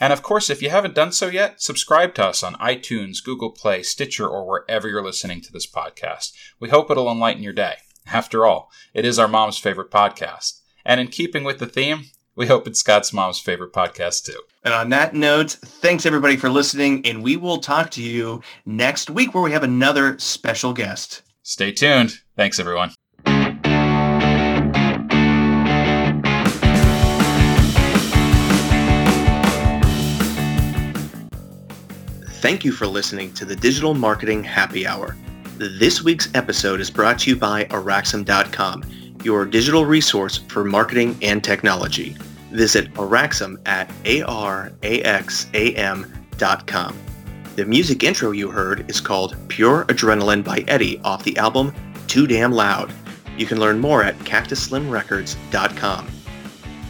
And 0.00 0.12
of 0.12 0.22
course, 0.22 0.50
if 0.50 0.60
you 0.62 0.70
haven't 0.70 0.94
done 0.94 1.12
so 1.12 1.28
yet, 1.28 1.60
subscribe 1.62 2.14
to 2.14 2.26
us 2.26 2.42
on 2.42 2.54
iTunes, 2.54 3.24
Google 3.24 3.50
Play, 3.50 3.82
Stitcher, 3.82 4.28
or 4.28 4.46
wherever 4.46 4.88
you're 4.88 5.04
listening 5.04 5.40
to 5.42 5.52
this 5.52 5.66
podcast. 5.66 6.32
We 6.60 6.68
hope 6.68 6.90
it'll 6.90 7.01
will 7.02 7.12
enlighten 7.12 7.42
your 7.42 7.52
day. 7.52 7.74
After 8.06 8.46
all, 8.46 8.70
it 8.94 9.04
is 9.04 9.18
our 9.18 9.28
mom's 9.28 9.58
favorite 9.58 9.90
podcast. 9.90 10.60
And 10.84 11.00
in 11.00 11.08
keeping 11.08 11.44
with 11.44 11.58
the 11.58 11.66
theme, 11.66 12.04
we 12.34 12.46
hope 12.46 12.66
it's 12.66 12.80
Scott's 12.80 13.12
mom's 13.12 13.38
favorite 13.38 13.72
podcast 13.72 14.24
too. 14.24 14.40
And 14.64 14.72
on 14.72 14.88
that 14.90 15.14
note, 15.14 15.50
thanks 15.50 16.06
everybody 16.06 16.36
for 16.36 16.48
listening, 16.48 17.04
and 17.04 17.22
we 17.22 17.36
will 17.36 17.58
talk 17.58 17.90
to 17.92 18.02
you 18.02 18.42
next 18.64 19.10
week 19.10 19.34
where 19.34 19.42
we 19.42 19.52
have 19.52 19.64
another 19.64 20.18
special 20.18 20.72
guest. 20.72 21.22
Stay 21.42 21.72
tuned. 21.72 22.20
Thanks, 22.36 22.58
everyone. 22.58 22.92
Thank 32.40 32.64
you 32.64 32.72
for 32.72 32.88
listening 32.88 33.32
to 33.34 33.44
the 33.44 33.54
Digital 33.54 33.94
Marketing 33.94 34.42
Happy 34.42 34.84
Hour. 34.84 35.16
This 35.62 36.02
week's 36.02 36.28
episode 36.34 36.80
is 36.80 36.90
brought 36.90 37.20
to 37.20 37.30
you 37.30 37.36
by 37.36 37.66
Araxam.com, 37.66 38.82
your 39.22 39.46
digital 39.46 39.86
resource 39.86 40.38
for 40.48 40.64
marketing 40.64 41.16
and 41.22 41.44
technology. 41.44 42.16
Visit 42.50 42.92
Araxam 42.94 43.58
at 43.64 43.88
A-R-A-X-A-M.com. 44.04 44.72
The 47.54 47.64
music 47.64 48.02
intro 48.02 48.32
you 48.32 48.50
heard 48.50 48.90
is 48.90 49.00
called 49.00 49.36
Pure 49.46 49.84
Adrenaline 49.84 50.42
by 50.42 50.64
Eddie 50.66 50.98
off 51.04 51.22
the 51.22 51.38
album 51.38 51.72
Too 52.08 52.26
Damn 52.26 52.50
Loud. 52.50 52.92
You 53.38 53.46
can 53.46 53.60
learn 53.60 53.78
more 53.78 54.02
at 54.02 54.18
cactusslimrecords.com. 54.18 56.08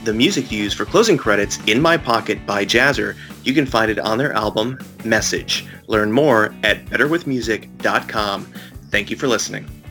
The 0.05 0.15
music 0.15 0.51
used 0.51 0.79
for 0.79 0.87
closing 0.87 1.19
credits, 1.19 1.59
In 1.67 1.83
My 1.83 1.99
Pocket 1.99 2.47
by 2.47 2.65
Jazzer, 2.65 3.17
you 3.45 3.55
can 3.55 3.67
find 3.67 3.91
it 3.91 3.99
on 3.99 4.19
their 4.19 4.33
album, 4.33 4.79
Message. 5.05 5.67
Learn 5.89 6.13
more 6.13 6.55
at 6.63 6.85
betterwithmusic.com. 6.87 8.45
Thank 8.91 9.11
you 9.11 9.17
for 9.17 9.27
listening. 9.27 9.82